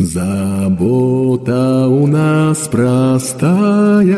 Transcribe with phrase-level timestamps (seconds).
[0.00, 4.16] Забота у нас простая,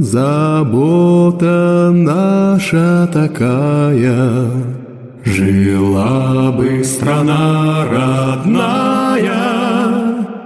[0.00, 4.50] забота наша такая.
[5.24, 9.30] Жила бы страна родная,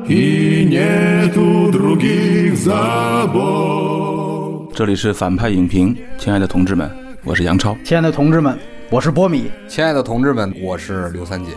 [0.09, 3.55] и нету других забот.
[4.75, 6.91] 这里是反派影评，亲爱的同志们，
[7.23, 7.77] 我是杨超。
[7.85, 8.59] 亲爱的同志们，
[8.91, 9.45] 我是波米。
[9.69, 11.53] 亲爱的同志们，我是刘三姐。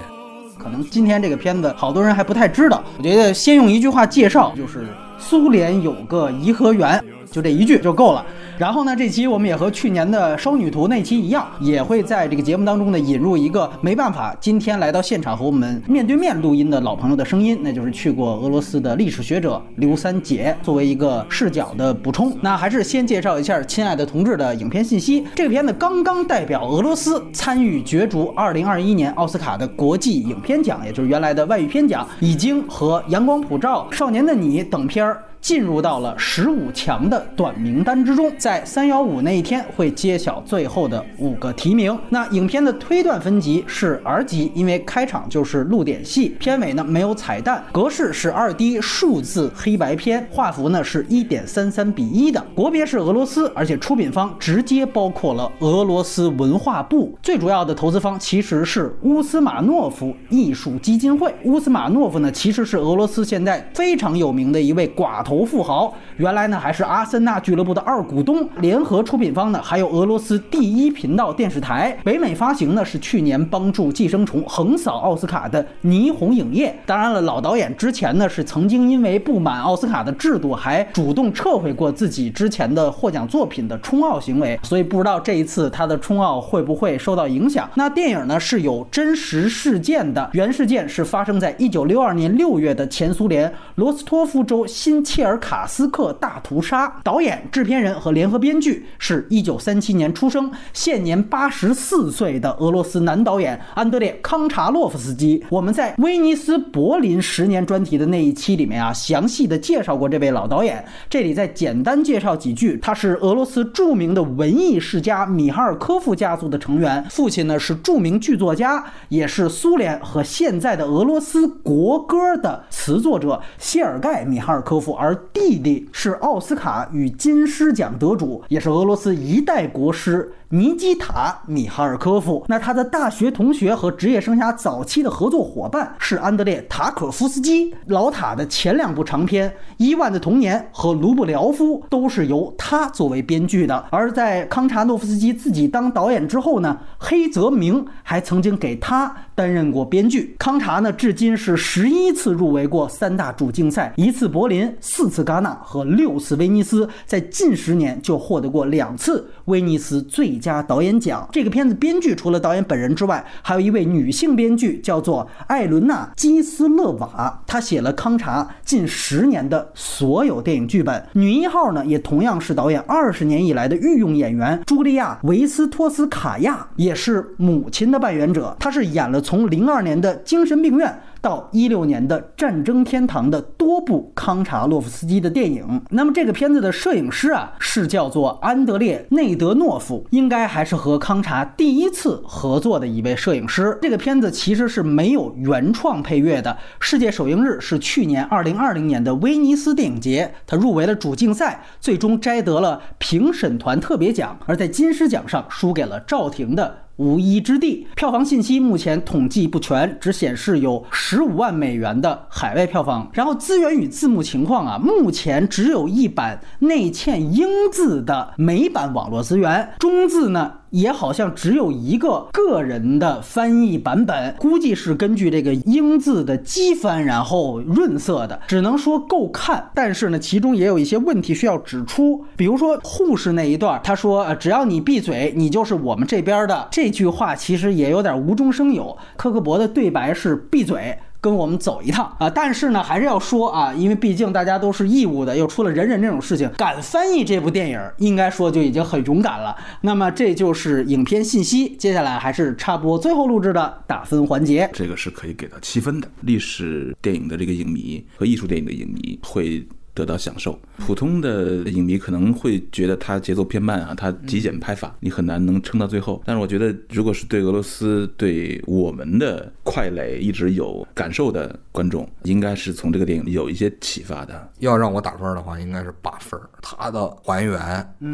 [0.70, 8.26] 可能今天这个片子好多人还不太知道，我觉得先用一句话介绍，就是苏联有个颐和园，就这一句就够了。
[8.58, 22.36] 然后呢，这期我们也和去年的《烧女图》那期一样，也会在这个节目当中呢引入一个没办法今天来到现场和我们面对面录音的老朋友的声音，那就是去过俄罗斯的历史学者刘三姐作为一个视角的补充。
[22.42, 25.26] 那还是先介绍一下《亲爱的同志》的影片信息。
[25.36, 35.24] 这个片子刚刚代表俄罗斯参与角逐2021年奥斯卡的国际影片奖，也就是原来的外语片奖，已经和《阳光普照》《少年的你》等片儿。
[35.42, 41.98] 进入到了十五强的短名单之中，在三幺五那一天会揭晓最后的五个提名。
[42.10, 61.34] 那影片的推断分级是 R 级，因为开场就是露点戏，片尾呢没有彩蛋，格式是二 D 数字黑白片，画幅呢是一点三三比一的，国别是俄罗斯，而且出品方直接包括了俄罗斯文化部，最主要的投资方其实是乌斯马诺夫艺术基金会。
[61.46, 65.24] 乌斯马诺夫呢其实是俄罗斯现在非常有名的一位寡。
[65.29, 76.76] 头头富豪原来呢还是阿森纳俱乐部的二股东，联合出品方呢还有俄罗斯第一频道电视台，北美发行呢是去年帮助《寄生虫》横扫奥斯卡的霓虹影业。
[76.88, 87.70] 当然了，老导演之前呢是曾经因为不满奥斯卡的制度，还主动撤回过自己之前的获奖作品的冲奥行为，所以不知道这一次他的冲奥会不会受到影响。
[87.76, 105.44] 那电影呢是有真实事件的，原事件是发生在一九六二年六月的前苏联罗斯托夫州新切尔卡斯克大屠杀，导演、制片人和联合编剧是一九三七年出生、现年八十四岁的俄罗斯男导演安德烈·康查洛夫斯基。
[105.50, 110.86] 我们在威尼斯、柏林十年专题的那一期里面啊，详细的介绍过这位老导演。
[111.10, 125.09] 这里再简单介绍几句：他是俄罗斯著名的文艺世家米哈尔科夫家族的成员，父亲呢是著名剧作家，也是苏联和现在的俄罗斯国歌的词作者谢尔盖·米哈尔科夫，而。
[125.10, 130.32] 而弟弟是奥斯卡与金狮奖得主，也是俄罗斯一代国师。
[130.52, 137.72] 尼基塔·米哈尔科夫，那他的大学同学和职业生涯早期的合作伙伴是安德烈·塔可夫斯基。
[137.86, 143.86] 老塔的前两部长片《伊万的童年》和《卢布廖夫》都是由他作为编剧的。
[143.92, 150.36] 而在康查诺夫斯基自己当导演之后呢，黑泽明还曾经给他担任过编剧。
[150.40, 160.40] 康查呢，至今是十一次入围过三大主竞赛，一次柏林，四次戛纳和六次威尼斯，在近十年就获得过两次威尼斯最。
[160.40, 161.28] 佳导演奖。
[161.32, 167.44] 这个片子编剧除了导演本人之外，还有一位女性编剧，叫做艾伦娜·基斯勒瓦。
[167.46, 171.04] 她写了康查近十年的所有电影剧本。
[171.14, 178.56] 女一号呢，也同样是导演二十年以来的御用演员茱莉亚·维斯托斯卡娅，也是母亲的扮演者。
[178.60, 181.02] 她是演了从零二年的精神病院。
[181.22, 193.78] 到一六年的《战争天堂》的多部康查洛夫斯基的电影，那么这个片子的摄影师啊是叫做安德烈内德诺夫，应该还是和康查第一次合作的一位摄影师。
[193.82, 196.58] 这个片子其实是没有原创配乐的。
[196.80, 206.78] 世界首映日是去年二零二零年的威尼斯电影节，他入围了主竞赛，最终摘得了评审团特别奖，而在金狮奖上输给了赵婷的。
[207.00, 213.10] 无一之地，票房信息目前统计不全，只显示有十五万美元的海外票房。
[213.14, 220.52] 然后资源与字幕情况啊，目前只有一版内嵌英字的美版网络资源，中字呢？
[220.72, 229.72] 也好像只有一个个人的翻译版本，估计是根据这个英字的机翻，然后润色的，只能说够看。
[229.74, 238.98] 但是呢，其中也有一些问题需要指出，比如说护士那一段，他说：“呃，只要你闭嘴，你就是我们这边的。”这句话其实也有点无中生有。
[239.18, 240.98] 科克伯的对白是“闭嘴”。
[241.22, 242.30] 跟我们走一趟啊！
[242.30, 249.56] 但是呢，还是要说啊，因为毕竟大家都是义务的，又出了人人这种事情，敢翻译这部电影，应该说就已经很勇敢了。
[249.82, 254.70] 那么这就是影片信息，接下来还是差不多最后录制的打分环节。
[254.74, 256.08] 这个是可以给到七分的。
[256.22, 259.68] 历史电影的这个影迷和艺术电影的影迷会。
[260.00, 260.58] 得到享受。
[260.78, 266.22] 普通的影迷可能会觉得它节奏偏慢啊，它极简拍法，你很难能撑到最后。
[266.26, 274.50] 但是我觉得，如果是对俄罗斯、对我们的快垒一直有感受的观众，应该是从这个电影有一些启发的。
[274.60, 276.40] 要让我打分的话，应该是八分。
[276.62, 277.60] 它的还原，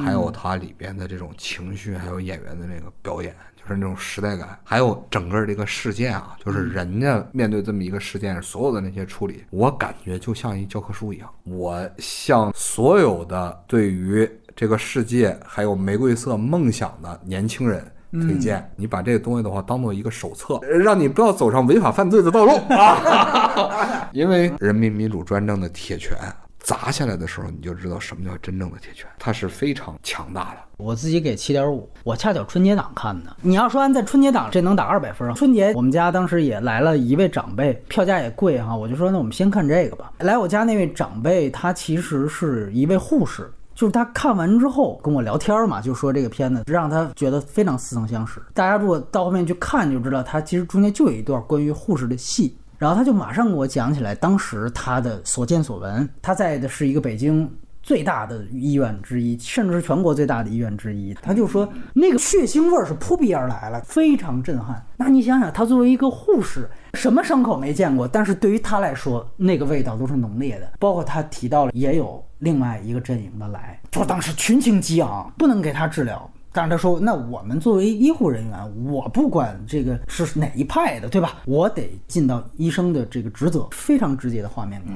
[0.04, 3.36] 还有它里边的这种情绪，还有演员的那个表演。
[3.74, 11.30] 是那种时代感，还有整个这个事件啊，就是人家面对这么一个事件，所有的那些处理，我感觉就像一教科书一样。
[11.44, 24.10] 我向所有的对于这个世界还有玫瑰色梦想的年轻人推荐，你把这个东西的话当做一个手册，让你不要走上违法犯罪的道路啊！
[24.14, 26.18] 因为人民民主专政的铁拳。
[26.66, 30.58] 砸下来的时候，你就知道什么叫真正的铁拳，它是非常强大的。
[30.78, 33.36] 我自己给七点五，我恰巧春节档看的。
[33.44, 35.34] 你要说按在春节档，这能打二百分啊？
[35.36, 40.12] 春节我们家当时也来了一位长辈，票价也贵哈，我就说那我们先看这个吧。
[40.22, 48.42] 来我家那位长辈，他其实是一位护士，就是他看完之后跟我聊天嘛，就说这个片子让他觉得非常似曾相识。
[48.56, 52.58] 大家如果到后面去看就知道，他其实中间就有一段关于护士的戏。
[52.78, 56.08] 然后他就马上给我讲起来，当时他的所见所闻。
[56.22, 57.50] 他在的是一个北京
[57.82, 61.14] 最大的医院之一，甚至是全国最大的医院之一。
[61.16, 64.84] 他就说那个血腥味儿是扑鼻而来了，非常震撼。
[64.98, 68.08] 那你想想，他作为一个护士，什么伤口没见过？
[68.08, 70.72] 但是对于他来说，那个味道都是浓烈的。
[70.80, 76.30] 包括他提到了，也有另外一个阵营的来，就当时群情激昂，不能给他治疗。
[76.56, 81.42] 但是他说：“那我们作为医护人员，我不管这个是哪一派的，对吧？
[81.46, 83.68] 我得尽到医生的这个职责。
[83.72, 84.94] 非常直接的画面感，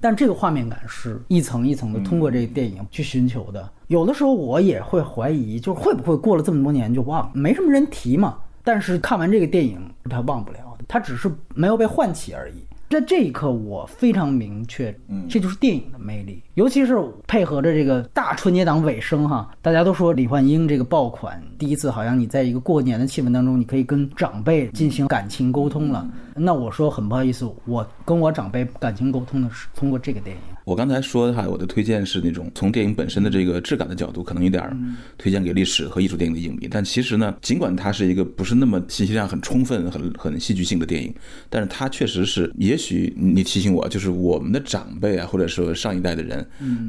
[0.00, 3.70] 但这个画面感是一层一层的通过这个电影去寻求的。
[3.88, 7.30] 有的时候我也会怀疑，就是会不会过了这么多年就忘了？
[7.34, 8.38] 没什么人提嘛。
[8.62, 9.78] 但是看完这个电影，
[10.08, 10.58] 他忘不了，
[10.88, 12.64] 他只是没有被唤起而已。”
[12.94, 16.96] 在这一刻，我非常明确，嗯，这就是电影的魅力，尤其是
[17.26, 26.08] 配合着这个大春节档尾声哈，大家都说李焕英这个爆款，第一次好像你在一个过年的气氛当中，你可以跟长辈进行感情沟通了。
[26.36, 30.42] 那我说很不好意思，我跟我长辈感情沟通的是通过这个电影。
[30.64, 36.66] 我刚才说的哈，我的推荐是那种从电影本身的这个质感的角度，可能有点推荐给历史和艺术电影的影迷。
[36.70, 41.14] 但其实呢，尽管它是一个不是那么信息量很充分、很很戏剧性的电影，
[41.50, 42.83] 但是它确实是，也许
[43.14, 46.44] 你提醒我，就是我们的长辈啊，或者说上一代的人，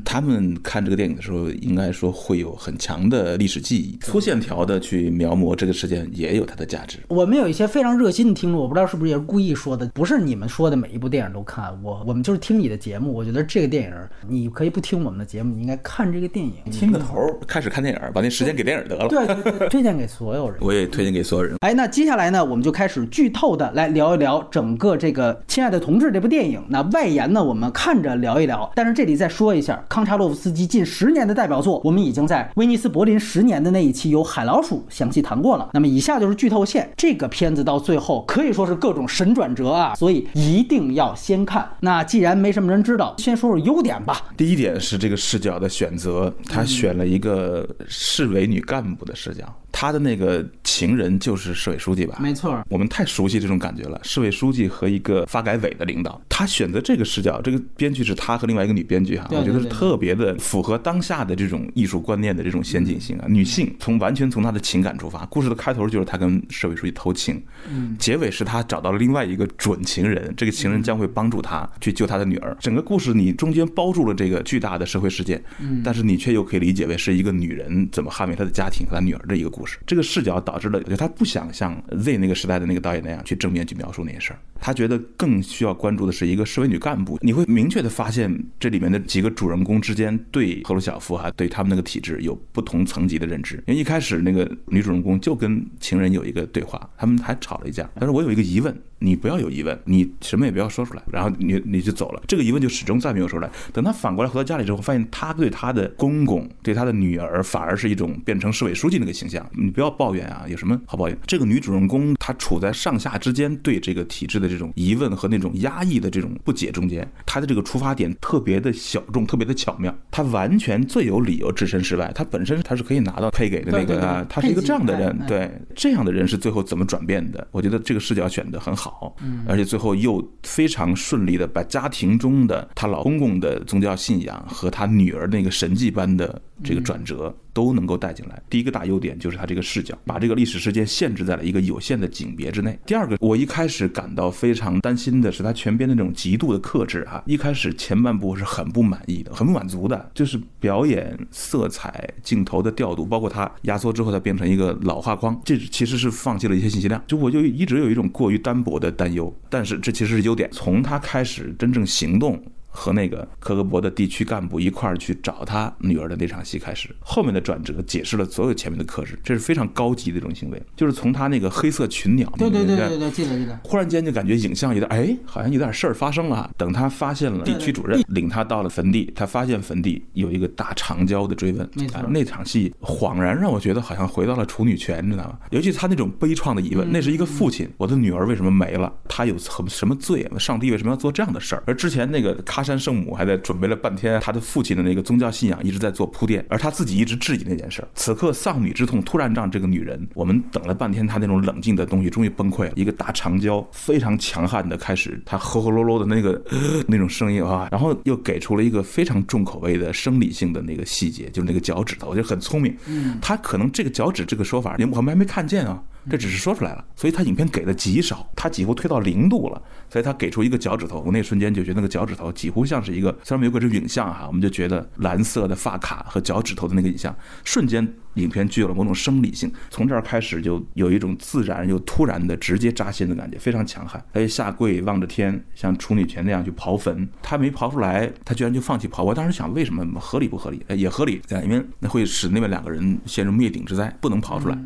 [0.05, 6.99] 他们看这个电影的时候，应该说会有很强的历史记忆，粗线条的去描摹这个事件，也有它的价值。
[7.09, 13.65] 我们有一些非常热心的听众，我不知道是不是也是故意说的，不是你们说的每一部电影都看，我我们就是听你的节目，我觉得这个。
[13.65, 13.93] 电影，
[14.27, 17.15] 你可以不听我们的节目，你应该看这个电影， 听个头，
[17.47, 19.07] 开始看电影，把那时间给电影得了。
[19.07, 20.57] 对，推荐给所有人。
[20.61, 21.57] 我也推荐给所有人。
[21.61, 26.59] 哎，那接下来呢，我们就开始剧透的来聊一聊整个这个《亲爱的同志》这部电影。
[26.69, 28.69] 那外延呢，我们看着聊一聊。
[28.73, 35.69] 但是这里再说一下，康查洛夫斯基近十年的代表作，我们已经在威尼斯柏林十年的那一期有海老鼠详细谈过了。
[35.73, 41.69] 那么以下就是剧透线，这个片子到最后可以说是各种神转折啊，所以一定要先看。
[41.81, 44.23] 那既然没什么人知道，先说说优点吧。
[44.35, 49.43] 第一点是这个视角的选择，他选了一个市委女干部的视角。
[49.77, 52.17] 他的那个情人就是市委书记吧？
[52.21, 53.99] 没错，我们太熟悉这种感觉了。
[54.03, 63.25] 市委书记和一个发改委的领导，他选择这个视角，这个编剧是他和另外一个女编剧哈，我觉得是特别的符合当下的这种艺术观念的这种先进性啊。
[63.27, 72.55] 女性从完全从她的情感出发，故事的开头就是她跟市委书记偷情，嗯，结尾是她找到了另外一个准情人，这个情人将会帮助她去救她的女儿。
[72.61, 79.64] 整个故事你中间包住了这个巨大的社会事件，嗯，但是你却又可以理解为是一个女人怎么捍卫她的家庭和她女儿的一个故事。
[79.85, 84.39] 这个视角导致了，就他不想像 Z 那个时代的那个导演那样去正面去描述那些事儿。
[84.59, 87.19] 他觉得更需要关注的是一个市委女干部。
[87.21, 93.55] 你会明确的发现这里面的几个主人公之间对赫鲁晓夫哈对他们那个体制有不同层级的认知。
[93.67, 97.87] 因为一开始那个女主人公就跟情人有一个对话，他们还吵了一架。
[97.95, 102.23] 他说：“我有一个疑问，你不要有疑问，你什么也不要说出来。”然后你你就走了。
[102.25, 103.51] 这个疑问就始终再没有说出来。
[103.73, 109.45] 等他反过来回到家里之后，发现他对他的公公对他的女儿反而是一种变成市委书记那个形象。
[109.57, 111.17] 你不要抱怨啊，有什么好抱怨？
[111.25, 119.95] 这个女主人公她处在上下之间，对这个体制的这种疑问和那种压抑的这种不解中间，她的这个出发点特别的小众，特别的巧妙。
[120.11, 127.47] 她完全最有理由置身事外，她本身她是可以拿到配给的那个啊，她是一个这样的人，对这样的人是最后怎么转变的？
[127.51, 129.15] 我觉得这个视角选的很好，
[129.47, 137.35] 而且最后又非常顺利的把家庭中的她老公公的宗教信仰和她女儿那个神迹般的这个转折。
[137.55, 138.39] 都能够带进来。
[138.49, 142.77] 第一个大优点就是它这个视角，把这个历史事件限制在了一个有限的景别之内。
[142.85, 157.01] 第二个，我一开始感到非常担心的是它全编的那种极度的克制哈，一开始前半部是很不满意的，很不满足的，就是表演、色彩、镜头的调度，包括它压缩之后它变成一个老画框，这其实是放弃了一些信息量。
[157.07, 160.49] 就我就一直有一种过于单薄的担忧，但是这其实是优点。
[160.51, 162.43] 从它开始真正行动。
[162.75, 170.61] 和那个科格博的地区干部一块儿去找他女儿的那场戏开始，后面的转折解释了所有前面的克制，这是非常高级的一种行为。
[170.75, 173.57] 就是从他那个黑色群鸟，对对对对对，记得记得。
[173.63, 176.51] 忽然间就感觉影像有点，哎，好像有点事儿发生了。
[176.57, 181.67] 等他发现了地区主任领他到了坟地，他发现坟地有一个大长焦的追问，
[182.09, 185.37] 那场戏恍然让我觉得好像回到了处女权，你知道吗？
[185.51, 188.91] 尤其他那种悲怆的疑问，那是一个父亲，我的女儿为什么没了？
[189.07, 190.29] 他有什么什么罪？
[190.39, 191.63] 上帝为什么要做这样的事儿？
[191.65, 193.35] 而之前那个喀山圣母还在。
[193.45, 197.87] 准备了半天，他的父亲的那个宗教信仰一直在做铺垫，而他自己一直质疑那件事儿。
[197.93, 202.71] 此刻丧女之痛突然让这个女人，我们等了半天，她那种冷静的东西终于崩溃了。
[202.75, 206.41] 一个大长焦，非常强悍的开始，她呵呵啰啰的那个
[206.87, 212.75] 那种声音啊，然后又给出了一个非常重口味的生理性的那个细节，就是那个脚趾头，我觉得很聪明。
[212.87, 215.83] 嗯，他可能这个脚趾这个说法，我们还没看见啊。
[216.09, 227.93] 这只是说出来了，所以他影片给的极少，他几乎推到零度了，所以他给出一个脚趾头，我那瞬间就觉得那个脚趾头几乎像是一个，虽然没有过这影像哈，我们就觉得蓝色的发卡和脚趾头的那个影像，瞬间。
[228.15, 234.01] 影片具有了某种生理性，从这儿开始就有一种自然又突然的直接扎心的感觉，非常强悍。
[234.13, 239.03] 他下跪望着天，像处女泉那样去刨坟，他没刨出来，他居然就放弃刨。
[239.03, 240.63] 我当时想，为什么合理不合理？
[240.69, 244.57] 也合理，因为那会使那边两个人陷入灭顶之灾，不能刨出来。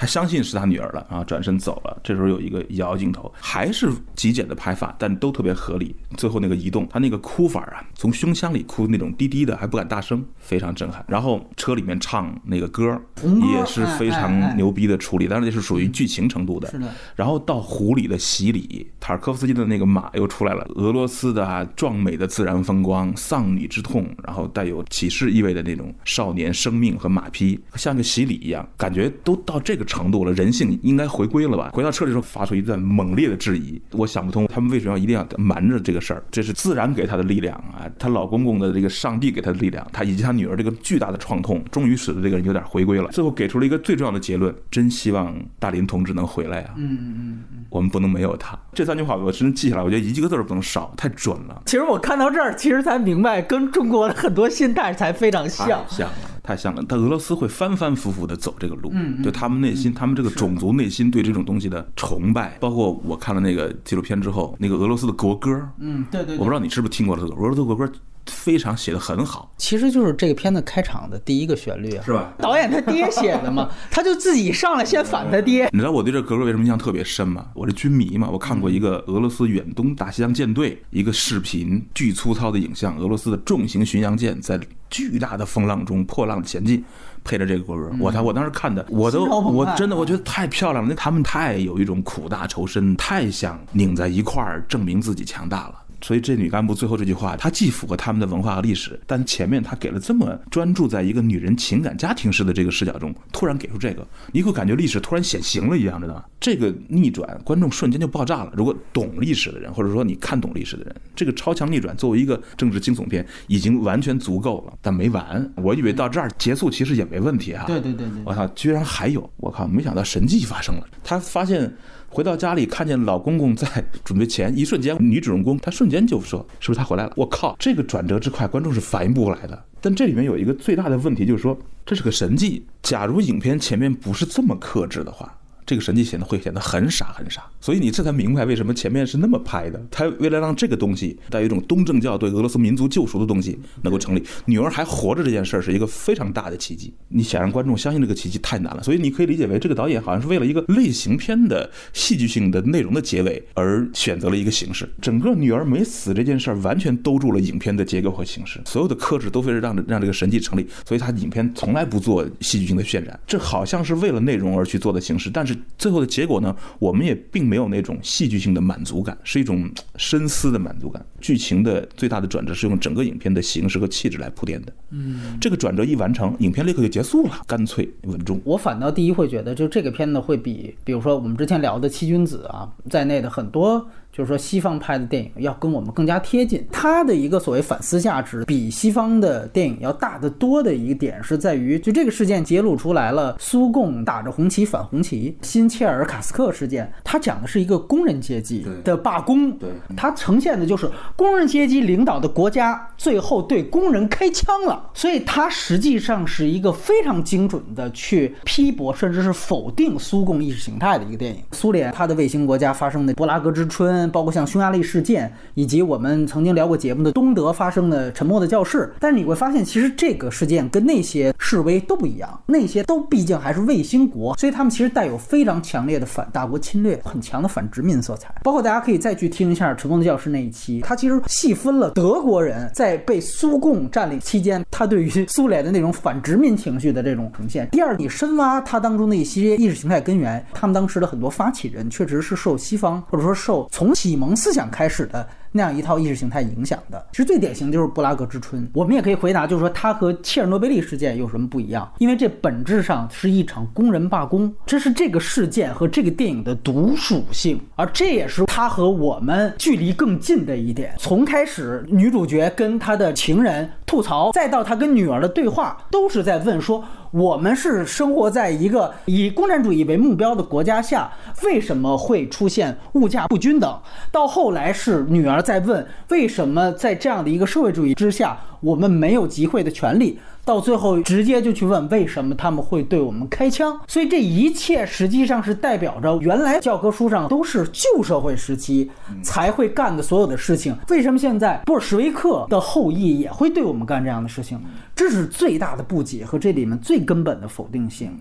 [0.00, 2.00] 他相信是他女儿了啊，转身走了。
[2.02, 5.94] 这时候有一个摇镜头，还是极简的拍法，但都特别合理。
[6.16, 11.04] 最后那个移动，他那个哭法啊，从胸腔里哭那种低低的，还不敢大声，非常震撼。
[11.06, 12.98] 然后车里面唱那个歌。
[13.22, 16.70] 也是非常牛逼的处理，但是那是属于剧情程度的。
[16.70, 16.88] 是的。
[17.14, 31.70] 然后到湖里的洗礼，塔尔科夫斯基的那个马又出来了，俄罗斯的壮美的自然风光，丧女之痛，然后带有启示意味的那种少年生命和马匹，像个洗礼一样，感觉都到这个程度了，人性应该回归了吧？
[31.74, 36.22] 回到车里时候发出一段猛烈的质疑，我想不通他们为什么要一定要瞒着这个事儿？
[36.30, 43.08] 这是自然给他的力量啊，他老公公的这个上帝给他的力量，他以及他女儿这个巨大的创痛，终于使得这个人有点回归了。
[43.08, 46.74] 最后给出了一个最重要的结论：真希望大林同志能回来啊！
[46.76, 48.56] 嗯嗯嗯，我们不能没有他。
[48.72, 51.62] 这三句话我真记下来，我觉得一个字儿不能少，太准了。
[51.66, 56.84] 其实我看到这儿，其实才明白，跟中国的很多心态才非常像，像了，太像了。
[56.88, 67.90] 但俄罗斯会反反复复的走这个路，嗯，就他们内心，他们这个种族内心对这种东西的崇拜，包括我看了那个纪录片之后，那个俄罗斯的国歌，嗯，对对，我不知道你是不是听过这个俄罗斯国歌。
[68.26, 72.32] 非常写的很好，其实就是这个片子开场的第一个旋律啊，是吧？
[72.38, 75.68] 导演他爹写的嘛， 他就自己上来先反他爹。
[75.72, 77.46] 你知道我对这格格为什么印象特别深吗？
[77.54, 84.60] 我是军迷嘛，我看过一个俄罗斯远东大西洋舰队一个视频，巨粗糙的影像，俄罗斯的重型巡洋舰在
[84.90, 86.84] 巨大的风浪中破浪前进，
[87.24, 95.74] 配着这个国歌，我操我当时看的，我都我真的我觉得太漂亮了，那他们太有一种苦大仇深，太想拧在一块儿证明自己强大了。
[96.02, 106.24] 所以这女干部最后这句话，她既符合他们的文化和历史，但前面她给了这么专注在一个女人情感家庭式的这个视角中，突然给出这个，你会感觉历史突然显形了一样，知道吗？
[106.40, 108.52] 这个逆转，观众瞬间就爆炸了。
[108.56, 114.72] 如果懂历史的人，或者说你看懂历史的人，这个超强逆转作为一个政治惊悚片，已经完全足够了。
[114.80, 117.64] 但没完，我以为到这儿结束其实也没问题哈。
[117.66, 119.30] 对对对对，我操，居然还有！
[119.36, 120.88] 我靠，没想到神迹发生了。
[121.04, 121.70] 她发现。
[122.12, 123.68] 回到家里，看见老公公在
[124.02, 129.64] 准备钱，一瞬间，女主人公她瞬间就说：“是不是他回来了？”我靠，这个转折之快，观众是反应不过来的。
[129.80, 132.64] 但这里面有一个最大的问题，就是说这是个神迹。
[132.82, 135.36] 假如影片前面不是这么克制的话。
[135.70, 139.80] 这个神迹显得会显得很傻很傻，所以你这才明白为什么前面是那么拍的。
[139.88, 146.92] 他为了让这个东西带有一种东正教对俄罗斯民族救赎的东西能够成立，女儿还活着这件事儿是一个非常大的奇迹。
[147.06, 154.92] 你想让观众相信这个奇迹太难了，所以你可以理解为这个导演好像是为了一个类型片的戏剧性的内容的结尾而选择了一个形式。
[155.00, 160.66] 整个女儿没死这件事儿完全兜住了影片的结构和形式，所有的克制都非是让让这个神迹成立。
[160.84, 165.56] 所以他影片从来不做戏剧性的渲染，这好像是为了内容而去做的形式，但是。
[165.78, 166.54] 最后的结果呢？
[166.78, 171.04] 我们也并没有那种戏剧性的满足感，是一种深思的满足感。
[171.20, 174.72] 剧情的最大的转折是用整个影片的形式和气质来铺垫的。
[174.90, 178.40] 嗯，这个转折一完成，影片立刻就结束了，干脆稳重。
[178.44, 183.88] 我反倒第一会觉得，就这个片子会比，比如说我们之前聊的《七君子》啊在内的很多。
[184.20, 186.62] 就是说西方拍的电影要跟我们更加贴近。
[186.70, 200.86] 它的一个所谓反思价值比西方的电影要大得多的一个点是在于，就这个事件揭露出来了苏共打着红旗反红旗，新切尔卡斯克事件，它讲的是一个工人阶级的罢工，对，它呈现的就是
[201.16, 211.42] 工人阶级领导的国家最后对工人开枪了，所以它实际上是一个非常精准的去批驳甚至是否定苏共意识形态的一个电影。
[211.52, 228.34] 苏联它的卫星国家发生的布拉格之春，包括像匈牙利事件，以及我们曾经聊过节目的东德发生的沉默的教室，但是你会发现，其实这个事件跟那些示威都不一样，那些都毕竟还是卫星国，所以他们其实带有非常强烈的反大国侵略、很强的反殖民色彩。
[228.42, 237.68] 包括大家可以再去听一下《沉默的教室》那一期，它其实细分了德国人在被苏共占领期间，他对于苏联的那种反殖民情绪的这种呈现。
[237.70, 245.28] 第二，你深挖它当中的一些意识形态根源，他们当时的很多发起人确实是受西方或者说受从启蒙思想开始的。
[245.52, 248.68] 那样一套意识形态影响的，其实最典型就是布拉格之春。
[248.72, 251.90] 我们也可以回答，就是说它和切尔诺贝利事件有什么不一样？
[251.98, 260.94] 因为这本质上是一场工人罢工，这是这个事件和这个电影的独属性，而这也是它和我们距离更近的一点。
[260.98, 266.84] 从开始女主角跟她的情人吐槽，再到她跟女儿的对话，都是在问说。
[267.12, 271.10] 我们是生活在一个以共产主义为目标的国家下，
[271.42, 273.80] 为什么会出现物价不均等？
[274.12, 280.18] 到后来是女儿在问，为什么在这样的一个社会主义之下，我们没有集会的权利？
[280.42, 283.78] 到最后，直接就去问为什么他们会对我们开枪。
[283.86, 288.90] 所以这一切实际上是代表着原来教科书上都是旧社会时期
[289.22, 290.74] 才会干的所有的事情。
[290.88, 294.58] 为什么现在布尔什维克的后裔也会对我们干这样的事情？
[294.96, 298.18] 这是最大的不解和这里面最根本的否定性。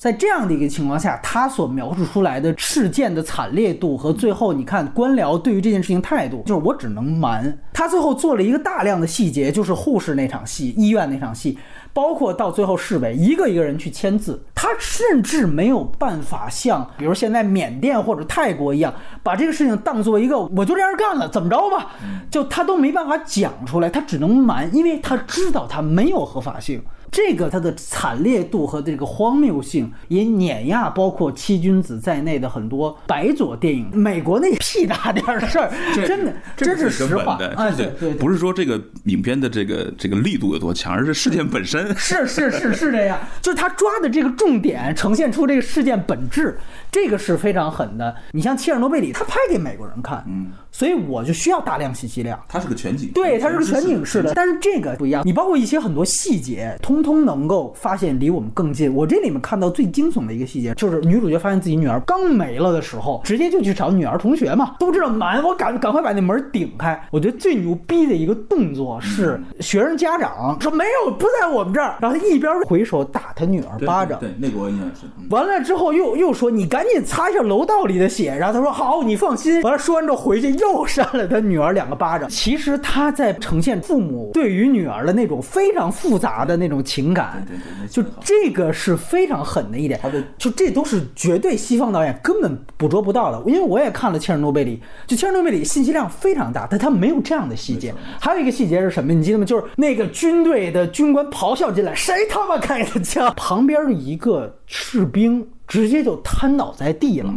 [0.00, 7.58] 在这样的一个情况下，他所描述出来的事件的惨烈度和最后你看官僚对于这件事情态度，就是我只能瞒。
[7.74, 11.58] 他最后做了一个大量的细节，就是护士那场戏、医院那场戏，
[11.92, 21.92] 包括到最后市委一个一个人去签字，他甚至没有办法像比如现在缅甸或者泰国一样，把这个事情当做一个我就这样干了，怎么着吧，
[22.30, 26.82] 就他都没办法讲出来，他只能瞒，因为他知道他没有合法性。
[27.12, 33.90] 这个它的惨烈度和这个荒谬性也碾压包括七君子在内的很多白左电影。
[33.92, 35.72] 美国那屁大点儿的事儿，
[36.06, 37.36] 真的，这是实话。
[37.56, 41.79] 哎，对对，不是说这个影片的这个这个力度有多强，而是事件本身。
[41.96, 46.58] 是是是是这样，就是他抓的这个重点，呈现出这个事件本质，
[46.90, 48.14] 这个是非常狠的。
[48.32, 50.48] 你像切尔诺贝里，他拍给美国人看，嗯。
[50.72, 52.40] 所以我就需要大量信息量。
[52.48, 54.32] 它是个全景，对，它是个全景式的。
[54.34, 58.92] 但是这个不一样，你包括一些很多细节，通通能够发现离我们更近。
[58.94, 64.76] 我这里面看到最惊悚的一个细节，就是女主角发现自己女儿刚没了的时候，直接就去找女儿同学嘛。
[64.78, 67.00] 都知道瞒，我赶赶快把那门顶开。
[67.10, 71.96] 我觉得最牛逼的一个动作是学生家长说没有，不在我们这儿。
[72.00, 75.10] 然后他一边回手打他女儿巴掌，对，那个我印象深。
[75.30, 78.36] 完了之后又又说你赶紧擦一下楼道里的血。
[78.36, 79.62] 然后他说好，你放心。
[79.62, 80.86] 完了说完之后回去又。
[80.90, 82.28] 扇了他女儿两个巴掌。
[82.28, 87.46] 其实他在呈现父母对于女儿的那种非常复杂的那种情感，
[87.88, 90.00] 就这个是非常狠的一点。
[90.02, 93.40] 他的就这都是绝对西方导演根本捕捉不到的。
[93.48, 94.76] 因为我也看了《切尔诺贝利》，
[95.08, 97.94] 就《切尔诺贝利》信息量非常大，但他没有这样的细节。
[98.20, 99.12] 还有一个细节是什么？
[99.12, 99.44] 你记得吗？
[99.44, 103.32] 就是那个军队的军官咆哮进来，谁他妈开的枪？
[103.36, 105.46] 旁边一个士兵。
[105.70, 107.32] 直接就瘫倒在地了，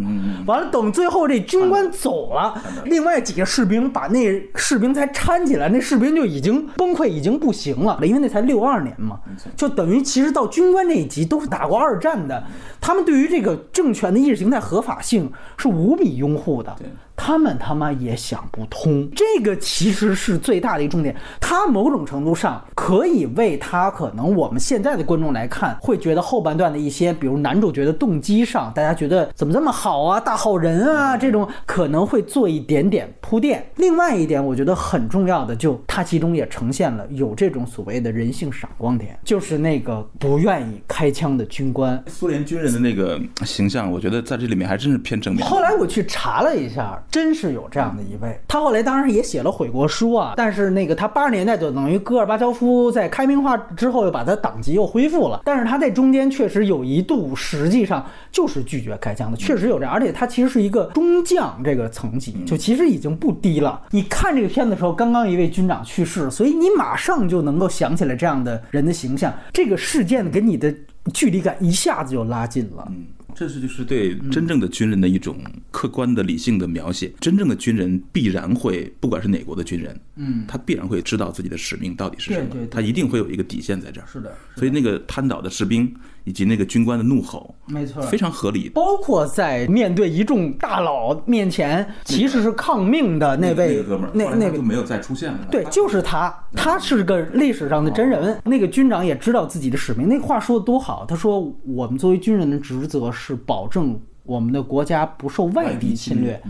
[0.47, 9.19] 完了，等最后这军官走了，另外几个士兵把那士兵才搀起来，那士兵就已经崩溃，已经不行了，因为那才六二年嘛，
[9.55, 12.43] 就等于其实到军官那一级都是打过二战的，
[12.81, 16.75] 他们对于这个政权的意识形态合法性是无比拥护的。
[17.15, 21.15] 他们他妈也想不通，这个其实是最大的一个重点。
[21.39, 33.63] 他某种程度上可以为他可能我们现在的观众来看，会觉得后半段的一些，比如男主角的动机上，大家觉得怎么这么好啊，大好人啊，这种可能会做一点点铺垫。
[33.77, 45.45] 另外一点，我觉得很重要的，就他其中也呈现了有这种所谓的人性闪光点，就是那个不愿意开枪的军官，苏联军人的那个形象，我觉得在这里面还真是偏正面。
[45.45, 46.99] 后来我去查了一下。
[47.11, 63.81] 真是有这样的一位，他后来当然也写了悔过书啊，但是那个他八十年代就等于戈尔巴乔夫在开明化之后又把他党籍又恢复了，但是他在中间确实有一度实际上就是拒绝开枪的，确实有这样，而且他其实是一个中将这个层级，就其实已经不低了。
[63.91, 70.73] 你看这个片子的时候，刚刚一位军长去世，所以你马上就能够想起来这样的人的形象，这个事件给你的
[71.13, 72.87] 距离感一下子就拉近了。
[73.35, 75.37] 这是就是对真正的军人的一种
[75.71, 77.11] 客观的理性的描写。
[77.19, 84.07] 真正的军人必然会，不管是哪国的军人，嗯，他必然会知道自己的使命到底是什么，他一定会有一个底线在这儿。
[84.11, 85.93] 是的，所以那个瘫倒的士兵
[86.25, 88.69] 以及那个军官的怒吼，没错，非常合理。
[88.69, 95.39] 包括在面对一众大佬面前，其实是抗命的那位个哥们儿，那那个就没有再出现了。
[95.51, 98.39] 对，就是他，他是个历史上的真人。
[98.45, 101.05] 那个军长也知道自己的使命，那话说的多好。
[101.05, 106.41] 他说：“我们作为军人的职责是保证我们的国家不受外敌侵略。”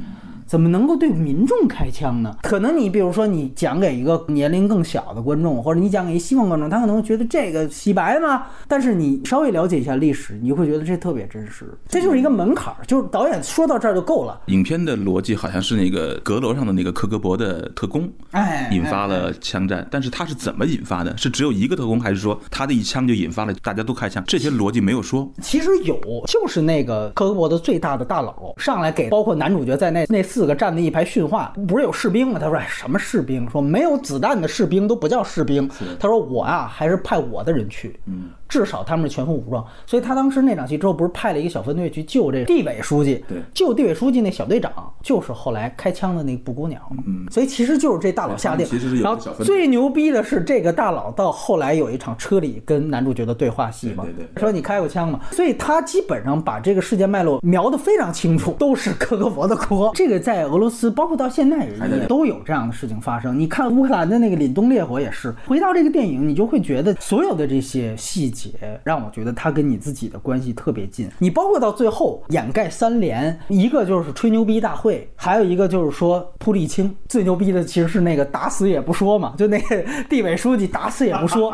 [0.54, 2.38] 怎么能够对民众开枪呢？
[2.44, 8.46] 可能你比如说你讲给一个年龄更小的观众，或者你讲给一西方观众，他可能会觉得这个洗白吗？
[8.68, 11.76] 但是你稍微了解一下历史，你会觉得这特别真实。
[11.89, 14.42] 这就是一个门槛儿，就是导演说到这儿就够了。
[14.46, 19.88] 影片的逻辑好像是那个阁楼上的那个科格勃的特工，哎，引发了枪战。
[19.89, 21.18] 但是他是怎么引发的？
[21.18, 24.24] 是只有一个特工，还是说他的一枪就引发了大家都开枪？
[24.28, 25.28] 这些逻辑没有说。
[25.42, 31.04] 其实有，就是那个科格勃的最大的大佬上来给包括男主角在内那四个站在一排。
[31.04, 32.40] 训话不是有士兵吗？
[32.40, 33.48] 他说：“哎，什么士兵？
[33.50, 38.30] 说没有子弹的士兵都不叫士兵。”他说：“我啊，还是派我的人去。”嗯。
[38.54, 43.26] 至少他们是全副武装，所以他当时那场戏之后，不是派了一个小分队去救这地委书记？
[43.28, 46.80] 对，救地委书记那小队长就是后来开枪的那个布谷鸟。
[47.08, 48.63] 嗯，所以其实就是这大佬下令。
[48.68, 55.20] 其实是有然后最牛逼的是，这个大佬到后来有一场车里跟男主角的对话戏嘛，对对，说你开过枪吗？
[55.32, 59.92] 所以他基本上把这个事件脉络描得非常清楚，都是科格勃的锅。
[59.98, 63.39] 这个在俄罗斯，包括到现在也都有这样的事情发生。
[63.39, 65.34] 你看乌克兰的那个凛冬烈火也是。
[65.48, 68.43] 回到这个电影，你就会觉得所有的这些细节
[68.86, 69.34] 让我觉得。
[69.36, 76.96] 他跟你自己的关系特别近，你包括到最后掩盖三连，一个就是吹牛逼大会，还有一个就是说铺沥青。
[77.10, 81.54] 最牛逼的其实是那个打死也不说嘛，就那个地委书记打死也不说。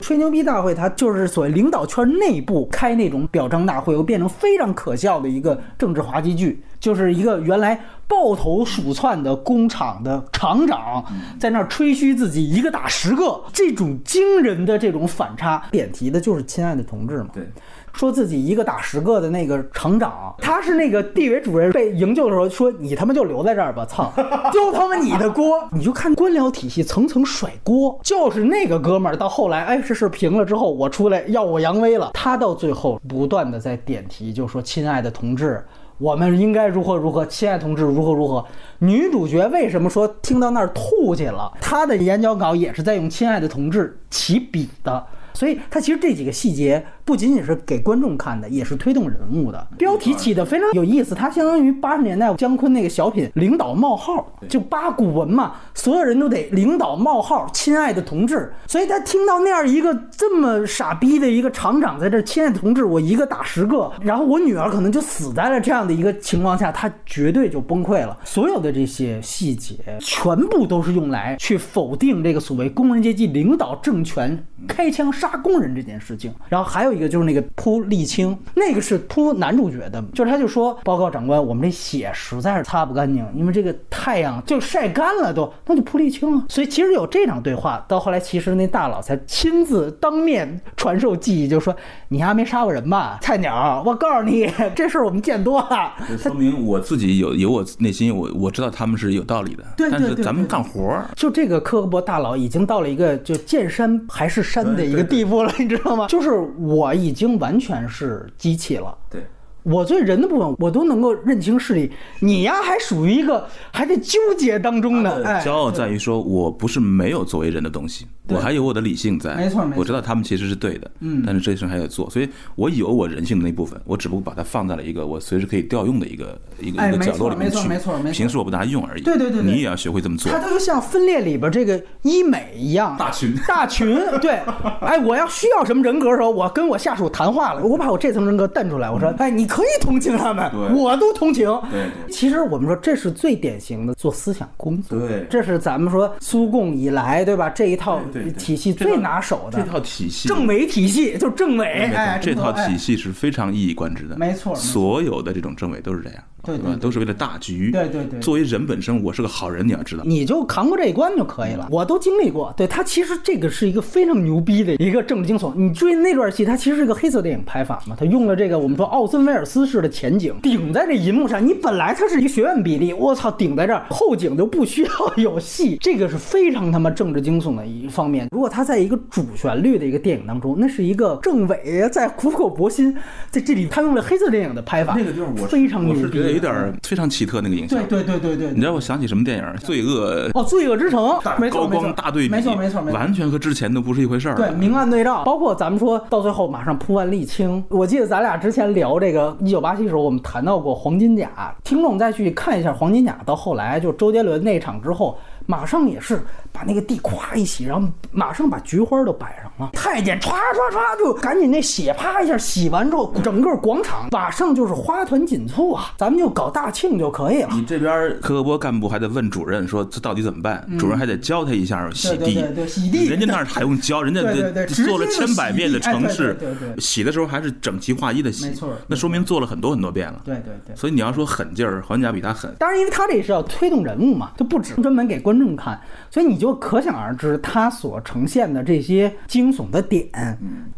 [0.00, 11.04] 吹牛逼大会，他就是所谓领导圈内部开那种表彰大会，又变成非常可笑的一个政治滑稽剧，就是一个原来抱头鼠窜的工厂的厂长
[11.38, 17.28] 在那儿吹嘘自己一个打十个，这种惊人的这种反差，点题的就是亲爱的同志嘛。
[17.32, 17.48] 对。
[17.96, 24.12] 说自己一个打十个的那个厂长，他是那个地委主任被营救的时候说：“你他妈就留在这儿吧，操，
[24.52, 32.10] 就他妈你的锅！”你就看官僚体系层层甩锅，就是那个哥们儿到后来，哎，这事平了之后，我出来耀武扬威了。
[32.12, 35.64] 他到最后不断的在点题，就说：“亲爱的同志，
[35.96, 37.24] 我们应该如何如何？
[37.24, 38.44] 亲爱同志如何如何？”
[38.80, 41.50] 女主角为什么说听到那儿吐去了？
[41.62, 45.06] 她的演讲稿也是在用“亲爱的同志”起笔的。
[45.32, 49.66] 所以他其实这几个细节不仅仅是给观众看的，也是推动人物的。
[49.78, 58.52] 标题起的非常有意思，它相当于八十年代姜昆那个小品“领导冒号”，就八股文嘛，所有人都得领导冒号，亲爱的同志。
[58.66, 68.18] 所以他听到那样一个这么傻逼的一个厂长在这，亲爱的同志，我一个打十个，然后我女儿可能就死在了这样的一个情况下，他绝对就崩溃了。
[68.24, 75.26] 所有的这些细节，全部都是用来去否定这个所谓工人阶级领导政权开枪杀。
[75.26, 86.44] 杀工人这件事情，然后还有一个就是那个扑沥青，那个是扑男主角的，就是他就说报告长官，我们这血实在是擦不干净，因为这个太阳就晒干了都，那就扑沥青啊。
[86.48, 91.76] 所以其实有这场对话，到后来其实那大佬才亲自当面传授技艺，就说
[92.08, 95.92] 你还没杀过人吧，菜鸟，我告诉你这事儿我们见多了。
[96.16, 105.16] 说明我自己有有我内心我我知道他们是有道理的，对但是咱们干活儿，就这个科格勃大佬已经到了一个就见山还是山的一个地。
[105.16, 106.06] 地步了，你知道吗？
[106.08, 108.96] 就是我已经完全是机器了。
[109.10, 109.24] 对。
[109.66, 111.90] 我对人的部分，我都能够认清事理。
[112.20, 115.24] 你呀，还属于一个还在纠结当中呢。
[115.44, 119.34] 骄傲在于说，我不是没有作为人的东西，我还有我的理性在。
[119.34, 119.80] 没错，没错。
[119.80, 127.56] 我知道他们其实是对的，嗯，但是这事还得做，所以我有我人性的那部分，我只不过把它放在了一个我随时可以调用的一个一个一个角落里面去。
[127.56, 128.12] 没错，没错，没错。
[128.12, 129.02] 平时我不拿用而已。
[129.02, 129.42] 对对对。
[129.42, 130.30] 你也要学会这么做。
[130.30, 133.96] 它就像分裂里边这个医美一样，大群大群。
[134.22, 134.40] 对，
[134.80, 140.50] 哎，我要需要什么人格的时候，我跟我下属谈话了，我把我这层人格瞪出来，我说，哎，你可以同情他们。
[140.74, 141.46] 我都同情。
[141.70, 144.98] 对，其实我们说这是最典型的做思想工作。
[144.98, 147.48] 对，这是咱们说苏共以来，对吧？
[147.48, 148.00] 这一套
[148.36, 151.66] 体系最拿手的这套体系，政委体系就政委。
[151.66, 154.16] 哎，这套体系是非常一以贯之的。
[154.18, 156.22] 没错，所有的这种政委都是这样。
[156.46, 157.70] 对吧，都是为了大局。
[157.72, 161.66] 对对对，作为人本身，我是个好人，你要知道，你就扛过这一关就可以了。
[161.70, 162.54] 我都经历过。
[162.56, 165.52] 对他其实这个是一个非常牛逼的一个政治惊悚。
[165.56, 171.44] 你注意那段戏，它其实是个黑色电影拍法嘛，他用了这个我们说奥森威尔斯式的前景顶在这银幕上。
[171.44, 178.28] 你本来它是一个学院比例，我操，顶在这儿，后景就不需要有戏，这个是非常他妈政治惊悚的一方面。
[178.30, 182.96] 如果他在一个主旋律的一个电影当中，那是一个政委在苦口婆心，
[183.30, 187.78] 在这里他用了黑色电影的拍法，那个地方我非常牛逼，有点非常奇特那个影像。
[187.86, 189.44] 对对对对对，你知道我想起什么电影？
[189.58, 191.18] 罪恶哦，罪恶之城，
[191.50, 194.34] 高光大对比，没错没错，完全和之前都不是一回事儿。
[194.36, 197.62] 对，明暗对照，包括咱们说到最后马上铺完沥青。
[197.68, 205.18] 我记得咱俩之前聊这个一九八七的时候，我们谈到过黄金甲，听众再去看一下黄金甲，到后来就周杰伦那场之后。
[205.46, 206.20] 马上也是
[206.52, 209.70] 把那个地咵一洗，然后马上把菊花都摆上了。
[209.72, 215.92] 太监唰唰唰就赶紧那血啪一下洗完之后，整个广场马上就是花团锦簇啊！
[215.96, 217.48] 咱们就搞大庆就可以了。
[217.52, 220.66] 你这边科波干部还得问主任说这到底怎么办？
[220.78, 222.34] 主任还得教他一下洗地。
[222.34, 223.06] 对对洗地。
[223.06, 224.02] 人家那儿还用教？
[224.02, 224.20] 人家
[224.66, 226.80] 做了千百遍的城市，对对。
[226.80, 228.46] 洗的时候还是整齐划一的洗。
[228.48, 228.70] 没错。
[228.86, 230.20] 那说明做了很多很多遍了。
[230.24, 230.76] 对对对。
[230.76, 232.54] 所以你要说狠劲儿，黄家比他狠。
[232.58, 235.80] 当然，因为他这也是要推动人物嘛，就不止专门给观众看。
[236.10, 240.08] 所以你就可想而知，他所呈现的这些惊悚的点，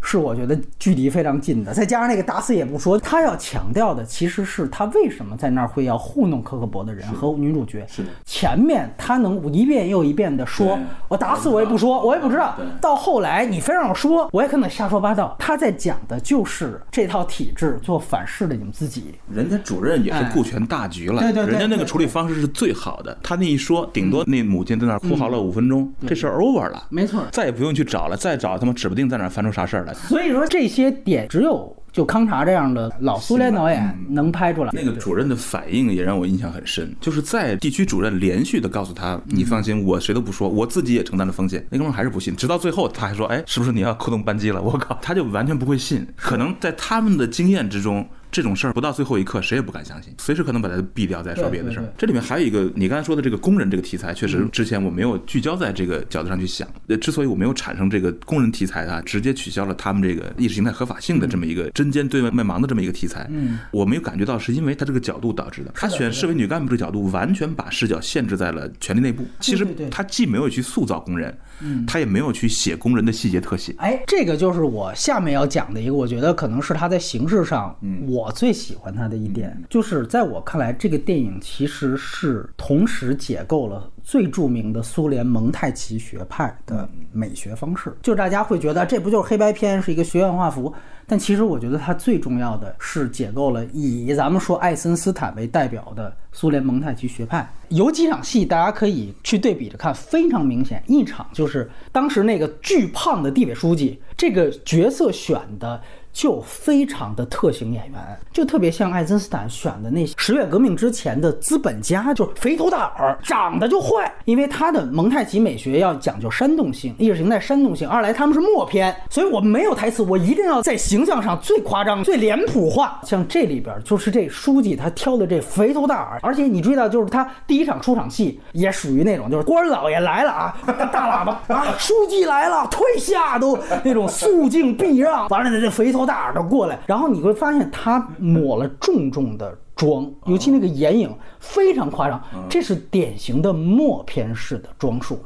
[0.02, 1.72] 是我觉得距离非常近的。
[1.72, 7.86] 再加上那个打死也不说，他要强调的其实是他为什么在那儿会要糊弄科克伯的人和女主角。
[7.88, 12.56] 是的前面他能一遍又一遍的说，我打死我也不说，我也不知道。
[12.80, 15.36] 到后来你非让我说，我也可能瞎说八道。
[15.38, 19.14] 他在讲的就是这套体制做反噬的你们自己。
[19.32, 23.16] 人家主任也是顾全大局了，对对对，人家那个处理方式是最好的。
[23.22, 25.28] 他那一说，顶多那母亲在那儿哭嚎。
[25.28, 29.92] 了五分钟，这事儿 over 了，没错，再也不用去找了，再找他们指不定在哪儿翻出啥事儿来。
[29.92, 34.70] 所以说这些点只有就康查这样的老苏联导演能拍出来。
[34.72, 46.06] 那个主任的反应也让我印象很深，就是在地区主任连续的告诉他：“你放心，我谁都不说，我自己也承担了风险。”那哥们还是不信，直到最后他还说：“哎，是不是你要扣动扳机了？”我靠，他就完全不会信。
[46.16, 48.08] 可能在他们的经验之中。
[48.30, 51.92] 这种事儿不到最后一刻，谁也不敢相信，随时可能把它毙掉，再说别的事儿。
[51.96, 56.68] 这里面还有一个，你刚才说的这个工人这个题材，确实之前我没有聚焦在这个角度上去想。
[56.88, 65.72] 呃，之所以我没有产生这个工人题材啊，直接取消了他们这个意识形态合法性的这么一个针尖对麦芒的这么一个题材，嗯，我没有感觉到是因为他这个角度导致的。
[65.74, 69.26] 他选市委女干部这个角度，完全把视角限制在了权力内部。
[69.40, 71.36] 其实他既没有去塑造工人。
[71.60, 73.74] 嗯，他也没有去写工人的细节特写。
[73.78, 87.94] 哎，这个就是我下面要讲的一个，我觉得可能是他在形式上，我最喜欢他的一点，就是在我看来，这个电影其实是同时解构了最著名的苏联蒙太奇学派的美学方式。
[88.00, 90.72] 就大家会觉得这不就是黑白片，是一个学院画幅？
[91.06, 97.46] 但其实我觉得它最重要的是解构了以咱们说爱森斯坦为代表的苏联蒙太奇学派。
[97.68, 100.82] 有几场戏大家可以去对比着看，非常明显。
[100.86, 105.78] 一场就是当时那个巨胖的地委书记，这个角色选的。
[106.18, 114.12] 就非常的特型演员，就特别像爱森斯坦选的那些十月革命之前的资本家，就是肥头大耳，长得就坏。
[114.24, 117.88] 因为他的蒙太奇美学要讲究煽动性，意识形态煽动性。
[117.88, 123.00] 二来他们是默片，所以我们没有台词，我一定要在形象上最夸张、最脸谱化。
[123.04, 136.07] 像这里边就是这书记他挑的这肥头大耳，而且你注意到，就是他第一场出场戏也属于那种，就是官老爷来了啊，大喇叭啊，书记来了，退下都那种肃静避让，完了呢这肥头。
[136.08, 142.18] 大的过来，然后你会发现他抹了重重的妆，尤其那个眼影非常夸张，
[142.48, 145.20] 这是典型的默片式的装束。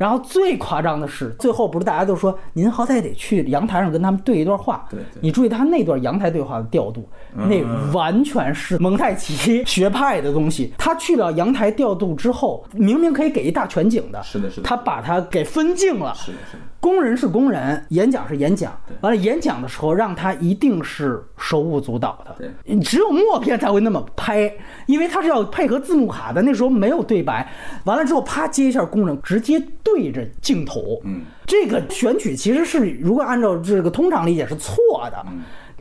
[0.00, 4.86] 然后最夸张的是，最后不是大家都说您好歹得去阳台上跟他们对一段话。
[4.88, 10.72] 对，你注意他那段阳台对话的调度，那完全是蒙太奇学派的东西。
[10.78, 16.14] 他去了阳台调度之后，明明可以给一大全景的，是的，是的，他把它给分镜了。
[16.14, 16.62] 是的，是的。
[16.80, 18.72] 工人是工人，演讲是演讲。
[19.02, 22.34] 完了，演讲的时候让他一定是手舞足蹈的。
[22.38, 24.50] 对，只有默片才会那么拍，
[24.86, 26.40] 因为他是要配合字幕卡的。
[26.40, 27.46] 那时候没有对白，
[27.84, 31.00] 完了之后啪接一下工人，直接对着镜头。
[31.04, 34.76] 嗯，这个选取其实是如果按照这个通常理解是错
[35.10, 35.26] 的。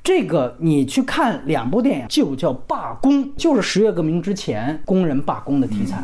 [0.03, 5.97] 这个你去看两部电影，就叫罢工，就是十月革命之前工人罢工的题材。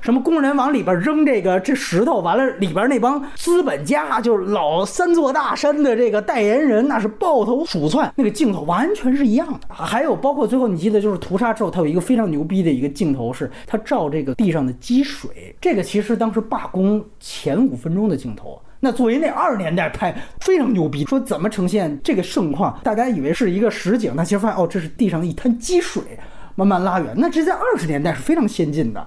[0.00, 9.60] 什么工人往里边扔这个这石头，完了里边那帮资本家就是老三座大山的这个代言人，那是抱头鼠窜，那个镜头完全是一样的。
[9.70, 18.60] 还有包括最后你记得就是屠杀之后，他有一个非常牛逼的一个镜头，是他照这个地上的积水，这个其实当时罢工前五分钟的镜头。
[18.84, 26.02] 那作为那二十年代拍非常牛逼，说怎么呈现这个盛况，大家以为是一个实景，但其实发现哦，这是地上一滩积水。
[26.56, 27.12] 慢慢拉远。
[27.16, 29.04] 那这在二十年代是非常先进的。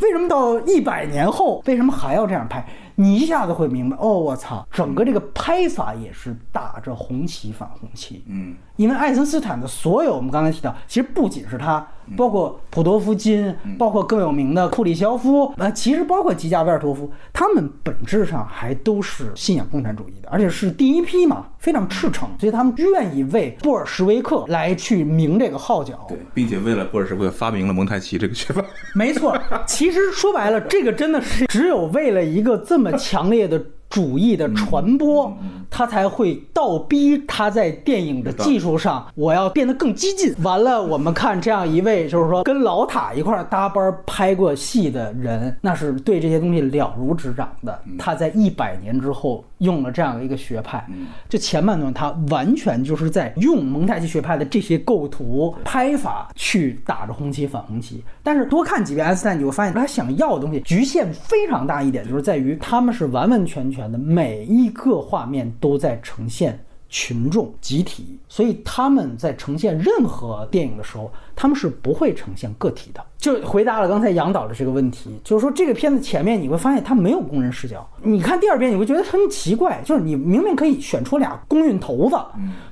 [0.00, 2.66] 为什么到一百年后，为什么还要这样拍？
[2.96, 8.24] 你一下子会明白，哦，我操，整个这个拍法也是打着红旗反红旗。
[8.26, 11.84] 嗯，因为爱森斯坦的所有，我们刚才提到，其实不仅是他，
[12.16, 26.06] 包括普多夫金，包括更有名的库里肖夫，呃，其实包括吉加维尔托夫，他们本质上还都是信仰共产主义的，而且是第一批嘛，非常赤诚，所以他们愿意为布尔什维克来去鸣这个号角。
[26.08, 28.64] 对，并且为了布尔什维克发明了蒙太奇这个学派。
[28.94, 29.36] 没错，
[29.66, 33.60] 其实说白了，这个真的是只有为了一个这么强烈的。
[33.88, 35.34] 主义的传播，
[35.70, 40.34] 他才会倒逼他在电影的技术上，我要变得更激进。
[40.42, 47.80] 完了，我们看这样一位，就是说跟老塔一块搭班拍过戏的人，那是对这些东西了如指掌的。
[47.98, 50.86] 他在一百年之后用了这样的一个学派，
[51.28, 58.02] 就前半段他完全就是在用蒙太奇学派的这些构图拍法去打着红旗反红旗。
[58.22, 73.04] 但是多看几遍《安斯坦》，你会发现他想要的东西局限非常大一点，就是在于他们是完完全全的每一个画面都在呈现群众集体，所以他们在呈现任何电影的时候，他们是不会呈现个体的。
[73.18, 82.16] 就回答了刚才杨导的这个问题，就是说这个片子前面你会发现它没有工人视角，你看第二遍你会觉得很奇怪，就是你明明可以选出俩工运头子，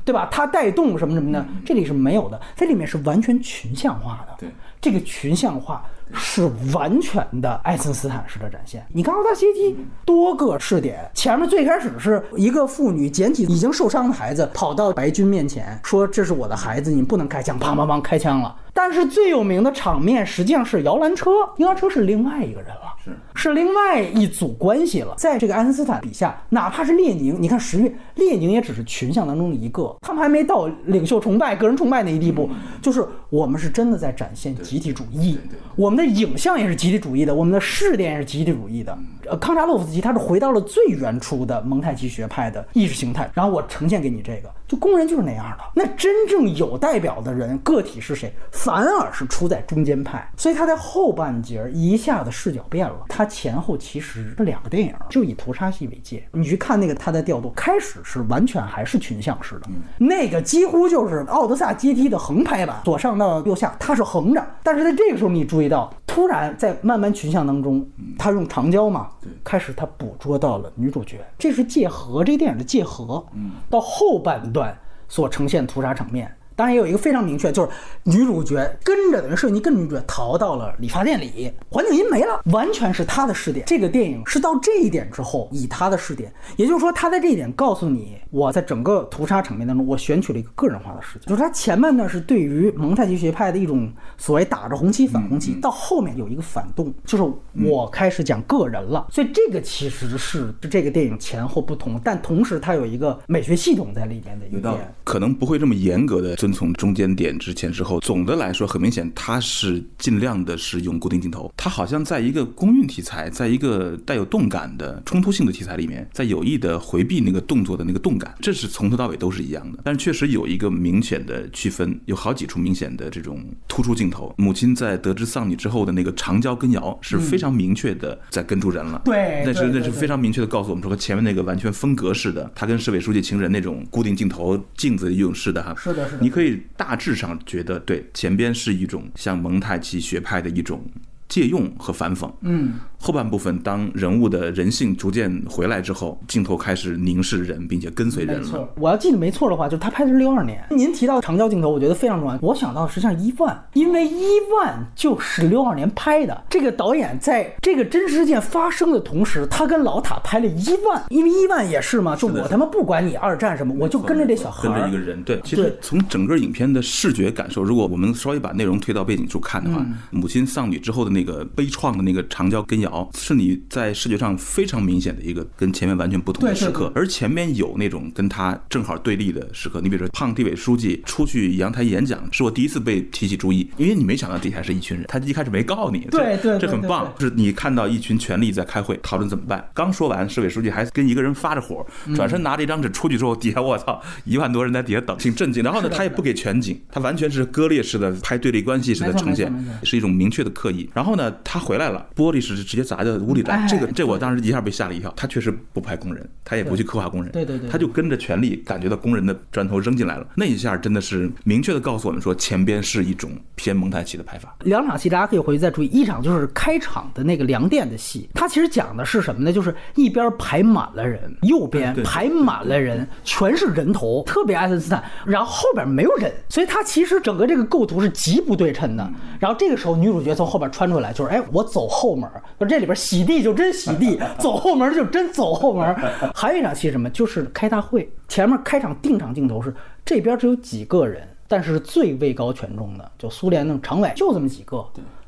[0.05, 0.29] 对吧？
[0.31, 4.35] 他带动什么什么的，这里是没有的，这里面是完全群像化的。
[4.39, 4.49] 对。
[4.81, 8.85] 这个群像化是完全的爱森斯坦式的展现。
[8.93, 18.57] 你看奥达西基多个试点，前面最开始是一个妇女捡起已经受伤的孩子，跑到白军面前说：“这是我的孩子，你不能开枪。”砰砰砰，开枪了。
[18.73, 25.15] 但是最有名的场面实际上是摇篮车，摇篮车是另外一个人了，是是另外一组关系了。
[25.17, 32.51] 在这个爱因斯坦笔下，哪怕是列宁，你看十月，列宁也只是群像当中的一个，他们还没到领袖崇拜、个人崇拜那一地步。
[32.83, 35.39] 就是我们是真的在展现集体主义，
[35.75, 38.97] 我们那影像也是集体主义的，我们的视点也是集体主义的。
[39.29, 45.65] 呃，康查洛夫斯基他是回到了最原初的蒙太奇学派的意识形态，然后我呈现给你这个，就工人就是那样的。
[45.75, 48.33] 那真正有代表的人个体是谁？
[48.51, 53.05] 反而是出在中间派，所以他在后半截一下子视角变了。
[53.09, 56.27] 他前后其实这两个电影，就以屠杀戏为界。
[56.33, 64.45] 你去看那个他的调度，开始是完全还是群像式的，那个几乎就是奥德萨阶梯的横拍版，左上到右下，它是横着。
[64.63, 67.87] 但是在这个时候，你注意到，突然在慢慢群像当中，
[68.19, 69.09] 他用长焦嘛，
[69.45, 73.25] 开始他捕捉到了女主角，这是界河，这个电影的界河。
[73.69, 74.66] 到后半段
[75.09, 76.36] 所呈现屠杀场面。
[76.57, 77.69] 当然也有一个非常明确，就是
[78.03, 83.65] 女主角跟着等于摄影机跟着女主角逃到了理发店里，环境音没了，完全是她的视点。
[83.67, 91.27] 这个电影是到这一点之后，以她的视点，也就是说，她在这一点告诉你，我在整个屠杀场面当中，我选取了一个个人化的视角。
[91.27, 97.25] 就是她前半段是对于蒙太奇学派的一种所谓打着红旗反红旗，到后面有一个反动，就是
[97.69, 99.07] 我开始讲个人了。
[99.11, 106.35] 所以这个其实是这个电影前后不同，但同时它有一个美学系统在里面的一点，可能不会这么严格的。
[106.47, 111.53] 遵从中间点之前之后，总的来说很明显，他是尽量的是用固定镜头。
[111.57, 119.81] 他好像在一个公运题材，在一个带有动感的冲突性的题材里面，在有意的回避那个动作的那个动感，这是从头到尾都是一样的。
[119.83, 124.33] 但是确实有一个明显的区分，有好几处明显的这种突出镜头。
[124.39, 129.03] 母亲在得知丧女之后的那个长焦跟摇是非常明确的在跟住人了。
[129.05, 135.75] 对，那是那是非常明确的告诉我们说，和前面那个完全分隔式的，他跟市委书记情人那种固定镜头镜子用式的哈。
[135.77, 136.19] 是的，是的。
[136.21, 140.85] 你可以大致上觉得，对前边是一种像蒙太奇学派的一种
[141.27, 142.75] 借用和反讽，嗯。
[142.99, 148.69] 后半部分，当人物的人性逐渐回来之后，镜头开始凝视人，并且跟随人了。
[148.77, 150.65] 我要记得没错的话，就是他拍的是六二年。
[150.71, 152.39] 您提到长焦镜头，我觉得非常重要。
[152.43, 156.45] 我想到实际上伊万，因为伊万就是六二年拍的。
[156.49, 165.23] 这个导演在这个真实事件发生的同时，他跟老塔拍了伊万，因为伊万也是嘛，就我他妈不管你二战什么，我就跟着这小孩，跟着一个人。
[165.23, 173.09] 对，其实从整个影片的视觉感受，如果我们稍微把内容推到背景处看的话，母亲丧女之后的那个悲怆的那个长焦跟摇。
[173.15, 179.81] 是你在视觉上非常明显的一个跟前面完全不同的时刻，而前面有那种跟他正好对立的时刻。
[179.81, 189.69] 你比如说，胖地委书记出去阳台演讲，是我第一次被提起注意，因为你没想到底下是一群人，他一开始没告你，对对，这很棒，就是你看到一群权力在开会讨论怎么办。
[189.75, 195.63] 刚说完，市委书记还跟一个人发着火，转身拿着一张纸出去之后，底下我操，一万多人在底下等，挺震惊。
[195.63, 200.89] 然后呢，他也不给全景，他完全是割裂式的拍对立关系式的呈现，是一种明确的刻意。
[200.95, 203.57] 然后呢，他回来了，玻璃是直接砸在屋里来。
[203.57, 205.11] 哎这个这我当时一下被吓了一跳。
[205.17, 210.27] 他确实不拍工人，他也不去刻画工人，对对对他就跟着权力感觉到工人的砖头扔进来了。
[210.37, 214.55] 那一下真的是明确的告诉我们说，前边是一种偏蒙太奇的拍法。
[214.65, 219.51] 两场戏大家可以回去再注意，一场就是开场的那个粮店的戏，它其实讲的是什么呢？
[219.51, 229.11] 就是一边排满了人，右边排满了人，全是人头，特别爱森斯坦，然后后边没有人，所以它其实整个这个构图是极不对称的。
[229.41, 232.29] 然后这个时候女主角从后边穿出来，就是哎，我走后门，
[232.67, 235.95] 就这里边洗地就真洗地， 走后门就真走后门。
[236.35, 237.09] 还有一场戏是什么？
[237.11, 239.73] 就是开大会，前面开场定场镜头是
[240.05, 241.27] 这边只有几个人。
[241.49, 244.85] 但是最位高权重的，就苏联的常委就这么几个。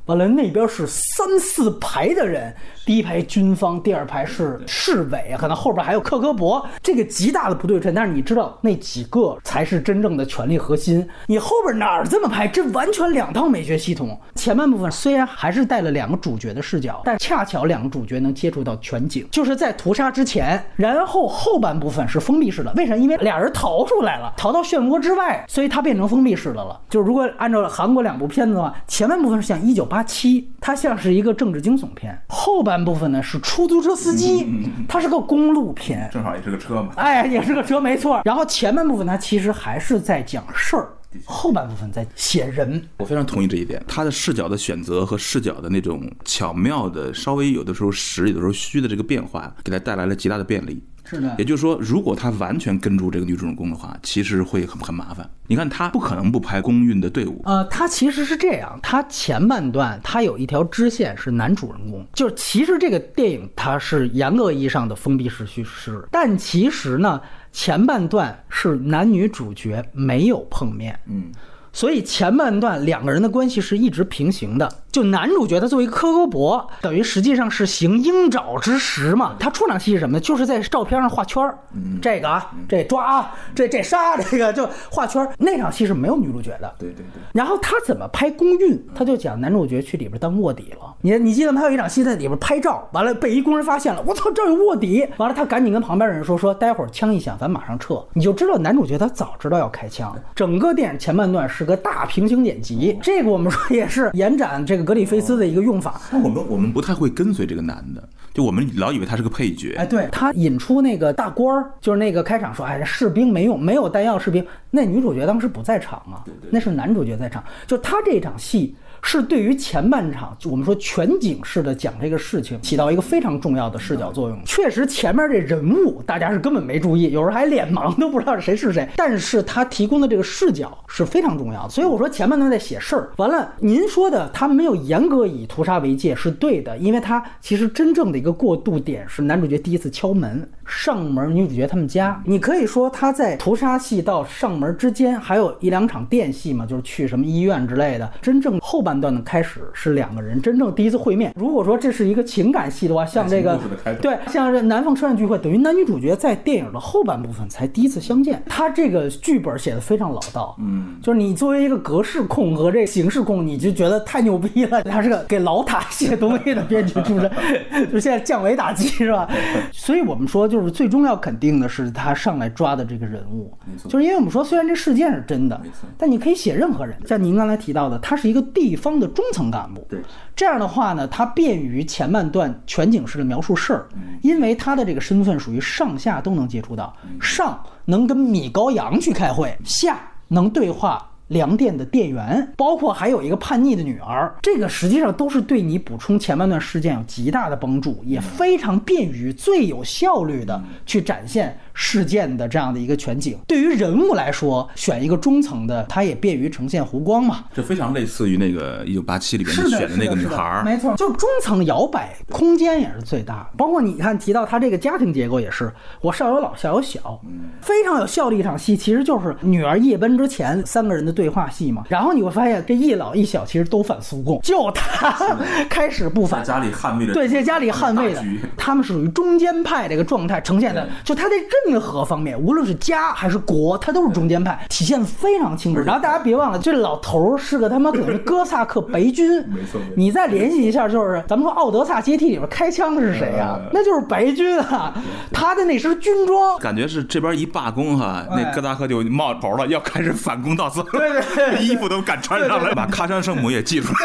[0.09, 2.54] 完了，那边是三四排的人，
[2.86, 7.92] 第一排军方，第二排是市委，可能后边还有克格勃，这个极大的不对称。
[7.92, 11.06] 但是你知道，那几个才是真正的权力核心。
[11.26, 12.48] 你后边哪儿这么拍？
[12.48, 14.18] 这完全两套美学系统。
[14.34, 22.72] 前半部分虽然还是带了两个主角的视角，但恰巧两个主角能接触到全景，就是在屠杀之前，然后后半部分是封闭式的。
[22.76, 22.96] 为啥？
[22.96, 26.80] 因为俩人逃出来了，逃到漩涡之外，所以它变成封闭式的了。
[26.88, 34.46] 就是如果按照韩国两部片子的话，前半部分是像一九八七，它像是一个政治惊悚片；后半部分呢是出租车司机，
[34.88, 36.09] 它是个公路片。
[36.12, 36.92] 正好也是个车嘛。
[36.96, 38.20] 哎，也是个车，没错。
[38.24, 40.88] 然后前半部分它其实还是在讲事儿，
[41.24, 42.82] 后半部分在写人。
[42.99, 50.82] 我非常同意这一点，他的视角的选择和视角的那种巧妙的，稍微有的时候实，有的时候虚的这个变化，给他带来了极大的便利。
[51.09, 51.34] 是的。
[51.38, 55.28] 也就是说，如果他完全跟住这个女主人公的话，其实会很很麻烦。
[55.46, 71.32] 你看，他不可能不排公运的队伍，呃，他其实是这样，他前半段他有一条支线是男主人公，就是其实这个电影它是严格意义上的封闭式叙事，但其实呢，前半段是男女主角没有碰面，嗯，
[71.72, 74.70] 所以前半段两个人的关系是一直平行的。
[74.99, 79.36] 就男主角他作为科格勃，等于实际上是行鹰爪之实嘛。
[79.38, 80.20] 他出场戏是什么呢？
[80.20, 81.57] 就是在照片上画圈儿，
[82.03, 85.32] 这个啊，这抓啊，这这杀，这个就画圈儿。
[85.38, 86.74] 那场戏是没有女主角的。
[86.80, 88.84] 对对对，然后他怎么拍公运？
[88.92, 90.92] 他就讲男主角去里边当卧底了。
[91.01, 91.61] 你你记得吗？
[91.61, 95.07] 他有一场戏在里边拍照，完了被一工人发现了，我操，这儿有卧底！
[95.18, 98.05] 完了他赶紧跟旁边人说说，待会儿枪一响，咱马上撤。
[98.14, 100.12] 你就知道男主角他早知道要开枪。
[100.34, 106.01] 整个电影前半段是个大平行剪辑，这个我们说也是延展这个格里菲斯的一个用法。
[106.11, 109.74] 那我们我们不太会跟随这个男的，就我们老以为他是个配角。
[109.76, 114.43] 哎，对他引出那个大官儿，就是那个开场说，哎，士兵没用，没有弹药，士兵。
[114.70, 117.45] 那女主角当时不在场啊，那是男主角在场。
[117.66, 118.74] 就他这场戏
[119.11, 124.38] 是对于前半场，我们说全景式的讲这个事情，起到一个非常重要的视角作用。
[124.44, 128.86] 确实，前面这人物大家是根本没注意，有时候还脸盲，都不知道谁是谁。
[128.96, 131.70] 但是他提供的这个视角是非常重要的。
[131.70, 142.21] 所以我说前半段在写事儿，完了，您说的他没有严格以屠杀为界是对的，因为他其实真正的一个过渡点是男主角第一次敲门上门，女主角他们家。
[142.27, 148.09] 你可以说他在屠杀戏到上门之间还有一两场电戏嘛，就是去什么医院之类的。
[148.21, 151.33] 真正后半段的开始是两个人真正第一次会面。
[151.37, 153.59] 如果说这是一个情感戏的话，像这个
[154.03, 158.43] 对，像这南方车站聚会，等于男女主角在电影的后半部分才第一次相见。
[158.47, 164.83] 他这个剧本写的非常老道，嗯，就是你作为一个格式控和这个形式控，你就觉得太牛逼了。
[164.83, 167.31] 他是个给老塔写东西的编剧出身，
[167.91, 169.29] 就现在降维打击是吧？
[169.73, 173.52] 所以我们说，就是最终要肯定的是他上来抓的这个人物
[173.88, 175.61] 就是因为我们说，虽然这事件是真的，
[175.96, 180.00] 但你可以写任何人，像您刚才提到的，他是一个地方的中层干部，对，
[180.34, 183.88] 这样的话呢，他便于前半段全景式的描述事儿，
[184.22, 191.04] 因为他的这个身份属于上下都能接触到，上能跟米高扬去开会，下能对话。
[191.29, 203.39] 粮店的店员，包括还有一个叛逆的女儿，这个实际上都是对你补充前半段事件有极大的帮助，也非常便于最有效率的去展现事件的这样的一个全景。
[203.47, 207.45] 对于人物来说，选一个中层的，它也便于呈现弧光嘛。
[207.55, 213.49] 这非常类似于那个一九八七里边是，选的那个女孩儿，没错，就中层摇摆空间也是最大。
[213.57, 217.20] 包括你看提到他这个家庭结构也是，我上有老下有小，
[217.62, 221.85] 非常有效的一场戏，其实就是女儿夜奔之前三个人的对话戏嘛。
[221.89, 225.39] 然后你会发现，这一老一小其实都反苏共，就他
[225.70, 226.41] 开始不反。
[226.41, 228.24] 在家里捍卫的对，在家里捍卫的，
[228.57, 235.81] 他们是属于中间派这个状态呈现的，就他在这任何方面，无论是家还是国，他都是中间派，体现的非常清楚。
[235.81, 244.95] 然后大家别忘了，这老头儿是个他妈可能是哥萨克白军， 没错你再联系一下，就是咱们说奥德萨阶梯里边开枪的是谁呀、那就是白军啊，
[245.33, 246.59] 他的那身军装。
[246.59, 253.99] 感觉是这边一罢工哈，那哥萨克就冒头了，要开始反攻到色，对对对 衣服都敢穿上了，把喀山圣母也记出来，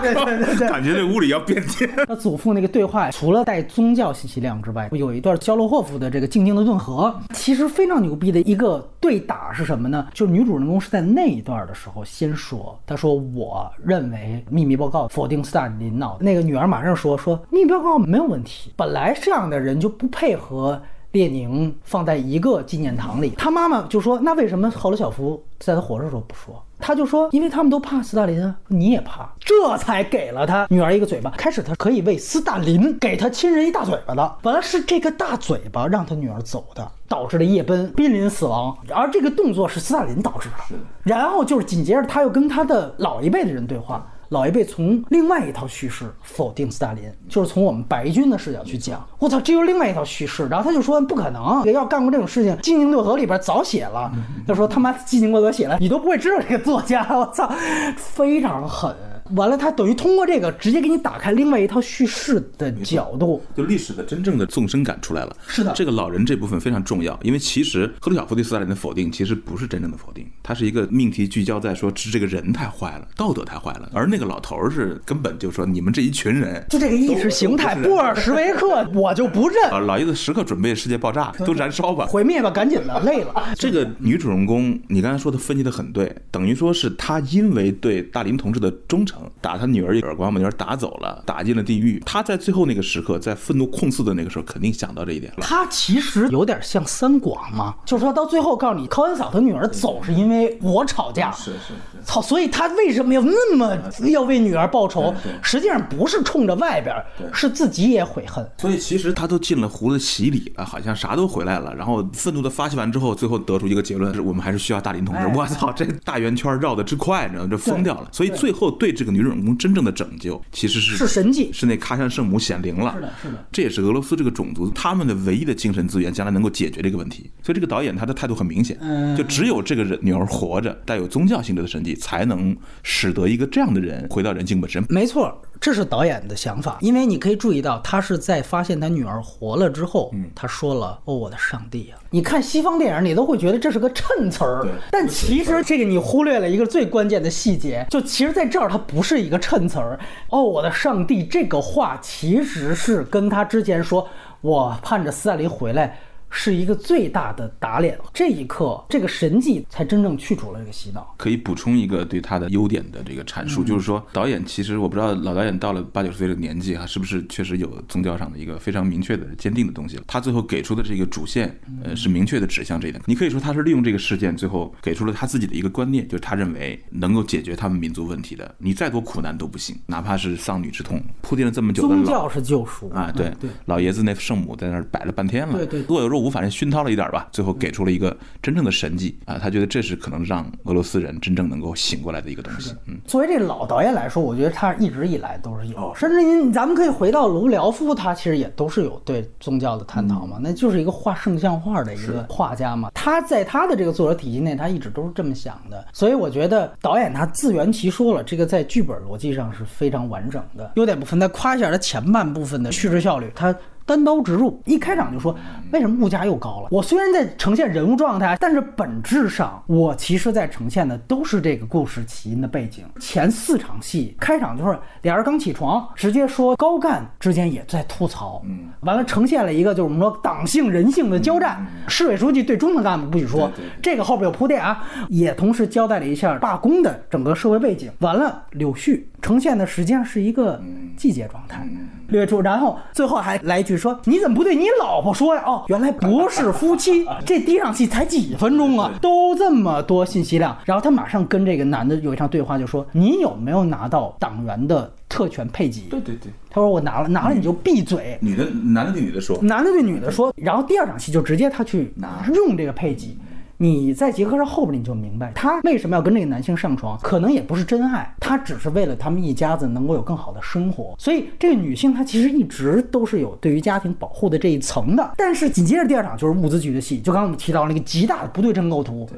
[0.00, 0.68] 对对对对对。
[0.68, 1.88] 感觉这屋里要变天。
[2.06, 6.97] 他祖父那个对话，除了带宗教信息量之外，有一段肖洛霍夫的这个静静的顿河，
[7.34, 10.08] 其实非常牛逼的一个对打是什么呢？
[10.12, 20.80] 就是女主人公是在那一段的时候先说，她说我认为秘密报告否定斯大林脑，那个女儿马上说说秘密报告没有问题，本来这样的人就不配合。
[21.12, 31.30] 列宁放在一个纪念堂里，她妈妈就说：“那为什么赫鲁晓夫在他活着的时候不说？”他就说：“因为他们都怕斯大林啊，你也怕。”这才给了他女儿一个嘴巴。
[31.30, 40.76] 开始他可以为斯大林给他亲人一大嘴巴的，本来是这个大嘴巴让他女儿走的，导致了夜奔濒临死亡，而这个动作是斯大林导致的。
[41.02, 44.06] 然后就是紧接着他又跟他的老一辈的人对话。
[44.30, 49.06] 老一辈从另外一套叙事否定斯大林，就是从我们白军的视角去讲。
[49.18, 50.46] 我操，这又另外一套叙事。
[50.48, 54.12] 然后他就说不可能，要干过这种事情，《基尼诺河》里边早写了。
[54.46, 57.06] 他说他妈《基尼诺河》写了，你都不会知道这个作家。
[57.10, 57.50] 我操，
[57.96, 58.94] 非常狠。
[59.34, 63.42] 完了，他等于通过这个直接给你打开另外一套叙事的角度。
[63.56, 65.36] 就历史的真正的纵深感出来了。
[65.46, 76.64] 是的这个老人这部分非常重要，因为其实赫鲁晓夫对斯大林的否定其实不是真正的否定，他是一个命题聚焦在说是这个人太坏了，道德太坏了，而那个老头儿是根本就说你们这一群人。
[76.68, 82.06] 就这个意识形态，布尔什维克，我就不认，啊，老爷子时刻准备世界爆炸，都燃烧吧。
[82.06, 83.34] 毁灭吧，赶紧的，累了。
[83.56, 92.02] 这个女主人公，你刚才说的分析的很对，等于说是她因为对大林同志的忠诚，打他女儿一耳光，把女儿打走了，打进了地狱。
[92.04, 95.38] 他在最后那个时刻，在愤怒控诉的那个时候，肯定想到这一点了。
[95.40, 101.74] 他其实有点像三广嘛，就是说到最后告诉你，康恩嫂她女儿走是因为我吵架，是是。
[102.04, 103.76] 操，所以他为什么要那么
[104.08, 105.14] 要为女儿报仇？
[105.42, 106.96] 实际上不是冲着外边，
[107.34, 108.46] 是自己也悔恨。
[108.56, 111.74] 所以其实他都进了湖的洗礼了，好像啥都回来了。
[111.74, 115.20] 然后愤怒的发泄完之后，最后得出一个结论：是我们还是需要大林同志。
[115.20, 117.48] 哎我操，这大圆圈绕的之快，你知道吗？
[117.50, 118.08] 这疯掉了。
[118.10, 122.94] 所以最后对这个女主人公真正的拯救，其实是是神迹是那喀山圣母显灵了。
[122.94, 127.30] 是的是的这也是俄罗斯这个种族他们的唯一的精神资源，将来能够解决这个问题。
[127.42, 134.84] 所以这个导演他的态度很明显，嗯就只有这个人女儿活着，带有宗教性质的神迹，才能使得一个这样的人回到人性本身。
[134.88, 149.98] 没错，这是导演的想法，因为你可以注意到，他是在发现他女儿活了之后，他说了：“哦，我的上帝啊！”你看西方电影，你都会觉得这是个衬词儿，但其实这个你忽略了一个最关键的细节，就其实在这儿它不是一个衬词儿。
[150.30, 154.08] 哦，我的上帝，这个话其实是跟他之前说
[154.40, 155.98] “我盼着斯大林回来”。
[156.30, 161.14] 是一个最大的打脸，这一刻，这个神迹才真正去除了这个洗脑。
[161.16, 170.04] 可以补充一个对他的优点的这个阐述，就是说导演其实我不知道老导演到了八九十岁的年纪啊，是不是确实有宗教上的一个非常明确的坚定的东西了。
[170.06, 173.02] 他最后给出的这个主线，呃，是明确的指向这一点。
[173.06, 182.88] 你可以说他是利用这个事件，最后给出了他自己的一个观念，就是他认为能够解决他们民族问题的，你再多苦难都不行，哪怕是丧女之痛，铺垫了这么久的宗教是救赎。
[182.90, 192.98] 啊，对对，老爷子那圣母在那儿摆了半天了，对对若有若无，反正熏陶了一点吧，最后给出了一个真正的神迹啊，他觉得这是可能让俄罗斯人真正能够醒过来的一个东西，嗯。
[193.06, 202.90] 作为这老导演来说，我觉得他一直以来都是有，甚至您咱们可以回到卢辽夫，他其实也都是有对宗教的探讨嘛，那就是一个画圣像画的一个画家嘛。
[202.94, 210.72] 他在他的这个作者体系内，他一直都是这么想的，所以我觉得导演他自圆其说了，这个在剧本逻辑上是非常完整的。
[210.76, 213.54] 优点部分再夸一下他前半部分的叙事效率，他。
[213.88, 215.34] 单刀直入，一开场就说
[215.72, 216.68] 为什么物价又高了？
[216.70, 222.84] 我虽然在呈现人物状态，但是本质上我其实在呈现的都是这个故事起因的背景。
[223.00, 231.66] 前四场戏开场就是俩人刚起床，直接说高干之间也在吐槽，嗯，完了呈现了一个就是我们说党性人性的交战。
[231.88, 237.90] 市委书记对中层干部不许说，这个后边有铺垫啊，也同时交代了一下罢工的整个社会背景。
[238.00, 240.60] 完了，柳絮呈现的实际上是一个
[240.96, 241.66] 季节状态。
[242.08, 247.06] 略出，然后最后还来一句说：“你怎么不对你老婆说呀？”哦，原来不是夫妻。
[247.26, 250.56] 这第一场戏才几分钟啊，都这么多信息量。
[250.64, 263.14] 然后他马上跟这个男的有一场对话，就说：“你有没有拿到党员的特权配给？”对对对，他说：“我拿了，拿了你就闭嘴。”女的男的对女的说，男的对女的说，然后第二场戏就直接他去拿用这个配给，
[263.60, 270.94] 你在结合上后边，你就明白他为什么要跟这个男性上床，可能也不是真爱，他只是为了他们一家子能够有更好的生活。
[270.96, 275.12] 所以这个女性她其实一直都是有对于家庭保护的这一层的。
[275.16, 279.08] 但是紧接着第二场就是物资局的戏，就刚刚我们提到那个极大的不对称构图。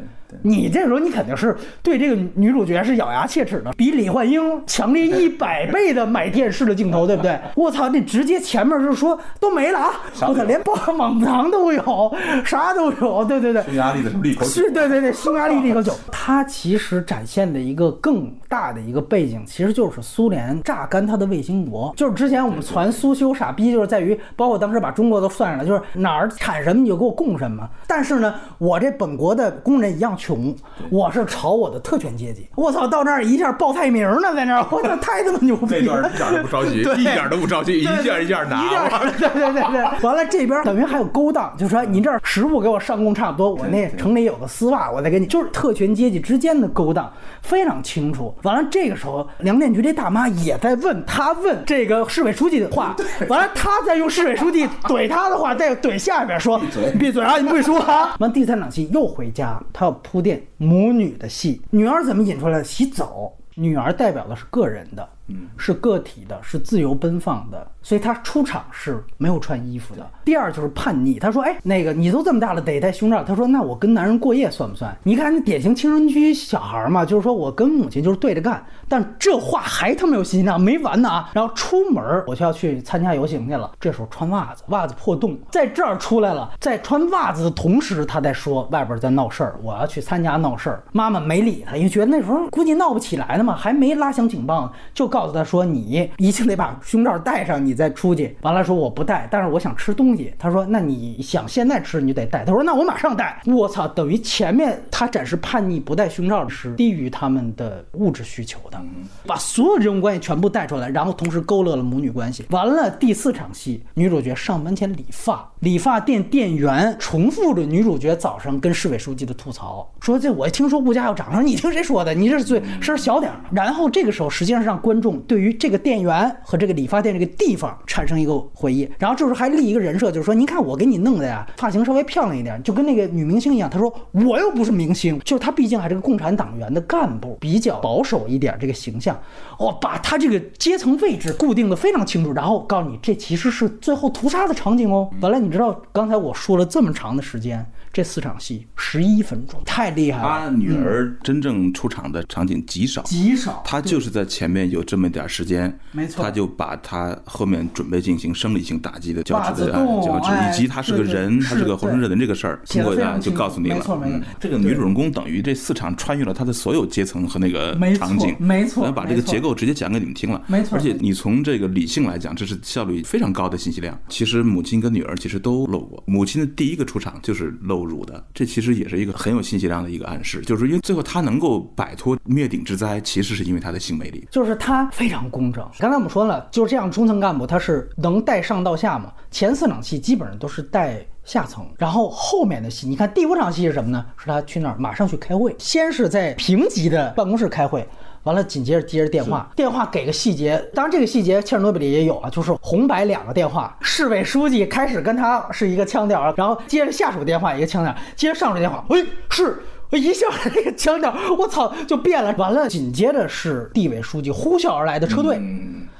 [0.43, 7.39] 你这时候你肯定是对这个女主角是咬牙切齿的，比李焕英强烈一百倍的买电视的镜头，对不对？
[7.57, 9.93] 我操，那直接前面就说都没了啊！
[10.29, 12.15] 我操，连棒棒糖都有，
[12.45, 13.63] 啥都有，对对对。
[13.65, 15.93] 匈牙利的利口酒，是，对对对，匈牙利利口酒。
[16.13, 21.93] 它其实展现的一个更大的一个背景，其实就是苏联榨干它的卫星国。
[21.97, 27.69] 就是之前我们传苏修傻逼，就是在于包括当时把中国都算上了，就是哪儿产什么你就给我供什么。
[27.87, 30.17] 但是呢，我这本国的工人一样。
[30.21, 30.55] 穷，
[30.91, 32.47] 我是炒我的特权阶级。
[32.55, 36.11] 我操，到那儿一下报菜名呢，在那儿，我操，太他妈牛逼了！
[36.11, 38.61] 一点都不着急，一点都不着急，一件一件拿。
[39.19, 47.11] 对对对对，完了这边等于还有勾当，就说你这儿食物给我上供差不多，我那城里有个丝袜，我再给你，就是特权阶级之间的勾当
[47.41, 48.35] 非常清楚。
[48.43, 52.95] 完了这个时候，粮店局这大妈也在问他问这个市委书记的话，
[53.29, 56.61] 完了他再用市委书记怼他的话，再怼下边说
[56.99, 58.15] 闭嘴啊，你不会说啊。
[58.19, 60.01] 完第三场戏又回家，他要。
[60.11, 62.65] 铺垫母女的戏，女儿怎么引出来的？
[62.65, 65.09] 洗澡，女儿代表的是个人的。
[65.57, 70.07] 是个体的，是自由奔放的，所以他出场是没有穿衣服的。
[70.25, 78.61] 第二就是叛逆，他说：“哎，那个你都这么大了，得戴胸罩。”他说：“那我跟男人过夜算不算？”你看，那典型青春期小孩嘛，就是说我跟母亲就是对着干。
[78.89, 81.31] 但这话还他妈有信息量，没完呢啊！
[81.33, 90.83] 然后出门我就要去参加游行去了，这时候穿袜子，袜子破洞，在这儿出来了，在穿袜子的同时，他在说外边在闹事儿，我要去参加闹事儿。
[90.93, 95.21] 妈妈没理他，因为觉得那时候估计闹不起来呢嘛，还没拉响警报，就告。
[95.21, 108.81] 告诉他说：“你一定得把胸罩戴上，你再出去。”完了说：“我不戴，但是我想吃东西。”他说：“那你想现在吃，你就得戴。”他说：“那我马上戴。”我操，等于前面他展示叛逆不戴胸罩是低于他们的物质需求的，
[109.27, 112.45] 把所有这种关系全部带出来，然后同时勾勒了母女关系。
[112.51, 122.15] 完了第四场戏，女主角上班前理发，理发店店员重复着女主角早上跟市委书记的吐槽，说：“这我听说物价要涨。”他说：“你听谁说的？
[122.15, 125.21] 你这嘴声小点儿。”然后这个时候实际上是让观众。
[125.23, 127.55] 对于这个店员和这个理发店这个地
[127.87, 133.69] 产生一个回忆，然后这时候还立一个人设，就是说，您看我给你弄的呀，发型稍微漂亮一点，就跟那个女明星一样。
[133.69, 139.19] 他说我又不是明星，就是他毕竟还是个共产党员的干部，比较保守一点这个形象，
[139.59, 145.11] 哦，把他这个阶层位置固定的非常清楚，然后告诉你这其实是最后屠杀的场景哦。
[145.21, 147.67] 本来你知道刚才我说了这么长的时间。
[147.93, 150.29] 这四场戏十一分钟，太厉害了。
[150.29, 153.63] 他女儿真正出场的场景极少，极少。
[153.65, 156.23] 他就是在前面有这么点时间，没错。
[156.23, 163.77] 他就把他后面准备进行生理性打击的交织的交织，以及他是个人，他是个活生生人这个事儿，通过就告诉你了。
[163.77, 164.21] 没错没错。
[164.39, 168.91] 这个女主人公等于这四场穿越了他的所有阶层和那个场景，没错。
[168.93, 170.77] 把这个结构直接讲给你们听了，没错。
[170.77, 173.99] 而且你从这个理性来讲，这是效率非常高的信息量。
[174.09, 178.61] 其实母亲跟女儿其实都露过，母亲的第一个出场就是侮辱的，这其。
[178.61, 185.67] 其实也是一个很有信息量的一个暗示，就是因为最后他能够摆脱灭顶之灾，其实是因为他的性魅力，就是他非常公正。
[185.79, 189.11] 刚才我们说了，就是这样中层干部他是能带上到下嘛。
[189.31, 194.05] 前四场戏基本上都是带下层，然后后面的戏，你看第五场戏是什么呢？
[194.19, 197.89] 是他去那儿马上去开会，先是在平级的办公室开会。
[198.25, 209.59] 完了，紧接着接着电话，电话给个细节，当然这个细节切尔诺贝利也有啊，就是红白两个电话，市委书记开始跟他是一个腔调，然后接着下属电话一个腔调，接着上属电话，喂，是。
[209.93, 212.33] 我一下那个腔调，我操，就变了。
[212.39, 215.37] 完了，紧接着是地委书记呼啸而来的车队，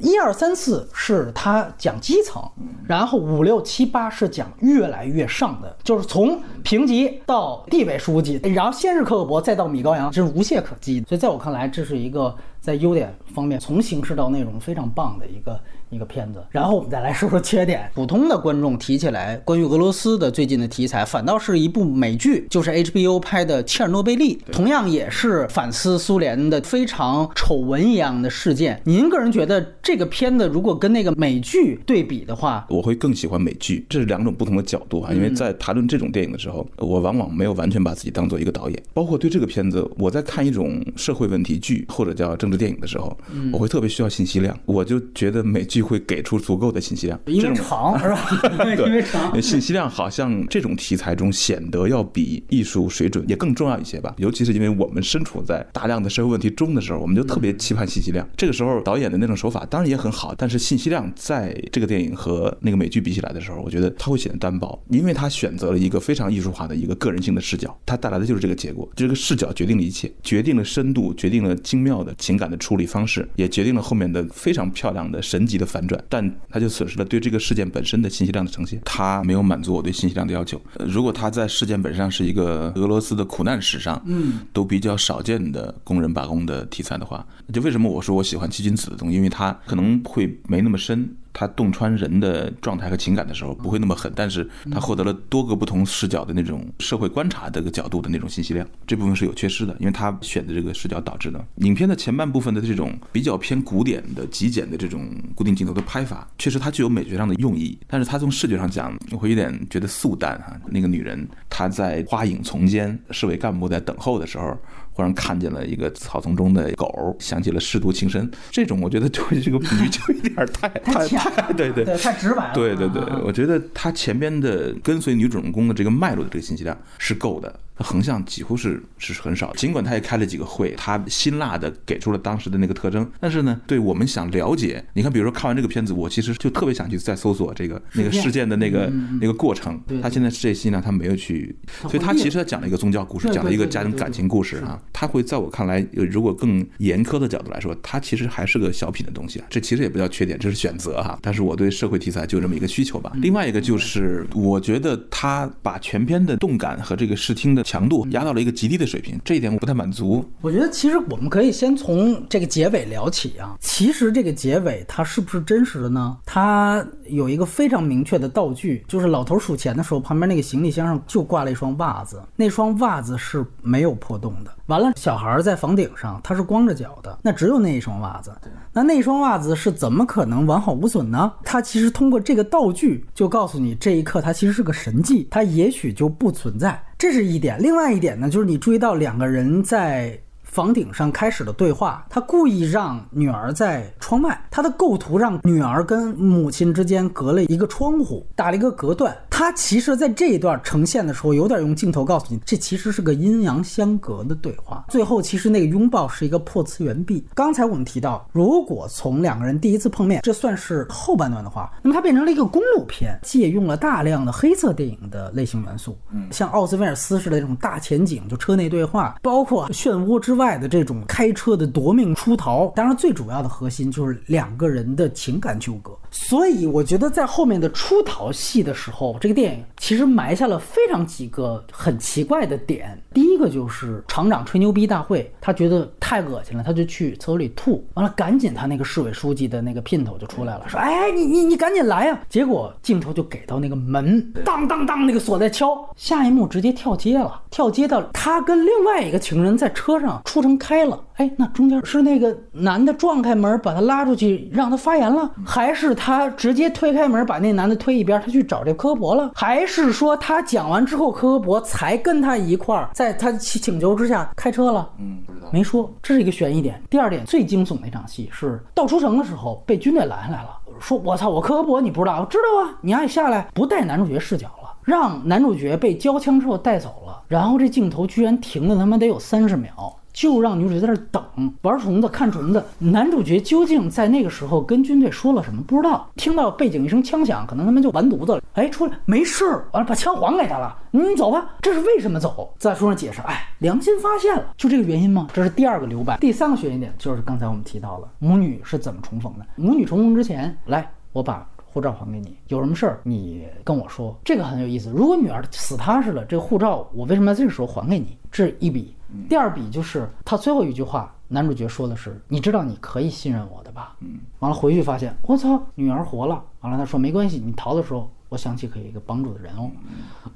[0.01, 2.43] 一二三四是他讲基层，
[2.87, 11.05] 然后五六七八是讲越来越上的，就是从平级到地委书记，然后先是克格勃，再到米高扬，这是无懈可击。
[11.09, 15.61] 所以在我看来，这是一个在优点方面从形式到内容非常棒的一个。
[15.91, 17.91] 一个片子，然后我们再来说说缺点。
[17.95, 28.81] 普通的观众提起来关于俄罗斯的最近的题材，反倒是一部美剧，就是 HBO 拍的《切尔诺贝利》，同样也是反思苏联的非常丑闻一样的事件。
[28.85, 33.85] 您个人觉得这个片子如果跟那个美剧对比的话，我会更喜欢美剧。
[33.89, 38.81] 这是两种不同的角度啊，因为在谈论这种电影的时候，我往往没有完全把自己当做一个导演。
[38.95, 43.17] 包括对这个片子，我在看一种社会问题剧或者叫政治电影的时候，
[43.53, 45.80] 我会特别需要信息量，我就觉得美剧。
[45.81, 48.29] 剧会给出足够的信息量，因为长是吧？
[48.87, 54.15] 因为长，信息量好像这种题材中显得要比艺术水准也更重要一些吧。
[54.19, 58.29] 尤其是因为我们身处在大量的社会问题中的时候，我们就特别期盼信息量。
[58.37, 68.89] 这个时候导演的那种手法当然也很好，但是信息量在这个电影和那个美剧比起来的时候，我觉得它会显得单薄，因为它选择了一个非常艺术化的一个个人性的视角，它带来的就是这个结果。
[68.95, 76.03] 这个视角决定了一切，决定了深度，决定了精妙的情感的处理方式，也决定了后面的非常漂亮的神级的反转。
[76.09, 80.61] 但他就损失了对这个事件本身的信息量的呈现，他没有满足我对信息量的要求。
[80.81, 89.17] 如果他在事件本身上是一个俄罗斯的苦难史上，嗯，都比较少见的工人罢工的题材的话，那就为什么我说我喜欢七君子的东西？
[89.17, 91.17] 因为它可能会没那么深。
[91.33, 101.45] 他洞穿人的状态和情感的时候不会那么狠，但是他获得了多个不同视角的那种社会观察这个角度的那种信息量，这部分是有缺失的，因为他选的这个视角导致的。
[101.57, 110.57] 影片的前半部分的这种比较偏古典的极简的这种固定镜头的拍法，确实它具有美学上的用意，但是它从视觉上讲，我会有点觉得素淡哈。
[110.67, 114.57] 那个女人她在花影丛间，市委干部在等候的时候。
[114.93, 118.31] 忽然看见了一个草丛中的狗，想起了舐犊情深。
[118.51, 122.55] 这种我觉得对这个比喻就有点太 太太对对太直白了。
[122.55, 127.59] 对对对，我觉得他前边的跟随女主人公的这个脉络的这个信息量是够的。
[127.81, 139.81] 横向几乎是是很少，尽管他也开了几个会，他辛辣的给出了当时的那个特征，但是呢，对我们想了解，你看，比如说看完这个片子，我其实就特别想去再搜索这个 那个事件的那个那个过程。
[140.03, 144.81] 他现在这期呢，他没有去，所以他其实他讲了一个宗教故事，讲了一个家庭感情故事啊。
[144.93, 149.47] 他会在我看来，如果更严苛的角度来说，他其实还是个小品的东西啊。
[149.49, 151.19] 这其实也不叫缺点，这是选择哈。
[151.23, 153.13] 但是我对社会题材就这么一个需求吧。
[153.17, 157.65] 另外一个就是，我觉得他把全片的动感和这个视听的。
[157.71, 160.29] 强度压到了一个极低的水平，这一点我不太满足。
[160.41, 163.57] 我觉得其实我们可以先从这个结尾聊起啊。
[163.61, 166.17] 其实这个结尾它是不是真实的呢？
[166.27, 174.51] 它有一个非常明确的道具，就是老头数钱的时候，旁边那个行李箱上就挂了一双袜子，那双袜子是没有破洞的。
[174.67, 178.33] 完了，小孩在房顶上，他是光着脚的，那只有那一双袜子。
[178.73, 181.33] 那那双袜子是怎么可能完好无损呢？
[181.45, 186.83] 他其实通过这个道具就告诉你，这一刻它其实是个神迹，它也许就不存在。
[187.01, 190.21] 这是一点，另外一点呢，就是你注意到两个人在。
[190.51, 199.17] 房顶上开始的对话，他故意让女儿在窗外，他的构图让女儿跟母亲之间隔了一个窗户，打了一个隔断。
[199.31, 204.85] 他其实在这一段呈现的时候，有点用镜头告诉你，这其实是个阴阳相隔的对话。
[204.89, 207.25] 最后，其实那个拥抱是一个破次元壁。
[207.33, 215.97] 刚才我们提到，如果从两个人第一次碰面，这算是后半段的话，那么它变成了一个公路片，借用了大量的黑色电影的类型元素，
[216.33, 220.40] 像奥斯威尔斯式的这种大前景，就车内对话，包括漩涡之。
[220.41, 225.93] 外的这种开车的夺命出逃，当然最主要的核心就是两个人的情感纠葛。
[226.11, 233.01] 所以我觉得在后面的出逃戏的时候，这个电影其实埋下了非常几个很奇怪的点。
[233.13, 250.21] 第一个就是厂长吹牛逼大会，他觉得太恶心了，他就去厕所里吐，完了赶紧他那个市委书记的那个姘头就出来了，说：“哎，你你你赶紧来呀！”结果镜头就给到那个门，当当当，那个锁在敲，下一幕直接跳街了，跳街到他跟另外一个情人在车上。
[250.31, 264.89] 出城开了，哎，那中间是那个男的撞开门把他拉出去让他发言了，还是他直接推开门把那男的推一边，他去找这科博了，还是说他讲完之后科博才跟他一块儿在他请求之下开车了？
[265.01, 266.81] 嗯，不知道，没说，这是一个悬疑点。
[266.89, 272.21] 第二点最惊悚的一场戏是到出城的时候被军队拦下来了，说我操，我科博你不知道？
[272.21, 279.97] 我知道啊，你爱下来，不带男主角视角了，让男主角被交枪之后带走了，然后这镜头居然停了他妈得有三十秒。
[280.13, 282.65] 就让女主角在那等玩虫子看虫子。
[282.79, 285.63] 男主角究竟在那个时候跟军队说了什么？
[285.63, 286.09] 不知道。
[286.17, 288.43] 听到背景一声枪响，可能他们就完犊子了。
[288.55, 290.77] 哎，出来没事儿，完了把枪还给他了。
[290.91, 291.57] 你走吧。
[291.63, 292.53] 这是为什么走？
[292.59, 295.29] 在书上解释，哎，良心发现了，就这个原因吗？
[295.33, 296.17] 这是第二个留白。
[296.19, 299.47] 第三个悬疑点就是刚才我们提到了母女是怎么重逢的。
[299.57, 304.19] 母女重逢之前，来，我把护照还给你，有什么事儿你跟我说。
[304.25, 304.91] 这个很有意思。
[304.95, 308.17] 如果女儿死踏实了，这个护照我为什么在这个时候还给你？
[308.31, 308.95] 这一笔。
[309.29, 316.43] 第二笔就是他最后一句话，男主角说的是：“你知道你可以信任我的吧？”嗯，完了回去发现，我操，女儿活了。
[316.61, 319.71] 完了他说没关系，你逃的时候，我想起可以一个帮助的人哦。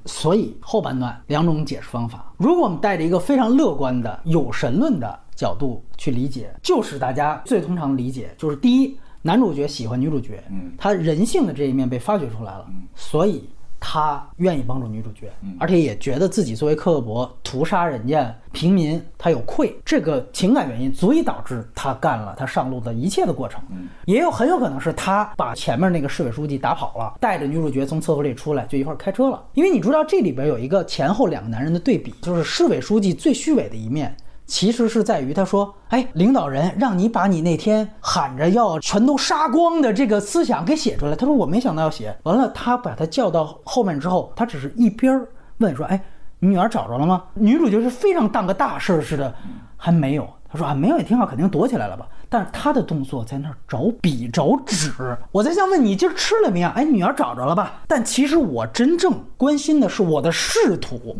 [0.05, 12.65] 所以后半段两种解释方法，如果我们带着一个非常乐观的有神论的角度去理解，就是大家最通常理解，就是第一，男主角喜欢女主角，嗯，他人性的这一面被发掘出来了，
[12.95, 13.43] 所以。
[13.87, 23.61] 他愿意帮助女主角，而且也觉得自己作为克格勃屠杀人家平民，他有愧，这个情感原因足以导致他干了他上路的一切的过程。
[24.05, 29.41] 也有很有可能是他把前面那个市委书记打跑了，带着女主角从厕所里出来就一块开车了。
[29.53, 34.17] 因为你知道这里边有一个前后两个男人的对比，就是市委书记最虚伪的一面。
[34.45, 45.19] 其实是在于他说：“哎，领导人让你把你那天喊着要全都杀光的这个思想给写出来。”他说：“我没想到要写。”完了，他把他叫到后面之后，他只是一边
[45.57, 45.99] 问说：“哎，
[46.39, 49.33] 你女儿找着了吗？”女主角是非常当个大事似的，
[49.75, 50.27] 还没有。
[50.47, 54.91] 他说：“啊，没有也挺好，肯定躲起来了吧。”但是他的动作在那儿找笔找纸。
[55.31, 56.73] 我在想问你今儿吃了没啊？
[56.75, 57.81] 哎，女儿找着了吧？
[57.87, 61.15] 但其实我真正关心的是我的仕途。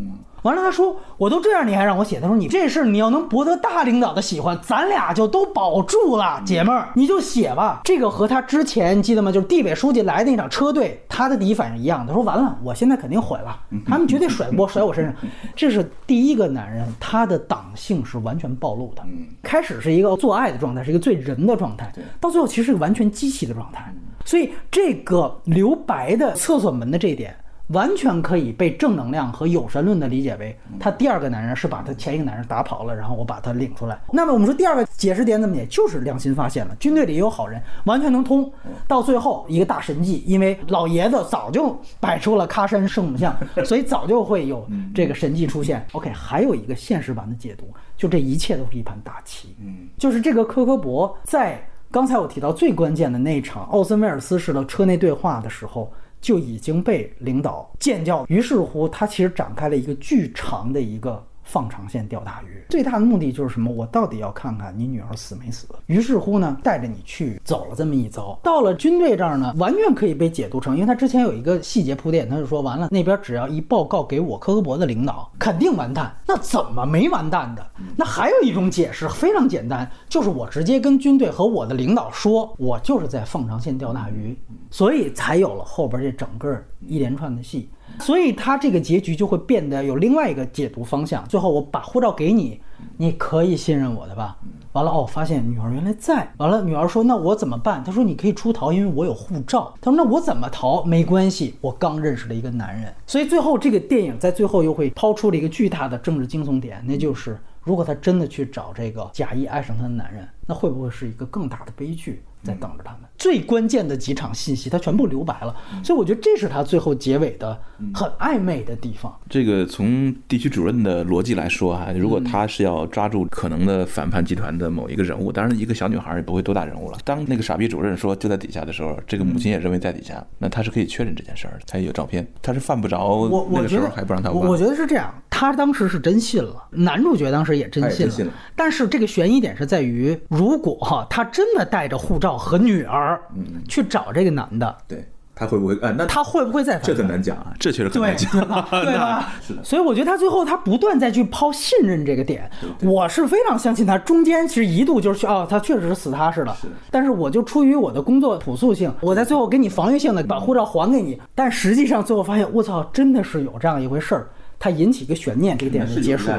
[0.46, 2.20] 完了，他说我都这样，你还让我写？
[2.20, 7.80] 他说你这事你要能博得大领导的喜欢，咱俩就都保住了，姐们儿，你就写吧。
[7.84, 9.32] 这个和他之前记得吗？
[9.32, 12.06] 就是地委书记来那场车队，他的第一反应一样。
[12.06, 15.14] 他说完了，我现在肯定毁了，他们绝对甩锅甩我身上。
[15.54, 19.02] 这是第一个男人，他的党性是完全暴露的。
[19.42, 23.92] 开始是一个做爱的状态，是一个最人的状态，到最后其实是个完全机器的状态。
[24.24, 27.36] 所以这个留白的厕所门的这一点。
[27.68, 33.98] 完全可以被正能量和有神论的理解为，他第二个男人是把他前一个男人打跑了，然后我把他领出来。
[34.12, 35.66] 那么我们说第二个解释点怎么解？
[35.66, 38.48] 就是良心发现了，军队里也有好人，完全能通。
[38.86, 43.36] 到最后一个大神迹，因为老爷子早就摆出了喀山圣母像，
[43.66, 44.64] 所以早就会有
[44.94, 45.84] 这个神迹出现。
[45.90, 47.64] OK，还有一个现实版的解读，
[47.96, 49.56] 就这一切都是一盘大棋。
[49.60, 51.60] 嗯，就是这个科科博在
[51.90, 55.92] 刚才我提到最关键的那场奥森威尔斯式的车内对话的时候。
[56.26, 61.24] 就已经被领导见教，于是乎，他其实展开了一个巨长的一个。
[61.46, 63.72] 放长线钓大鱼，最大的目的就是什么？
[63.72, 65.66] 我到底要看看你女儿死没死。
[65.86, 68.38] 于是乎呢，带着你去走了这么一遭。
[68.42, 76.14] 到了军队这儿呢，完全可以被解读成，因为他之前有一个细节铺垫，他就说完了，那边只要一报告给我科科博的领导，肯定完蛋。
[76.26, 77.64] 那怎么没完蛋的？
[77.96, 84.36] 那还有一种解释非常简单，就是我直接跟军队和我的领导说，我就是在放长线钓大鱼，
[84.70, 87.68] 所以才有了后边这整个一连串的戏。
[88.00, 91.26] 所以他这个结局就会变得有另外一个解读方向。
[91.28, 92.60] 最后我把护照给你，
[92.98, 94.36] 你可以信任我的吧？
[94.72, 96.30] 完了哦，发现女儿原来在。
[96.36, 100.84] 完了，女儿说：“那我怎么办？”他说：“你可以出逃，因为我有护照。”他说：“那我怎么逃？
[100.84, 112.22] 没关系，我刚认识了一个男人。”所以最后这个电影在最后又会抛出了一个巨大的政治惊悚点，那就是如果他真的去找这个假意爱上他的男人，那会不会是一个更大的悲剧？
[112.46, 117.58] 在等着他们最关键的几场信息，他全部留白了，所以我觉得这是他最后结尾的
[117.94, 119.12] 很暧昧的地方。
[119.28, 126.98] 这个从地区主任的逻辑来说啊，如果他是要抓住可能的反叛集团的某一个人物，当然一个小女孩也不会多大人物了。
[127.04, 133.06] 当那个傻逼主任说就在底下的时候，这个母亲也认为在底下，那他是可以确认这件事儿，他也有照片，他是犯不着。
[133.06, 134.30] 我我觉得还不让他。
[134.30, 138.32] 我觉得是这样，他当时是真信了，男主角当时也真信了。
[138.54, 143.20] 但是这个悬疑点是在于，如果哈他真的带着护照和女儿。
[143.34, 145.76] 嗯，去找这个男的，对他会不会？
[145.82, 146.78] 呃，那他会不会再？
[146.78, 149.34] 这很难讲啊，这确实很难讲，对吧？
[149.46, 149.62] 是的。
[149.62, 152.50] 所以我觉得他最后他不断再去抛信任这个点，
[152.82, 153.98] 我是非常相信他。
[153.98, 156.56] 中间其实一度就是去哦，他确实是死踏实的，
[156.90, 164.28] 但是我就出于我的工作朴素性，我在最后给你防御性的把护照还给你，但实际上最后发现，我操，真的是有这样一回事儿。
[164.58, 166.30] 它引起一个悬念，这个电影就结束。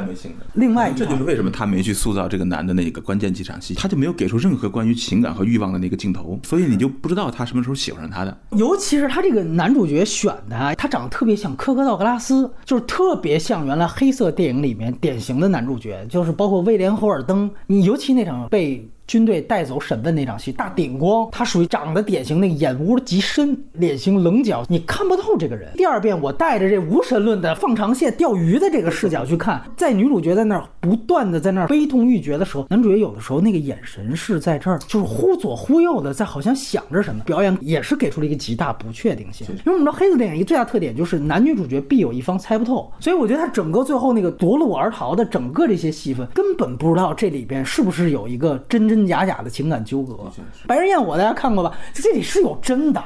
[0.54, 8.38] 另外，这就是为什么他没去塑造这个男的那个关键几场戏，他就没有给出任何关于情感和欲望的那个镜头，所以你就不知道他什么时候喜欢上他的。
[8.52, 17.50] 尤其是他这个男主角选的，他长得特别像科科道格拉斯，就是特别像原来黑色电影里面典型的男主角，就是包括威廉·侯尔登。
[17.68, 18.88] 你尤其那场被。
[19.08, 25.72] 军队带走审问那场戏，大顶光，他属于长得典型那个眼窝极深，脸型棱角，你看不透这个人。
[25.78, 37.24] 第二遍，我带着这无神论的放长线钓鱼的这个视角去看，在女主角在那儿不断的在那儿悲痛欲绝的时候，男主角有的时候那个眼神是在这儿，就是忽左忽右的，在好像想着什么。
[37.24, 39.48] 表演也是给出了一个极大不确定性。
[39.48, 48.97] 因为我们知道黑色电影一个最大特点就是男女主角必有一方猜不透，所以我觉得他整个最后那个夺路而逃的整个这些戏份，根本不知道这里边是不是有一个真真。
[48.98, 50.18] 真假假的情感纠葛，
[50.66, 51.72] 白日焰火大家看过吧？
[51.94, 53.04] 这里是有真的，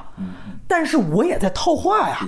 [0.70, 2.26] 但是我也在套话呀。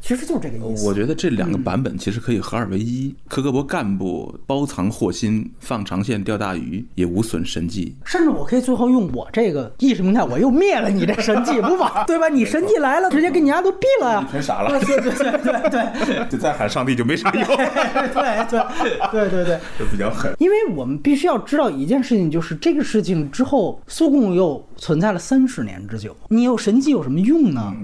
[0.00, 0.86] 其实就是这个意思。
[0.86, 3.14] 我觉得这两个版本其实可以合二为一。
[3.28, 7.94] 科克博干部包藏祸心，放长线钓大鱼，也无损神迹。
[8.04, 12.04] 甚至我可以最后用我这个意识形态，我又灭了你这神迹，不吧？
[12.08, 12.28] 对吧？
[12.28, 14.28] 你神迹来了，直接给你家都毙了呀！
[14.30, 14.80] 全傻了。
[14.80, 17.44] 对对对对对， 就再喊上帝就没啥用。
[17.44, 20.34] 对对对对对，就比较狠。
[20.38, 26.16] 因为我们必须要知道一件事情，就是这个事情之后，苏共又存在了三十年之久。
[26.28, 27.74] 你有神迹有什么用呢？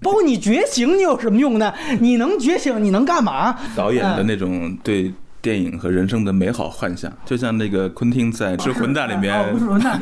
[0.02, 1.72] 包括你觉醒，你有什么用呢？
[2.00, 3.56] 你能觉醒，你能干嘛？
[3.76, 5.12] 导演的那种对。
[5.42, 9.32] 电影和人生的美好幻想，就像那个昆汀在《是混蛋》里面，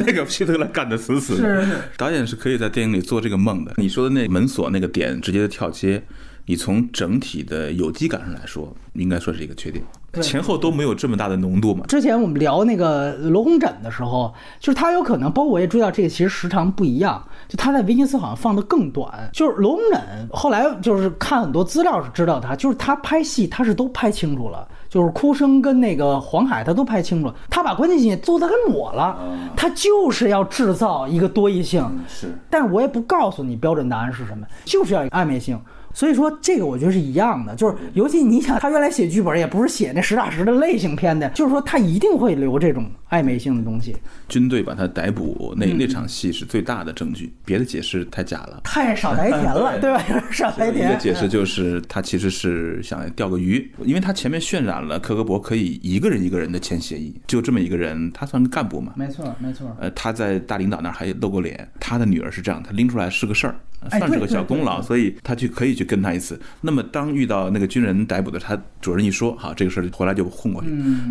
[0.04, 1.62] 那个希特勒干的死死的。
[1.62, 3.72] 是是，导演是可以在电影里做这个梦的。
[3.76, 6.02] 你说的那门锁那个点直接的跳接，
[6.48, 9.84] 你从整体的有机感上来说，应该说是一个缺点。
[10.22, 11.84] 前后都没有这么大的浓度嘛？
[11.86, 19.28] 之前我们聊那个罗红枕的时候，就是他有可能，包括我也注意到这个其实时长不一样，就他在威尼斯好像放的更短。
[19.30, 24.66] 就是罗红枕后来就是看很多资料是知道他，就是他拍戏他是都拍清楚了。
[24.88, 27.34] 就是哭声跟那个黄海，他都拍清楚了。
[27.50, 29.18] 他把关键戏做的给抹了，
[29.54, 31.86] 他就是要制造一个多义性。
[32.08, 35.60] 是，但是我也不告诉你标准答案是什么，就是要暧昧性。
[35.94, 43.96] 所以说这个我觉得是一样的，就是尤其你想他原来写剧本也不是写那实打实的类型片的，就是说他一定会留这种暧昧性的东西。
[44.28, 50.02] 军队把他逮捕那那场戏是最大的证据，别的解释太假了，太傻白甜了， 对吧？
[50.30, 50.88] 傻白甜。
[50.90, 58.92] 一个解释就是他其实是想钓个鱼，因为他前面渲染了克格勃可以一个人一个人的签协议，就这么一个人，他算个干部嘛？
[58.96, 59.74] 没错，没错。
[59.80, 63.56] 呃，他在大领导那儿还露过脸，他的女儿是这样，他拎出来是个事儿。
[63.90, 66.38] 算是个小功劳，所以他去可以去跟他一次。
[66.62, 70.68] 那么当遇到那个军人逮捕的，他主任一说，好，这个事儿回来就混过去。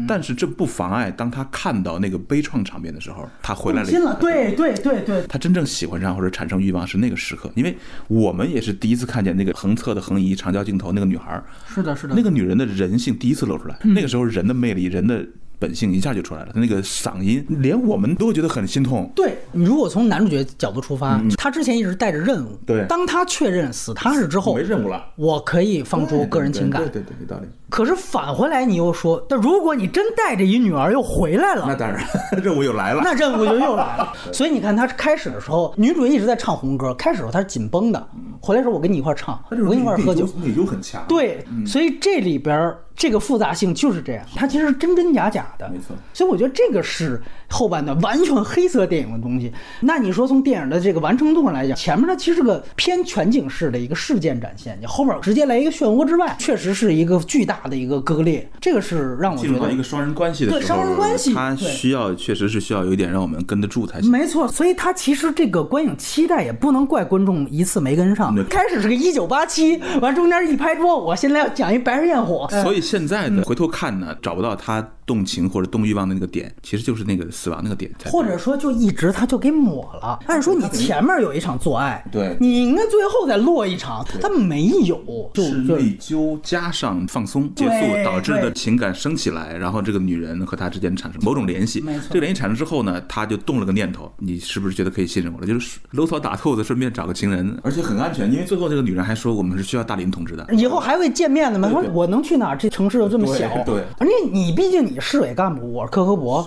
[0.08, 4.18] 但是这不妨碍，当他看到那个悲怆场面的时候，他回来了。
[4.20, 7.76] 对对对对，他真正喜欢上或者产生欲望是那个时刻，因为
[8.08, 13.78] 我们也是第一次看见那个横侧的横移长焦镜头，那个女孩是的，是的，那个女人的人性第一次露出来。
[13.84, 15.26] 那个时候人的魅力，人的。
[15.60, 19.12] 本性一下就出来了，他那个嗓音，连我们都觉得很心痛。
[19.16, 22.58] 对你如果从男主角角度出发，他之前一直带着任务。
[22.66, 26.82] 对，当他确认死踏实之后，没任务了，我可以放出个人情感。
[26.82, 27.48] 对对对，有道理。
[27.70, 32.02] 可是返回来，你又说，但如果你真带着一女儿又回来了，那当然
[32.42, 34.14] 任务又来了，那任务就又来了。
[34.32, 38.08] 所以你看，他开始的时候，女主一直在唱红歌，开始时候她是紧绷的，
[38.40, 40.26] 回来时候我跟你一块唱，我跟你一块喝酒，
[40.66, 41.04] 很强。
[41.08, 42.74] 对，所以这里边。
[42.98, 45.96] 这个复杂性就是这样，它其实真真假假的，没错。
[46.16, 49.54] 所以我觉得这个是后半段完全黑色电影的东西。
[49.82, 58.50] 那你说从电影的这个完成度上来讲，前面它其实是个偏全景式的一个事件展现，你后面直接来一个漩涡之外，确实是一个巨大的一个割裂。
[58.60, 64.10] 这个是让我觉得一个双人关系的对双人关系，它需要确实是需要有一点让我们跟得住才行。
[64.12, 68.36] 没错，所以它其实这个观影期待也不能怪观众一次没跟上。
[68.50, 73.68] 开始是个一九八七，完中间一拍桌，我现在要讲一白日焰火，所以现在的回头。
[73.68, 74.92] 看呢，找不到他。
[75.08, 80.20] 动情或者动欲望的那个点，其实就是那个死亡那个点，或者说就一直他就给抹了。
[80.28, 91.82] 按说你前面有一场做爱，对，你应该最后再落一场，他没有，就是内疚加上放松结束导致的情感升起来，然后这个女人和他之间产生某种联系。
[92.10, 95.48] 这个联系产生之后呢，他就动了个念头，你是不是觉得可以信任我了？
[95.48, 101.70] 就是搂草打兔子，顺便找个情人，而且很安全，因为最后这个女人还说我们是需要大林同志的，以后还会见面的吗？
[101.70, 102.54] 说我能去哪？
[102.54, 104.97] 这城市又这么小，对，而且你毕竟你。
[105.00, 106.46] 市委干部，我是克格勃。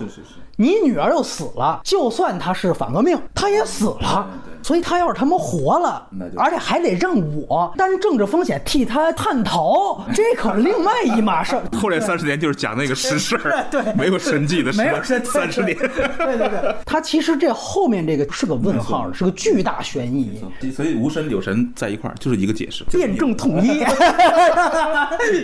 [0.61, 4.29] 你女儿又死了，就算他是反革命，他也死了。
[4.63, 6.07] 所以他要是他妈活了，
[6.37, 11.59] 而且还得让我担政治风险替他探讨， 这可是另外一码事。
[11.81, 15.75] 后来三十年就是讲那个实事儿， 对，没有神迹的事，没有神三十年。
[15.79, 15.89] 对
[16.37, 20.39] 对对，他其实这后面这个是个问号，是个巨大悬疑。
[20.77, 23.83] 所以无神有神在一块儿就是一个解释，辩证统一。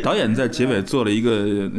[0.05, 1.31] 导演在结尾做了一个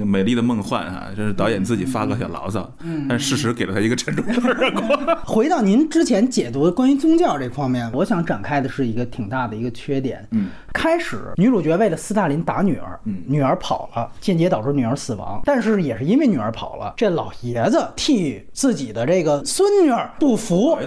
[0.03, 2.67] 美丽的梦幻啊，这是导演自己发个小牢骚，
[3.07, 5.17] 但事实给了他一个沉重的耳光。
[5.25, 7.37] 回到您之前解读的关于宗教。
[7.37, 10.25] 这方面，我想展开的是一个挺大的一个缺点。
[10.31, 15.41] 嗯，开始女主角为了斯大林打女儿，女儿跑了，间接导致女儿死亡。
[15.43, 20.77] 但是也是因为女儿跑了，这老爷子替自己的这个孙女不服，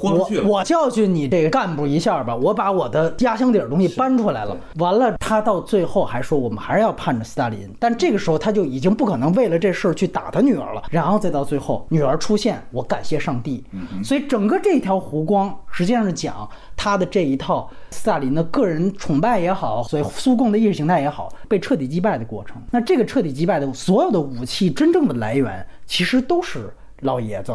[0.00, 4.56] 我我教训你这个干部一下吧，我把我的压箱底儿东西搬出来了。
[4.76, 7.70] 完了，他到最后还说我们还是要盼着斯大林。
[7.78, 10.82] 但这个时候他就已经不可能为了这事儿去打他女儿了。
[10.90, 13.64] 然后再到最后，女儿出现，我感谢上帝。
[14.02, 15.54] 所以整个这条弧光。
[15.74, 16.46] 实际上是讲
[16.76, 22.60] 他的这一套斯大林的个人崇拜也好，所以苏共的意识形态也好，被彻底击败的过程。
[22.70, 26.70] 那这个彻底击败的所有的武器真正的来源，其实都是。
[27.02, 27.52] 老爷子，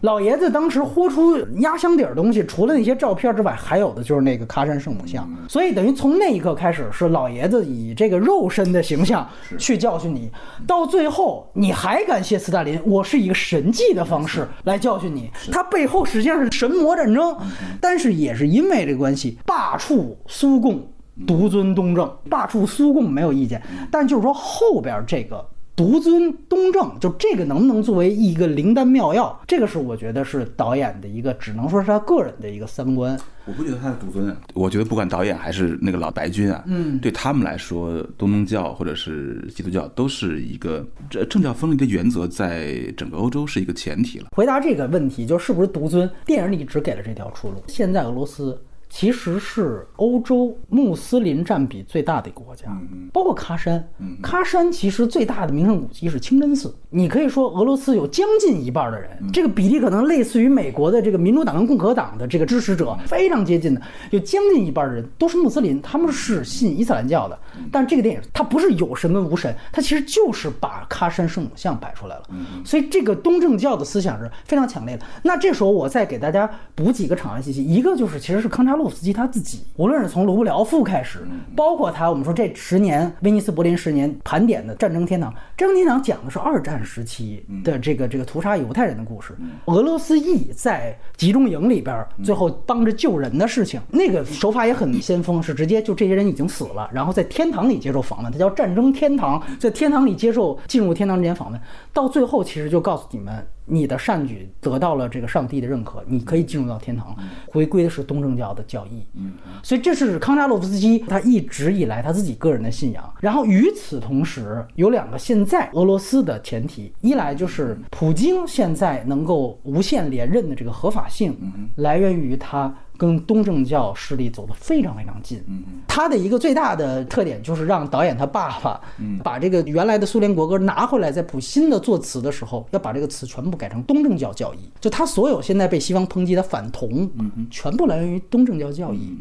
[0.00, 5.28] 老爷子当时豁出压箱底儿东西，除了那些照片之外，还有的就是那个喀山圣母像。
[5.48, 9.28] 所以等于从那一刻开始，是老爷子以这个肉身的形象
[9.58, 10.30] 去教训你，
[10.66, 15.30] 到最后你还感谢斯大林，我是一个神迹的方式来教训你。
[15.52, 17.36] 他背后实际上是神魔战争，
[17.80, 20.82] 但是也是因为这个关系，罢黜苏共，
[21.26, 25.46] 独尊东正，罢黜苏共没有意见，但就是说后边这个。
[25.76, 29.38] 独尊东正，就这个能不能作为一个灵丹妙药？
[29.46, 33.14] 这个是我觉得是导演的一个，只能说是他个人的一个三观。
[33.44, 44.28] 我不觉得他是独尊，我觉得不管导演还是那个老白军啊，嗯，对他们来说，东正教或者是基督教都是一个这政教分离的原则，在整个欧洲是一个前提了。
[44.32, 46.10] 回答这个问题，就是不是独尊？
[46.24, 47.62] 电影里只给了这条出路。
[47.68, 48.58] 现在俄罗斯。
[48.98, 52.74] 其实是欧洲穆斯林占比最大的一个国家，
[53.12, 53.86] 包括喀山。
[54.22, 56.74] 喀山其实最大的名胜古迹是清真寺。
[56.88, 63.82] 你可以说俄罗斯有将近一半的人，这个比例可能类似于美国的这个民主党跟共和党的这个支持者，非常接近的，
[64.12, 67.38] 有将近一半的人都是穆斯林，他们是信伊斯兰教的。
[67.70, 72.22] 但这个电影它不是有神跟无神，它其实就是把喀山圣母像摆出来了。
[72.64, 75.04] 所以这个东正教的思想是非常强烈的。
[75.22, 78.85] 那这时候我再给大家补几个场外信息，一个就是其实是康查洛。
[78.86, 81.26] 洛夫斯基他自己，无论是从卢布廖夫开始，
[81.56, 101.60] 包括他，我们说这十年威尼斯柏林十年盘点的战争天堂，战争天堂讲的是二战时期的这个这个屠杀犹太人的故事，俄罗斯裔在集中营里边最后帮着救人的事情，那个手法也很先锋，是直接就这些人已经死了，然后在天堂里接受访问，它叫战争天堂，在天堂里接受进入天堂之前访问，
[101.92, 103.44] 到最后其实就告诉你们。
[103.66, 107.14] 你的善举得到了这个上帝的认可，你可以进入到天堂，
[107.46, 109.04] 回归的是东正教的教义。
[109.14, 113.12] 嗯，所以这是康扎洛夫斯基他一直以来他自己个人的信仰。
[113.20, 121.36] 然后与此同时，有两个现在俄罗斯的前提：一来就是普京现在能够无限连任的这个合法性，
[121.76, 122.74] 来源于他。
[122.96, 125.42] 跟东正教势力走得非常非常近。
[125.48, 128.78] 嗯他的一个最大的特点就是让导演他爸爸，
[129.24, 134.70] 把这个原来的苏联国歌拿回来，在谱新的作词的时候，要把这个词全部改成东正教教义。
[134.78, 137.10] 就他所有现在被西方抨击的反同，
[137.50, 139.16] 全部来源于东正教教义。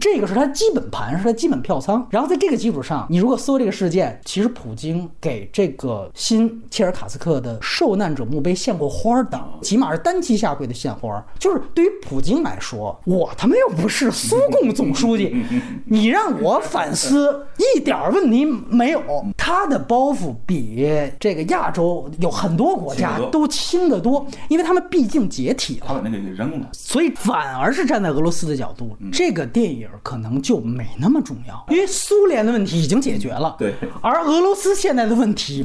[0.00, 2.06] 这个是他基本盘，是他基本票仓。
[2.10, 11.24] 然后在这个基础上，你如果搜这个事件，其实普京给这个新切尔卡斯克的受难者墓碑献过花的，起码是单膝下跪的献花。
[11.38, 15.34] 就是对于普京来说，我他妈又不是苏共总书记，
[15.86, 19.02] 你让我反思一点问题没有。
[19.36, 20.88] 他的包袱比
[21.20, 29.73] 这个亚洲有很多国家都轻得多，因为他们毕竟解体了，那个给扔了，所以反而是站在俄罗斯的角度，这个电影。
[30.02, 35.64] 可能就没那么重要，因为苏联的问题已经解决了，对，而俄罗斯现在的问题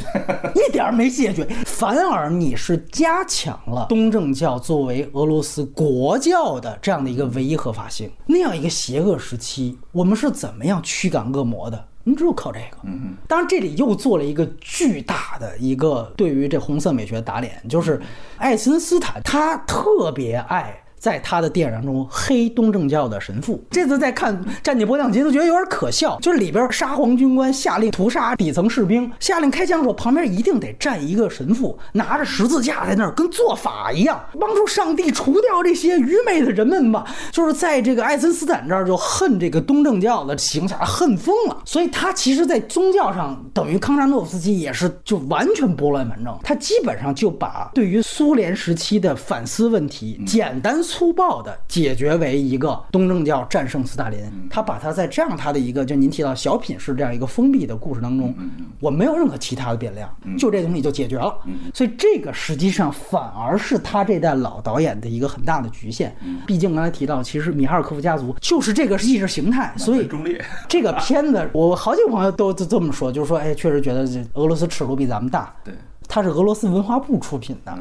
[0.55, 8.10] 一点没解决，反而你是加强了东正教作为俄罗斯国教的这样的一个唯一合法性。
[8.26, 11.86] 那样一个邪恶时期，我们是怎么样驱赶恶魔的？
[12.03, 12.78] 你只有靠这个。
[12.84, 13.18] 嗯嗯。
[13.28, 18.01] 当然，这里又做了一个巨大的一个对于这红色美学打脸，就是
[18.38, 20.82] 爱森斯坦他特别爱。
[20.99, 37.05] 在他的电影当中，黑东正教的神父，这次再看《战地波降级》都觉得有点可笑，就是里边沙皇军官下令屠杀底层士兵，下令开枪的时候，旁边一定得站一个神父，拿着十字架在那儿，跟做法一样，帮助上帝除掉这些愚昧的人们吧。
[37.31, 41.57] 就是在这个爱森斯坦这儿就恨这个东正教的形象，恨疯了。
[41.63, 50.83] 所以他其实，在宗教上等于康扎诺夫斯基也是就完全拨乱反正，他基本上就把对于苏联时期的反思问题简单。
[50.89, 54.19] 粗暴的解决为一个东正教战胜斯大林，
[54.49, 58.33] 他把他在这样他的一个就您提到小品式这样一个封闭的故事当中，
[58.79, 61.37] 我没有任何其他的变量，就这东西就解决了。
[61.75, 66.15] 所以这个实际上反而是他这代老导演的一个很大的局限。
[66.47, 70.09] 毕竟刚才提到，其实米哈尔科夫家族就是这个意识形态，所以
[70.67, 75.53] 这个片子我好几个朋友都都这么说，就是说，哎，确实觉得这俄罗斯尺度比咱们大。
[75.63, 75.73] 对。
[76.10, 77.72] 它是俄罗斯文化部出品的，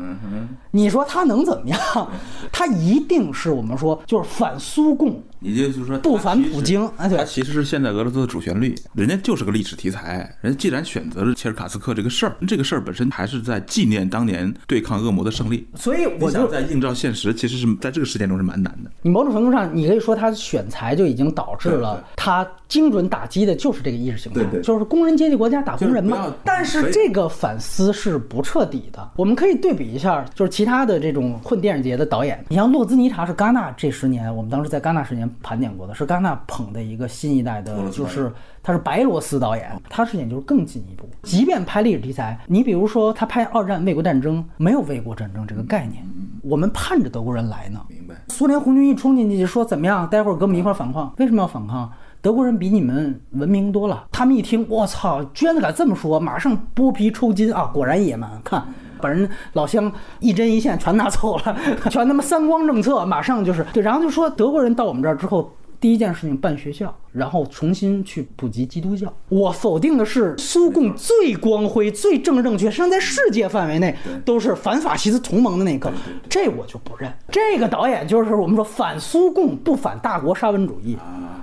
[0.70, 1.79] 你说它能怎么样？
[2.53, 5.20] 它一定是我们说就是反苏共。
[5.41, 8.74] 也就是说，不反普京啊，对，它其实是现在俄罗斯的主旋律。
[8.95, 15.66] 人家就是个历史题材，人家既然选择了切尔卡斯克这个事儿，这个事儿本身还是在纪念当年对抗恶魔的胜利。
[15.74, 18.91] 所以我就在映照现实，其实是在这个事件中是蛮难的。
[19.03, 26.34] 你某种程度上，你可以说他选材就已经导致了他精准打击的就是这个意识形态，就是工人阶级国家打工人嘛。
[26.45, 29.09] 但是这个反思是不彻底的。
[29.16, 35.28] 我们可以对比一下，就是其他的这种混电影节的导演，你像洛兹尼察是戛纳这十年，我们当时在戛纳十年。
[35.43, 41.09] 盘点过的是戛纳捧的一个新一代的，就是他是白罗斯导演，他视点就是更进一步。
[41.22, 46.03] 即便拍历史题材，你比如说他拍二战卫国战争，没有卫国战争这个概念，
[46.43, 47.81] 我们盼着德国人来呢。
[47.89, 48.14] 明白？
[48.29, 50.09] 苏联红军一冲进去就说怎么样？
[50.09, 51.12] 待会儿跟我们一块反抗？
[51.18, 51.91] 为什么要反抗？
[52.20, 54.07] 德国人比你们文明多了。
[54.11, 57.70] 他们一听，我操，居然敢这么说，马上剥皮抽筋啊！
[57.72, 58.66] 果然野蛮，看。
[58.99, 59.90] 把人老乡
[60.20, 61.57] 一针一线全拿走了，
[61.90, 63.64] 全他妈三光政策，马上就是。
[63.72, 69.12] 对，然后就说德国人到我们这儿之后第一件事情办学校，然后重新去普及基督教。
[69.29, 75.93] 我否定的是苏共最光辉、最正正确，实际上在世界范围内都是反法西斯同盟的那一个，
[76.29, 77.12] 这我就不认。
[77.31, 80.97] 这个导演就是我们说反苏共不反大国沙文主义，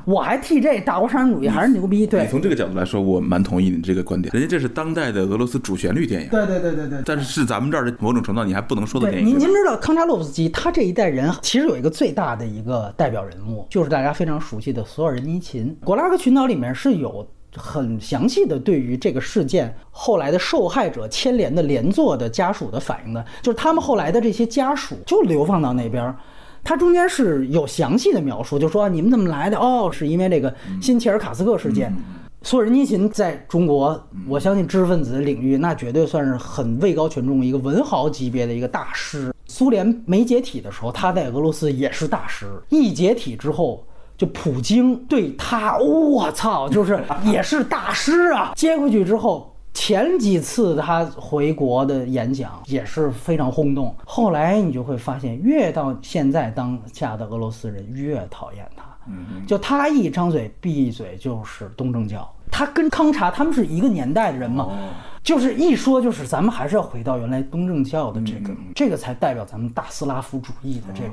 [0.05, 2.05] 我还替这大国沙文主义还是牛逼。
[2.05, 4.33] 对你从这个角度来说，我蛮同意你这个观点。
[4.33, 6.99] 人家这是当代的俄罗斯主旋律电影，对对对对对。
[7.05, 9.27] 但是是咱们这儿的某种程度你还不能说的电影。
[9.27, 15.75] 您您知道康查洛夫斯基他这一代人其实有一个最大的一个代表人物，就是大家非常熟悉的索尔仁尼琴。
[15.85, 26.13] 《果拉克群岛》里面是有很详细的对于这个事件后来的受害者牵连的连坐的家属的反应的，就是他们后来的这些家属就流放到那边，
[26.63, 29.57] 它中间是有详细的描述，就说你们怎么来的？
[29.57, 31.95] 哦，是因为这个新切尔卡斯克事件。
[32.41, 39.33] 索尔仁尼琴在中国，我相信知识分子领域那绝对算是很位高权重一个文豪级别的一个大师。
[39.47, 42.45] 苏联没解体的时候，他在俄罗斯也是大师。
[42.69, 43.83] 一解体之后，
[44.17, 48.53] 就普京对他，我操， 就是也是大师啊！
[48.55, 53.93] 接回去之后，前几次他回国的演讲也是非常轰动。
[54.05, 58.83] 后来你就会发现，越到现在当下的俄罗斯人越讨厌他。
[59.45, 62.27] 就他一张嘴闭嘴就是东正教。
[62.49, 64.69] 他跟康查他们是一个年代的人嘛，
[65.21, 71.09] 就是一说就是咱们还是要回到原来东正教的这个，这个才代表咱们大斯拉夫主义的这个。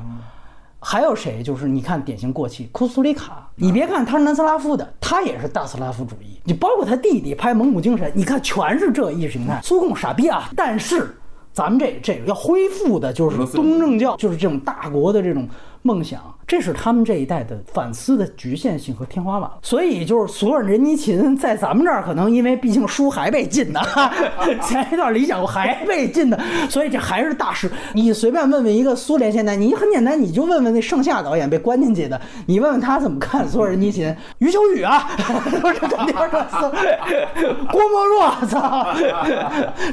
[0.84, 1.44] 还有谁？
[1.44, 6.40] 就是你看典型过气库苏里卡，你别看他是南斯拉夫的，他也是大斯拉夫主义。
[6.42, 9.60] 你包括他弟弟拍《蒙古精神》，你看全是这意识形态。
[9.62, 10.50] 苏共傻逼啊！
[10.56, 11.16] 但是
[11.52, 15.48] 咱们这这个要恢复的就是东正教，就是这种大国的这种
[15.82, 16.20] 梦想。
[16.44, 23.80] 这是他们这一代的反思的局限性和天花板，所以就是索尔仁尼琴 在咱们这儿可能因为毕竟书还被禁呢，
[24.60, 26.38] 前一段理想还被禁的，
[26.68, 27.70] 所以这还是大师。
[27.94, 35.08] 你随便问问一个苏联现代，你很简单，你就问问那盛夏导演被关进去的，你问问他怎么看 索尔仁尼琴、余秋雨啊，
[35.62, 36.14] 都是肯定是
[37.70, 38.94] 郭沫若，操，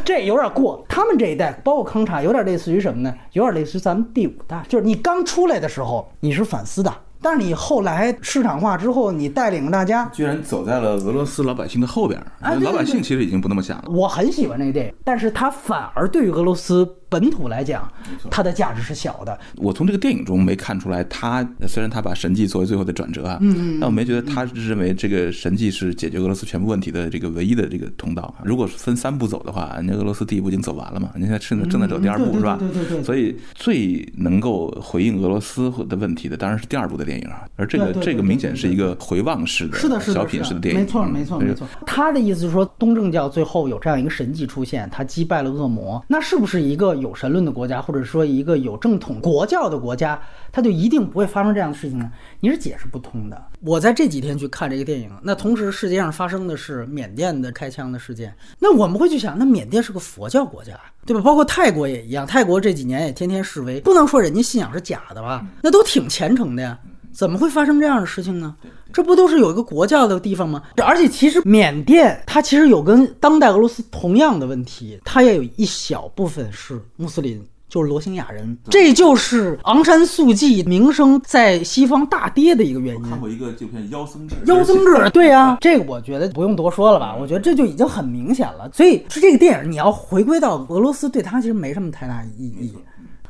[0.04, 0.84] 这有点过。
[0.90, 3.14] 他们这一代，包括康查，有点类似于什么呢？
[3.32, 5.79] 有点类似于咱们第五代，就是你刚出来的时候，
[6.20, 6.50] 你是。
[6.50, 6.92] 反思的，
[7.22, 12.20] 但是你后来市场化之后，你带领大家居然走在了俄罗斯老百姓的后边，
[12.62, 13.84] 老百姓其实已经不那么想了。
[13.90, 16.96] 我很喜欢那个电影，但是它反而对于俄罗斯。
[17.10, 17.92] 本土来讲，
[18.30, 19.38] 它的价值是小的。
[19.58, 28.34] 我从这个电影中没看出来，他虽然他把神迹作为最后的转折啊，嗯但我没觉得他是认为这个神迹是解决俄罗斯全部问题的这个唯一的这个通道。
[28.44, 32.58] 如果分三步走的话，人家俄罗斯第一步已经走完了嘛，人家正在正在走第二步是吧？
[32.60, 33.04] 对对对。
[33.04, 37.44] 所以最能够回应俄罗斯的问题的，当然是第二部的电影啊。
[37.56, 40.82] 而这个这个明显是一个回望式的、是的小品式的电影。
[40.82, 41.68] 没错没错没错。
[41.86, 47.82] 他的意思是说，东正教最后有这样一个神迹出现，他击败了恶魔，那是不是一个有神论的国家？
[47.82, 50.22] 或者说一个有正统国教的国家，
[50.52, 52.12] 它就一定不会发生这样的事情呢？
[52.40, 53.42] 你是解释不通的。
[53.62, 61.22] 我在这几天去看这个电影，那同时世界上发生的是缅甸的开枪的事件，那我们会去想，那缅甸是个佛教国家，对吧？
[61.22, 65.46] 包括泰国也一样，泰国这几年也天天示威，不能说人家信仰是假的吧？
[65.62, 66.78] 那都挺虔诚的呀，
[67.12, 68.56] 怎么会发生这样的事情呢？
[68.92, 70.64] 这不都是有一个国教的地方吗？
[70.84, 77.44] 而且其实缅甸它其实有跟当代俄罗斯同样的问题，它也有一小部分是穆斯林。
[77.70, 83.02] 就是罗兴亚人，这就是昂山素季名声在西方大跌的一个原因。
[83.04, 87.16] 看过一个纪录片《妖僧志》，妖僧志， 对呀，这个我觉得不用多说了吧？
[87.16, 88.68] 我觉得这就已经很明显了。
[88.74, 92.74] 所以是这个电影，你要回归到俄罗斯，对它其实没什么太大意义。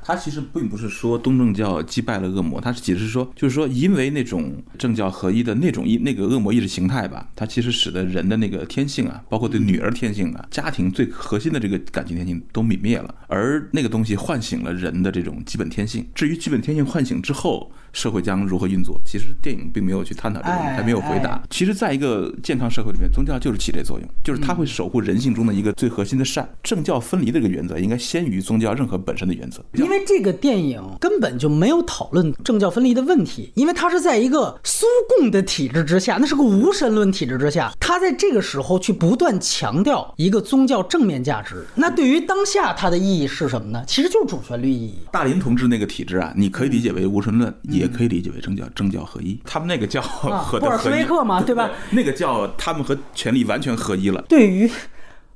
[0.09, 16.03] 他其实并不是说东正教击败了恶魔，他是解释说，就是说，因为那种政教合一的那种意那个恶魔意识形态吧，它其实使得人的那个天性啊，包括对女儿天性啊，家庭最核心的这个感情天性都泯灭了，而那个东西唤醒了人的这种基本天性。
[16.15, 18.99] 至于基本天性唤醒之后，社会将如何运作？
[19.05, 21.41] 其实电影并没有去探讨这个，还没有回答。
[21.49, 26.47] 其实，在一个健康社会里面，宗教就是起这作用，就是它会守护人性中的一个最核心的善。
[26.63, 29.63] 政教分离的这个原则，应该先于宗教任何本身的原则。
[29.73, 34.85] 因为这个电影根本就没有讨论政教分离的问题，因为它是在一个苏
[35.17, 41.65] 共的体制之下，那是个无神论体制之下，他在这个时候去不断强调一个宗教正面价值。
[41.75, 43.83] 那对于当下它的意义是什么呢？
[43.87, 44.95] 其实就是主旋律意义。
[45.11, 47.53] 大林同志那个体制啊，你可以理解为无神论。
[47.79, 51.71] 也可以理解为政教政教合一，他们那个叫 和布尔什维克嘛，对吧？
[51.91, 54.21] 那个叫他们和权力完全合一了。
[54.23, 54.69] 对于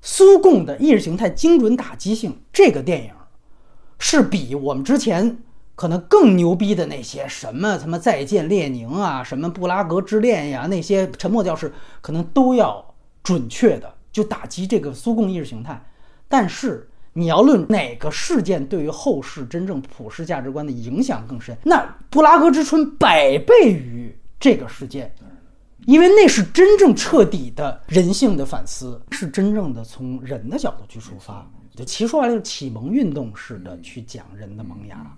[0.01, 3.11] 苏共的意识形态精准打击性，这个电影
[3.97, 5.37] 是比我们之前
[5.75, 12.93] 可能更牛逼的那些什么什么再见列宁啊，什么布拉格之恋呀，那些沉默教室可能都要
[13.23, 15.83] 准确的就打击这个苏共意识形态，
[16.27, 16.89] 但是。
[17.13, 25.13] 你要论哪个事件对于后世真正普世价值观的影响更深，那布拉格之春百倍于这个事件，
[25.85, 31.49] 因为那是真正彻底的人性的反思，是真正的从人的角度去出发。
[31.75, 35.15] 就其实说白了，就是启蒙运动式的去讲人的萌芽，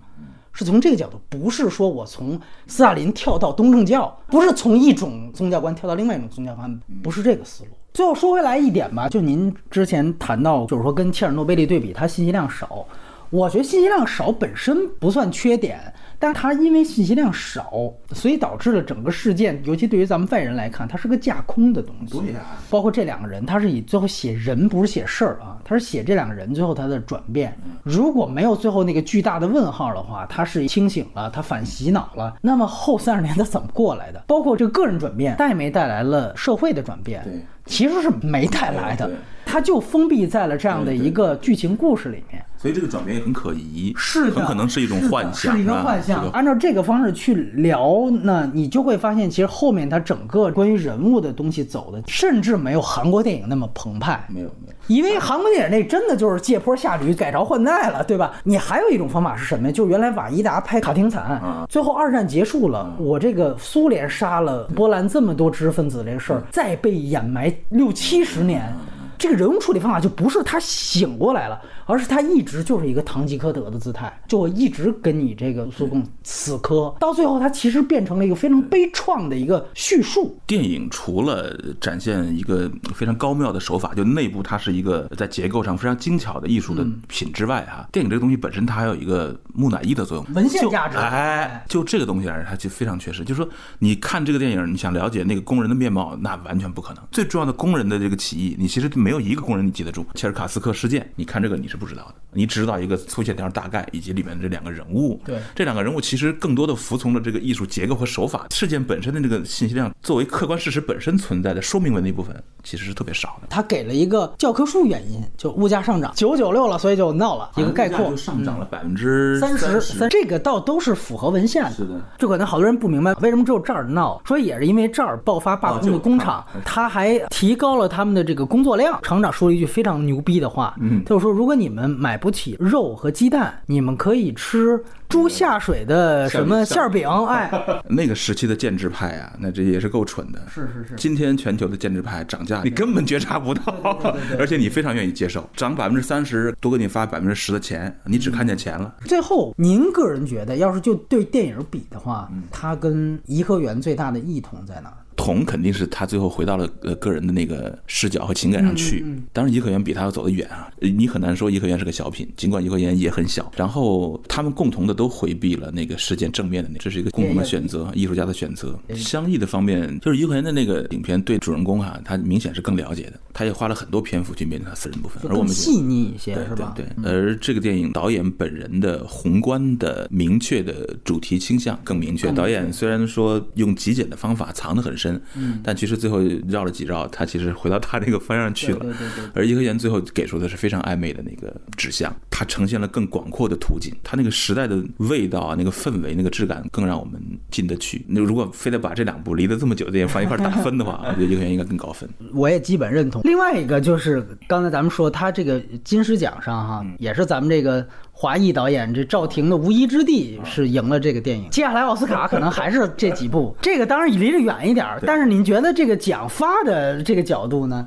[0.52, 7.70] 是从这个角度，不是说我从斯大林跳到东正教，不是从一种宗教观跳到另外一种宗教观，不是这个思路。
[7.96, 12.86] 最后说回来一点吧，就您之前谈到，就是说跟切尔诺贝利对比，它信息量少，
[13.30, 15.80] 我觉得信息量少本身不算缺点。
[16.18, 22.18] 但是它因为信息量少，所以导致了整个事件，尤其对于咱们外人来看，它是个架空的东西。
[22.18, 22.40] 对呀，
[22.70, 27.56] 包括这两个人，他是以最后写人，不是写事儿啊，他是写这两个人最后他的转变。
[27.82, 34.22] 如果没有最后那个巨大的问号的话，他是清醒了，他反洗脑了，那么后三十年他怎么过来的？
[34.26, 37.22] 包括这个个人转变带没带来了社会的转变？
[37.24, 39.10] 对，其实是没带来的，
[39.44, 42.42] 他就封闭在了这样的一个剧情故事里面。
[42.58, 46.28] 所以这个转变也很可疑，是很可能是一种幻想，是一个幻象。
[46.30, 54.26] 按照这个方式去聊呢，你就会发现，其实后面它整个关于人物的东西走的，甚至没有韩国电影那么澎湃。
[54.28, 58.32] 没有没有，因为韩国电影那真的就是借坡下驴，改朝换代了，对吧？
[58.44, 59.72] 你还有一种方法是什么呀？
[59.72, 68.72] 就是原来瓦伊达拍卡廷惨，最后二战结束了，我这个苏联杀了波兰这么多知识分子这个事儿，再被掩埋六七十年。
[69.18, 80.38] 这个人物处理方法就不是他醒过来了，而是他一直就是一个堂吉诃德的姿态，就我一直跟你这个苏共死磕，到最后他其实变成了一个非常悲怆的一个叙述。
[80.46, 90.96] 电影除了展现一个非常高妙的手法，就内部它是一个在结构上非常精巧的艺术的品之外，哈，电影这个东西本身它还有一个木乃伊的作用，文献价值。
[90.98, 93.24] 哎，就这个东西而言，它就非常缺失。
[93.24, 93.48] 就是说，
[93.78, 97.02] 你看这个电影，你想了解那个工人的面貌，那完全不可能。
[97.12, 98.90] 最重要的工人的这个起义，你其实。
[99.06, 105.20] 没有一个工人你记得住切尔卡斯克事件，你看这个你是不知道的，你只知道一个粗线条大概以及里面的这两个人物。
[105.24, 112.34] 对，这两个人物其实更多的服从了这个艺术结构和手法，事件本身的这个信息量作为客观事实本身存在的说明文的一部分
[112.64, 113.46] 其实是特别少的。
[113.48, 121.70] 他给了一个教科书原因， 就物价上涨九九六了，所以就闹了一个概括，上涨了百分之三十，三这个倒都是符合文献的。
[121.70, 128.95] 是的，就可能好多人不明白为什么只有这儿闹，说也是因为这儿爆发罢工的工厂，他还提高了他们的这个工作量。
[129.02, 129.66] 厂长说了一句。
[129.66, 137.06] 非常牛逼的话，嗯，就是说，如果你们买不起肉和鸡蛋，你们可以吃猪下水的什么馅儿饼。
[137.28, 137.50] 哎，
[137.90, 140.40] 那个时期的建制派啊，那这也是够蠢的。
[140.48, 140.94] 是是是。
[140.96, 143.98] 今天全球的建制派涨价，你根本觉察不到，
[144.38, 148.94] 而且你非常愿意接受，涨百分之三十，多给你发百分之十的钱，你只看见钱了。
[149.04, 155.26] 最后，您个人觉得，要是就对电影比的话，它跟颐和园最大的异同在哪儿？
[155.26, 159.04] 同肯定是他最后回到了呃个人的那个视角和情感上去。
[159.32, 160.70] 当然，颐和园比他要走得远啊。
[160.80, 163.50] 你很难说颐和园是个小品，尽管颐和园也很小。
[163.56, 168.78] 然后他们共同的都回避了那个事件正面的那，这是一个共同的选择，艺术家的选择。
[168.94, 176.74] 相异的方面，就是颐和园的那个影片对主人公哈，他明显是更了解的，他也花了很多篇幅去面对他私人部分，而我们细腻一些，是吧？
[176.76, 176.86] 对。
[177.04, 182.30] 而这个电影导演本人的宏观的明确的主题倾向更明确。
[182.32, 186.18] 导演虽然说用极简的方法藏得很深，嗯，但其其实最后
[186.48, 188.80] 绕了几绕，他其实回到他那个方向去了。
[188.80, 189.24] 对对对。
[189.34, 197.22] 而颐和园最后给出的是非常暧昧的那个指向，它呈现了更广阔的图景，它那个时代的味道啊，那个氛围、那个质感更让我们
[197.52, 198.04] 进得去。
[198.08, 202.10] 那如果非得把这两部离得这么久的电影放一块打分的话， 我觉得颐和园应该更高分。
[202.34, 203.22] 我也基本认同。
[203.22, 207.86] 另外一个就是刚才咱们说，他这个金狮奖上哈，也是咱们这个。
[208.18, 213.54] 华裔导演这赵婷的《无依之地》是赢了这个电影，接下来奥斯卡可能还是这几部。
[213.60, 217.86] 这个当然离着远一点儿，但是您觉得这个奖发的这个角度呢？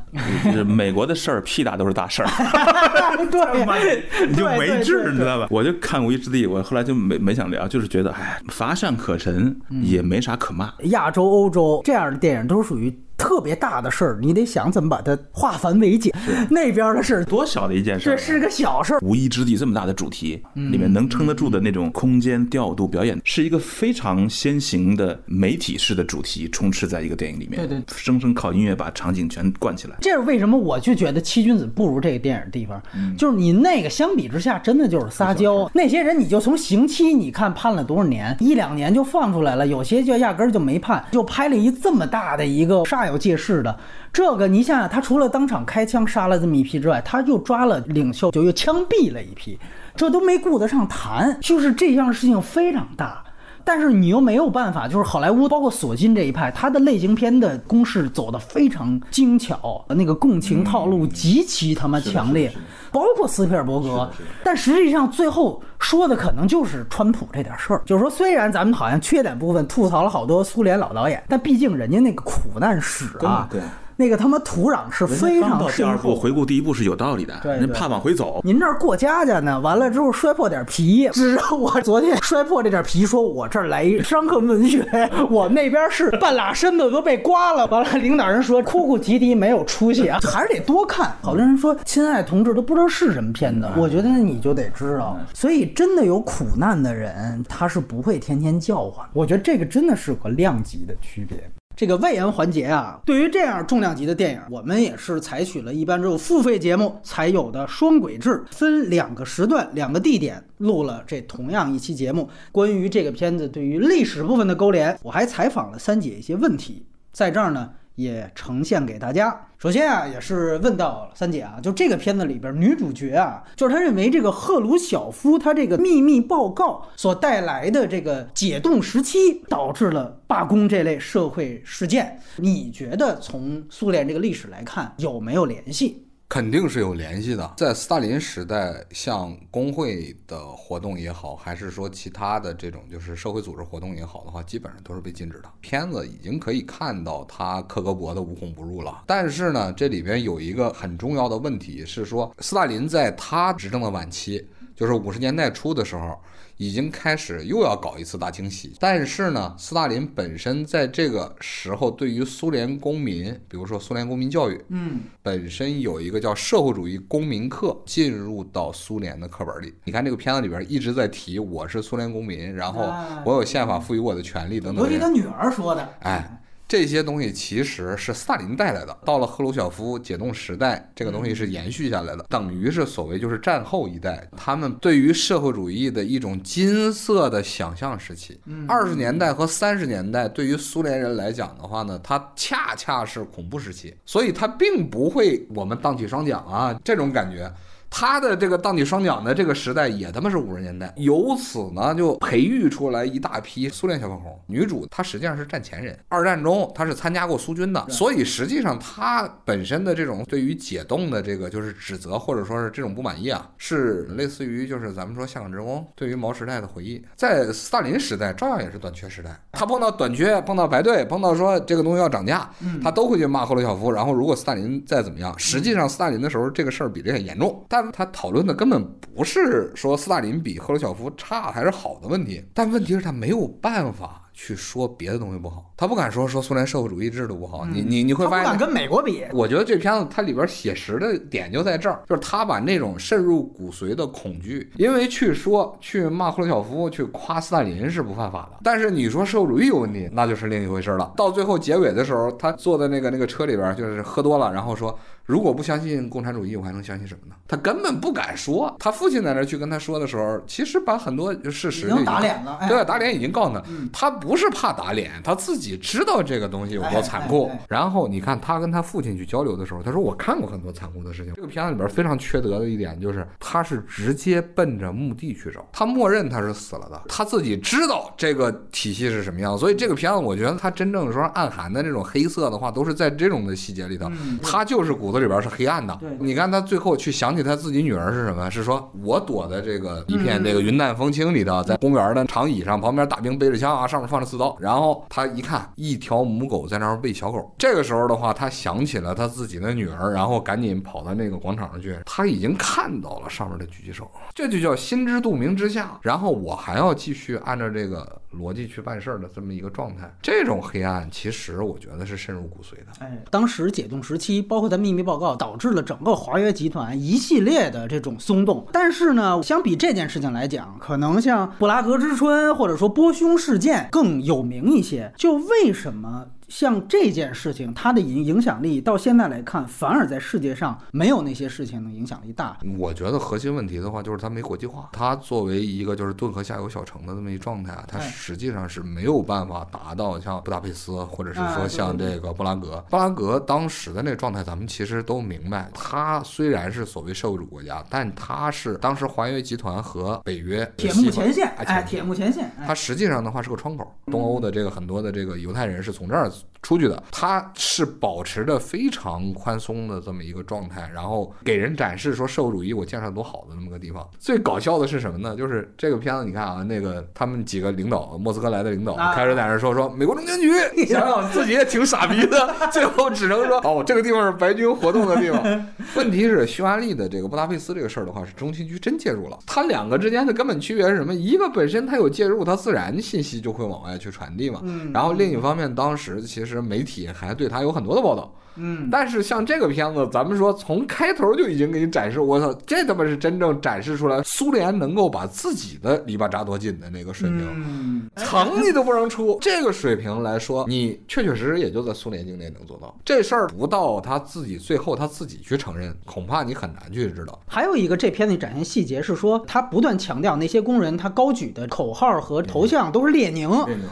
[0.54, 2.30] 是美国的事儿，屁大都是大事儿。
[3.32, 5.48] 对，你就没治，你知道吧？
[5.50, 10.72] 我就看《无依之地》，我后来就没没想聊，就是觉得哎，乏善可陈，也没啥可骂。
[10.92, 12.96] 亚洲、欧洲这样的电影都是属于。
[13.20, 16.12] 特别大的事儿，你得想怎么把它化繁为简。
[16.50, 19.00] 那边的事儿多小的一件事，这是个小事儿。
[19.02, 27.68] 无一之地这么大的主题，里面能撑得住的那种空间调度表演，是一个非常先行的媒体式的主题，充斥在一个电影里面。
[27.68, 29.96] 对对，生生靠音乐把场景全灌起来。
[30.00, 30.58] 这是为什么？
[30.58, 32.82] 我就觉得七君子不如这个电影的地方，
[33.18, 35.70] 就是你那个相比之下，真的就是撒娇。
[35.74, 43.78] 那些人你就从刑期，你看判了多少年，一两年就放出来了，有些就压根儿就没判，就拍了一这么大的一个煞要借势的。
[44.14, 49.60] 这个你想想，他除了当场开枪杀了这么一批之外，他又抓了领袖，就又枪毙了一批，
[49.96, 51.38] 这都没顾得上谈。
[51.42, 53.24] 就是这样事情非常大，
[53.64, 62.52] 但是你又没有办法，就是好莱坞包括索金这一派，他的类型片的公式走得非常精巧，那个共情套路极其他妈强烈，
[62.92, 64.10] 包括斯皮尔伯格。
[64.44, 73.48] 但实际上最后说的可能就是川普这点事儿，就是说虽然咱们好像缺点部分吐槽了好多苏联老导演，但毕竟人家那个苦难史啊。
[73.52, 73.62] 对。
[74.00, 76.16] 那个他妈土壤是非常深厚。
[76.16, 78.40] 回顾第一步是有道理的，对人怕往回走。
[78.46, 84.88] 您这儿过家家呢，完了之后摔破点皮，指着我 昨天摔破这点皮，说我这儿来一伤痕文学，
[85.30, 87.68] 我那边是半拉身子都被刮了。
[87.68, 91.14] 完了，领导人说哭哭啼啼没有出息啊，还是得多看。
[91.22, 95.20] 好多人说亲爱同志都不知道是什么片子，我觉得你就得知道。
[95.34, 99.06] 所以真的有苦难的人，他是不会天天叫唤。
[99.12, 101.38] 我觉得这个真的是个量级的区别。
[101.80, 112.30] 这个外延环节啊，对于这样重量级的电影，我们也是采取了一般只有付费节目才有的双轨制，分两个时段、两个地点录了这同样一期节目。
[112.52, 117.70] 关于这个片子对于历史部分的勾连，我还采访了三姐一些问题，在这儿呢。
[118.00, 119.38] 也呈现给大家。
[119.58, 132.18] 首先啊，也是问到三姐啊，就这个片子里边女主角啊，就是她认为这个赫鲁晓夫他这个秘密报告所带来的这个解冻时期，导致了罢工这类社会事件。
[132.38, 136.06] 你觉得从苏联这个历史来看，有没有联系？
[136.30, 137.54] 肯定是有联系的。
[137.58, 145.50] 在斯大林时代，像工会的活动也好，还是说其他的这种就是社会组织活动也好的话，基本上都是被禁止的。
[145.60, 149.04] 片子已经可以看到他克格勃的无孔不入了。
[149.08, 156.16] 但是呢，这里边有一个很重要的问题是说，斯大林在他执政的晚期，就是五十年代初的时候。
[156.60, 169.74] 已经开始又要搞一次大清洗，但是呢，斯大林本身在这个时候对于苏联公民，比如说苏联公民教育，嗯，本身有一个叫社会主义公民课进入到苏联的课本里。
[169.86, 172.94] 你看这个片子里边一直在提我是苏联公民，然后
[173.26, 174.84] 我有宪法赋予我的权利等等。
[174.84, 176.36] 尤其他女儿说的，哎。
[176.70, 188.40] 这些东西其实是斯大林带来的，到了赫鲁晓夫解冻时代，这个东西是延续下来的，等于是所谓就是战后一代，他们对于社会主义的一种金色的想象时期。
[188.68, 197.52] 二十年代和三十年代对于苏联人来讲的话呢，它恰恰是恐怖时期，所以它并不会我们荡起双桨啊这种感觉。
[197.90, 204.40] 他的这个荡起双桨的这个时代也他妈是五十年代，由此呢就培育出来一大批苏联小粉红。
[204.48, 217.04] 女主她实际上是战前人，二战中她是参加过苏军的，所以实际上她本身的这种对于解冻的这个就是指责或者说是这种不满意啊，是类似于就是咱们说香港职工对于毛时代的回忆。
[217.16, 222.50] 在斯大林时代照样也是短缺时代，他碰到短缺，碰到排队，碰到说这个东西要涨价，
[222.84, 223.92] 他都会去骂赫鲁晓夫。
[223.92, 227.79] 然后如果斯大林再怎么样，实际上斯大林的时候这个事儿比这个严重，但。
[227.92, 228.84] 他讨论的根本
[229.16, 237.66] 不是说斯大林比赫鲁晓夫差还是好的问题，但问题是，他没有办法去说别的东西不好，他不敢说说苏联社会主义制度不好。
[237.66, 239.26] 你你你会发现，不敢跟美国比。
[239.34, 251.12] 我觉得这片子它里边写实的点就在这儿，就是他把那种渗入骨髓的恐惧，因为去说去骂赫鲁晓夫，去夸斯大林是不犯法的，但是你说社会主义有问题，那就是另一回事了。
[251.18, 254.98] 到最后结尾的时候，他坐在那个那个车里边，就是喝多了，然后说。
[255.26, 257.36] 如果不相信共产主义，我还能相信什么呢？
[257.48, 258.76] 他根本不敢说。
[258.80, 262.58] 他父亲在那去跟他说的时候，其实把很多事实已经打脸了。
[262.68, 263.64] 对，打脸已经告诉他。
[263.94, 267.52] 他不是怕打脸，他自己知道这个东西有多残酷。
[267.68, 279.56] 然后你看他跟他父亲去交流的时候，他说：“我看过很多残酷的事情。”这个片子里边非常缺德的一点就是，他是直接奔着墓地去找，他默认他是死了的，他自己知道这个体系是什么样。
[279.56, 284.12] 所以这个片子，我觉得他真正说暗含的那种黑色的话，都是在这种的细节里头。
[284.42, 285.20] 他就是骨子。
[285.20, 288.50] 里边是黑暗的，你看他最后去想起他自己女儿是什么？
[288.50, 313.06] 是说我躲在这个一片这个云淡风轻里头，在公园的长椅上，旁边大兵背着枪啊，上面刺刀，然后他一看一条母狗在那儿喂小狗，这个时候的话，他想起了他自己的女儿，然后赶紧跑到那个广场上去，他已经看到了上面的狙击手，这就叫心知肚明之下，然后我还要继续按照这个逻辑去办事儿的这么一个状态，这种黑暗其实我觉得是深入骨髓的。
[313.06, 315.00] 哎，当时解冻时期，包括他秘密。
[315.10, 325.12] 报告导致了整个华约集团一系列的这种松动，但是呢，相比这件事情来讲，可能像布拉格之春或者说波匈事件更有名一些。
[325.16, 326.28] 就为什么？
[326.50, 332.58] 像这件事情，它的影影响力到现在来看，反而在世界上没有那些事情的影响力大。
[332.78, 334.90] 我觉得核心问题的话，就是它没国际化。
[334.92, 342.84] 它作为一个就是顿河下游小城的这么一状态啊，它实际上是没有办法达到像布达佩斯，或者是说像这个布拉格。
[342.90, 353.86] 布拉格当时的那个状态，咱们其实都明白，它虽然是所谓社会主义国家，但它是当时华约集团和北约铁幕前线，哎，铁幕前线，它实际上的话是个窗口。
[354.12, 364.08] 东欧的这个很多的这个犹太人是从这儿 just 出去的，他是保持着非常宽松的这么一个状态，然后给人展示说社会主义我建设多好的那么个地方。
[364.20, 365.36] 最搞笑的是什么呢？
[365.36, 375.40] 就是这个片子，你看啊，那个他们几个领导，莫斯科来的领导开始在那说说美国中情局，你想想自己也挺傻逼的，最后只能说哦，这个地方是白军活动的地方。
[375.96, 379.40] 问题是匈牙利的这个布达佩斯这个事儿的话，是中情局真介入了。
[379.46, 381.14] 它两个之间的根本区别是什么？
[381.14, 384.62] 一个本身它有介入，它自然信息就会往外去传递嘛。
[384.94, 388.34] 然后另一方面，当时其实其实媒体还对他有很多的报道。
[388.60, 399.38] 嗯，但是像这个片子，咱们说从开头就已经给你展示，我操，这他妈是真正展示出来苏联能够把自己的篱笆扎多紧的那个水平，层你都不能出。
[399.42, 407.40] 这个水平来说，你确确实实也就在苏联境内能做到这事儿，不到他自己最后他自己去承认，恐怕你很难去知道。
[407.48, 413.50] 还有一个这片子展现细节是说，他不断强调那些工人他高举的口号和头像都是列宁，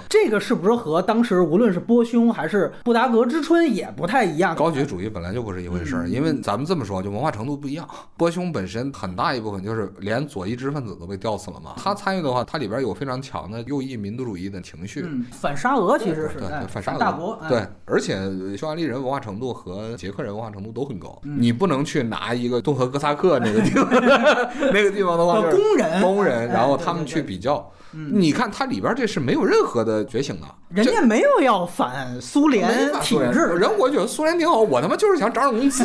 [0.09, 4.56] 这个是不是和当时无论是波匈还是布达格之春也不太一样？
[4.57, 7.87] 高举主义本来就不是一回事儿，因为咱们这么说，就文化程度不一样。
[8.17, 11.73] 波兄本身很大一部分就是连左翼知识分子都被吊死了嘛。
[11.77, 17.39] 他参与的话，他里边有非常强的右翼民族主义的情绪，反沙俄其实是对反沙俄大国。
[17.47, 18.15] 对，而且
[18.57, 21.21] 匈牙利人文化程度和捷克人文化程度都很高。
[21.21, 23.87] 你不能去拿一个顿河哥萨克那个地方，
[24.73, 27.71] 那个地方的话，工人工人，然后他们去比较。
[27.91, 35.83] 你看它里边这是没有任何的觉醒的，人家没有要反苏联体制，人我觉得苏联挺好，我他妈就是想涨涨工资，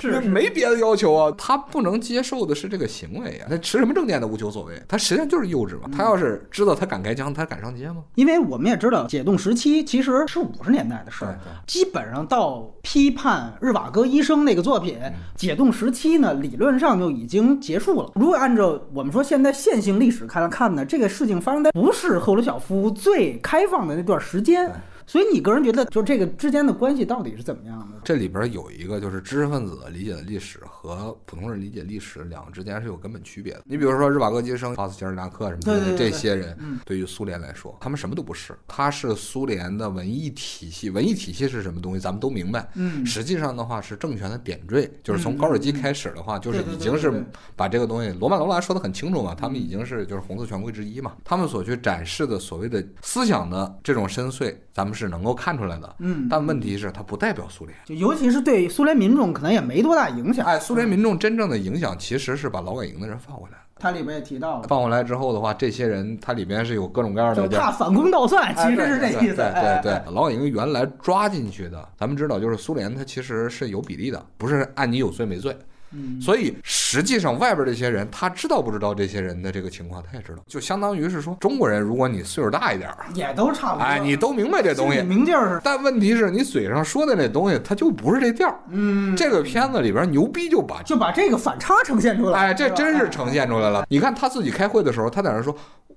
[0.00, 1.34] 是 没别的要求啊。
[1.36, 5.88] 他不能接受的是这个行为啊，他持什么证件都无求所谓，他实际上就是幼稚嘛。
[5.94, 7.96] 他要是知道他敢开枪，他敢上街吗？
[8.14, 14.98] 因为我们也知道，解冻时期其实是五十年代的事儿，基本上到批判日瓦戈医生那个作品，
[15.36, 18.12] 解冻时期呢，理论上就已经结束了。
[18.14, 21.40] 如果按照我们说现在线性历史看来看呢，这个事情。
[21.40, 24.70] 发生在不是赫鲁晓夫最开放的那段时间。
[25.06, 27.98] 所以你个人觉得，就这个之间的关系到底是怎么样的？
[28.04, 33.62] 这里边有一个就是知识分子理解的历史和普通人理解历史两个之间是有根本区别的。
[33.64, 40.90] 你比如说日瓦戈医生、奥斯捷尔纳克什么的这些人，对于苏联来说，他们什么都不是，他是苏联的文艺体系。
[40.90, 42.00] 文艺体系是什么东西？
[42.00, 42.68] 咱们都明白。
[42.74, 47.24] 嗯，实际上的话是政权的点缀，就是从高尔基开始的话，就是已经是
[47.56, 55.74] 把这个东西，罗曼罗兰说的很清楚嘛，他们已经是就是红色权贵之一嘛，他们所去展示的所谓的思想的这种深邃，咱们是能够看出来。
[55.78, 60.46] 的，嗯，但问题是它不代表苏联，就尤其是对苏联民众可能也没多大影响。
[60.46, 63.58] 哎，苏联民众真正的影响其实是把劳改营的人放回来。
[63.76, 69.34] 它里面也提到了，放回来之后的话，这些人他里面是有各种各样的，就怕反攻倒算，其实是这意思。
[69.34, 75.54] 对对对，劳改营原来抓进去的，咱们知道，就是苏联它其实是有比例的，不是按你有罪没罪。
[75.96, 76.52] 嗯所以
[76.94, 80.44] 实际上外边这些人，他知道不知道这些人的这个情况，他也知道。
[80.46, 83.84] 就相当于是说，中国人，如果你岁数大一点，也都差不多。
[83.84, 85.60] 哎，你都明白这东西，明镜是。
[85.64, 88.56] 但问题是你嘴上说的那东西，它就不是这调。
[88.70, 92.38] 嗯，这个片子里边牛逼就把就把这个反差呈现出来。
[92.38, 93.84] 哎，这真是呈现出来了。
[93.88, 95.52] 你看他自己开会的时候，他在那说。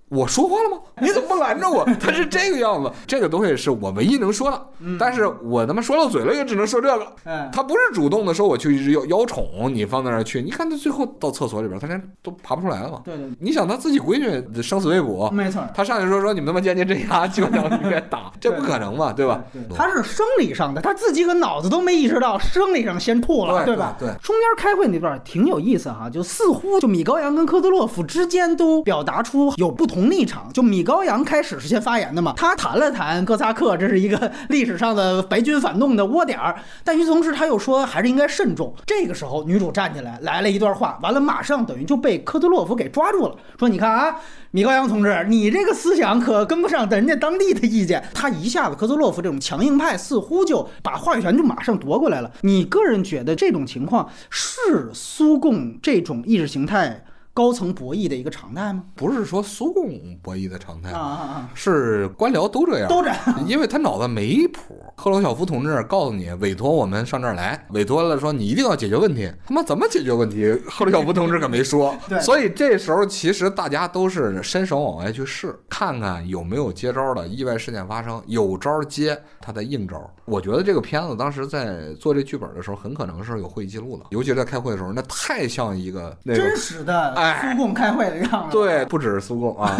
[0.09, 0.77] 我说话了吗？
[1.03, 1.83] 你怎么不拦着我？
[1.99, 4.65] 他是这个样子，这个东西是我唯一能说的。
[4.97, 7.13] 但是我他妈说到嘴了，也只能说这个。
[7.51, 10.41] 他不是主动的说我去邀邀宠你放在那儿去。
[10.41, 13.01] 你看他最后到厕所里边，他连都爬不出来了嘛。
[13.03, 13.29] 对对。
[13.41, 15.61] 你想他自己闺女生死未卜，没错。
[15.75, 19.43] 他上去说说你们他妈间接镇压，就让你给打，这不可能嘛，对吧？
[19.75, 23.97] 他是生理上的，他自己个脑子都没意识到，生理上先吐了，对吧？
[23.99, 24.07] 对。
[24.23, 30.77] 中间开会那段挺有意思哈，就似乎就米高扬跟科兹洛夫之间都表达出有不同立场，就米。
[30.77, 38.71] 米高扬开始是先发言的嘛，他谈了谈哥萨克，这是一个历史上的白军反动的窝点儿，但与此同时他又说还是应该慎重。
[38.85, 44.15] 这个时候女主站起来来了一段话，完了马上等于就被科特洛夫给抓住了，说你看啊，
[44.51, 48.03] 米高扬同志，你这个思想可跟不上人家当地的意见。
[48.13, 52.31] 他一下子科特洛夫这种强硬派似乎就把话语权就马上夺过来了。
[52.41, 57.03] 你个人觉得这种情况是苏共这种意识形态？
[57.37, 58.83] 高层博弈的一个常态吗？
[58.95, 61.49] 不是说苏共博弈的常态啊啊啊！
[61.53, 64.83] 是官僚都这样，都这样， 因为他脑子没谱。
[64.95, 69.31] 赫鲁晓夫同志告诉你，委托我们上这儿来，委托了说你一定要解决问题。
[69.45, 70.51] 他妈怎么解决问题？
[70.67, 71.95] 赫鲁晓夫同志可没说。
[72.09, 80.11] 对，所以这时候其实大家都是伸手往外去试，看看有没有接招的意外事件发生，有招接，他的硬招。
[80.27, 88.51] 我觉得这个片子当时在做这剧本的时候，很可能是有会议记录的，尤其是在开会的时候，那太像一个那个真实的苏共开会的样子。
[88.51, 89.73] 对，不只是苏共啊。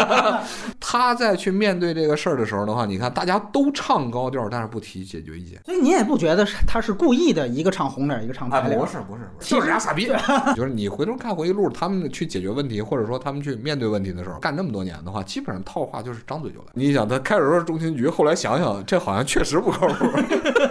[0.80, 5.60] 他在去面对这个事儿的时候的话，你看大家都唱高调，但是不提解决意见。
[5.66, 8.78] 所以你也不觉得他是故意的，一个唱红脸，一个唱白脸？
[8.78, 10.10] 不是不是不是，就是俩傻逼。
[10.54, 16.66] 就是你回头看回忆录，他们去解决问题，或者说他们去面对问题的时候，干那么多年的话，基本上套话就是张嘴就来。
[16.74, 20.06] 你想，他开始说中情局，后来想想，这好像确实不靠谱，